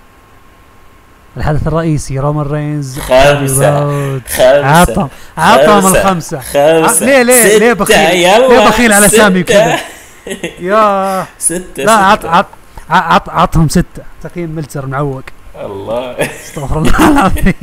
[1.36, 3.78] الحدث الرئيسي رومان رينز خمسة.
[3.84, 4.22] رود.
[4.28, 5.08] خمسة عطهم
[5.38, 6.00] عطهم خمسة.
[6.00, 8.20] الخمسة خمسة ع- ليه- ليه- ليه بخيل؟
[8.50, 9.42] ليه بخيل على سامي.
[9.42, 9.78] كذا؟
[10.60, 12.26] يا ستة لا عط.
[12.26, 12.46] عط
[12.90, 15.22] عط عطهم ستة تقييم ملتر معوق
[15.60, 17.54] الله استغفر الله العظيم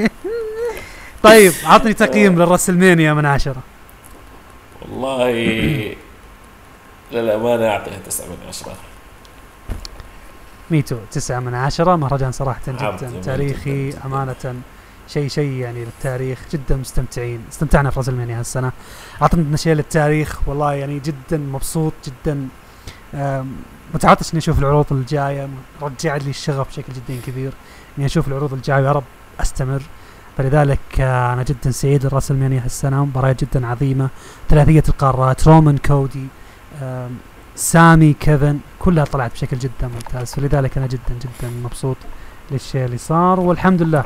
[1.23, 3.55] طيب عطني تقييم للرسلمانيا من عشرة
[4.81, 5.31] والله
[7.11, 8.73] للأمانة أعطيها تسعة من عشرة
[10.71, 13.93] ميتو تسعة من عشرة مهرجان صراحة جدا تاريخي.
[14.05, 14.55] أمانة
[15.07, 17.39] شيء شيء يعني للتاريخ جدا مستمتعين.
[17.51, 18.71] استمتعنا في رسلمانيا هالسنة.
[19.21, 20.47] أعطتنا شيء للتاريخ.
[20.47, 22.47] والله يعني جدا مبسوط جدا
[23.93, 25.49] متعطش إني أشوف العروض الجاية.
[25.81, 27.53] رجعت لي الشغف بشكل جدا كبير
[27.97, 28.81] إني أشوف العروض الجاية.
[28.81, 29.03] ويا رب
[29.39, 29.81] أستمر.
[30.37, 33.05] فلذلك أنا جدا سعيد للراسلمانيا هالسنة.
[33.05, 34.09] مباريات جدا عظيمة.
[34.49, 36.27] ثلاثية القارات رومان كودي
[37.55, 40.33] سامي كيفن كلها طلعت بشكل جدا ممتاز.
[40.33, 41.97] فلذلك أنا جدا جدا مبسوط
[42.51, 44.03] للشيء اللي صار والحمد لله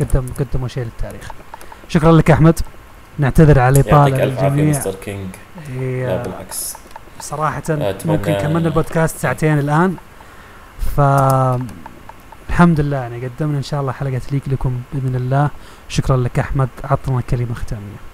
[0.00, 1.30] قدم قدموا شيء للتاريخ.
[1.88, 2.60] شكرا لك أحمد.
[3.18, 5.26] نعتذر على الاطاله للجميع مستر كينج
[6.06, 6.76] لا بالعكس.
[7.78, 9.96] أتمنى- ممكن كملنا البودكاست ساعتين الآن.
[10.96, 11.00] ف
[12.48, 15.50] الحمد لله يعني قدمنا إن شاء الله حلقة تليق لكم بإذن الله.
[15.88, 16.68] شكرا لك أحمد.
[16.84, 18.11] عطنا كلمة ختامية.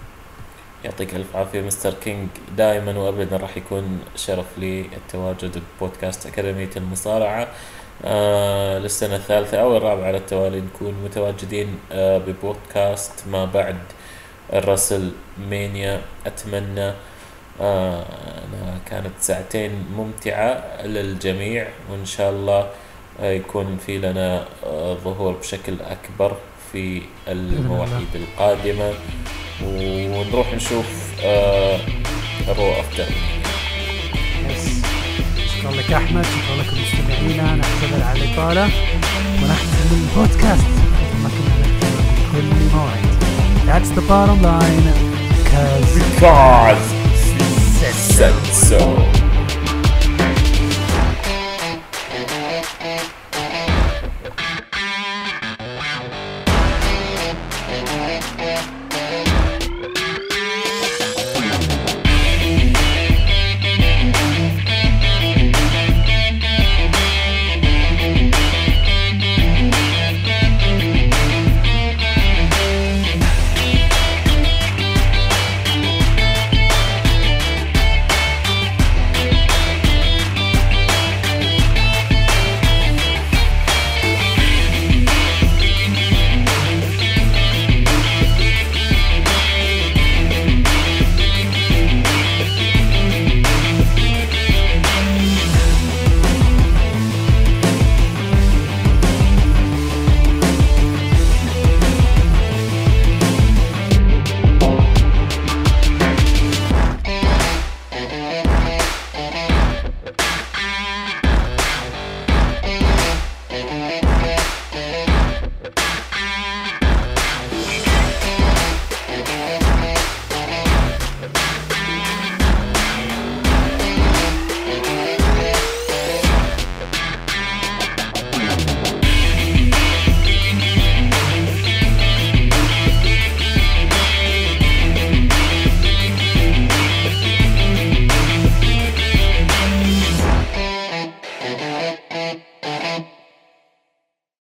[0.89, 2.28] يعطيك ألف عافية مستر كينج.
[2.56, 7.48] دائما وأبدا راح يكون شرف لي التواجد ببودكاست أكاديمية المصارعة.
[8.05, 13.77] آه للسنة الثالثة أو الرابعة على التوالي نكون متواجدين آه ببودكاست ما بعد
[14.53, 16.93] الراسلمانيا أتمنى
[17.60, 18.05] آه
[18.86, 22.70] كانت ساعتين ممتعة للجميع وإن شاء الله
[23.20, 26.36] آه يكون في لنا آه ظهور بشكل أكبر
[26.73, 28.93] في المواعيد القادمة.
[29.65, 30.87] ونروح نشوف
[31.25, 31.81] آه
[32.49, 33.05] الرو after.
[35.57, 37.43] شكرا لك أحمد شكرا لكم مستمعينا.
[37.43, 38.65] نعتذر على الإطالة.
[39.43, 40.67] ونختم البودكاست.
[41.23, 43.09] ما كنا نتكلم بكل موعد.
[43.69, 44.87] That's the bottom line.
[45.49, 46.85] 'cause because
[48.17, 48.37] said
[48.69, 48.83] so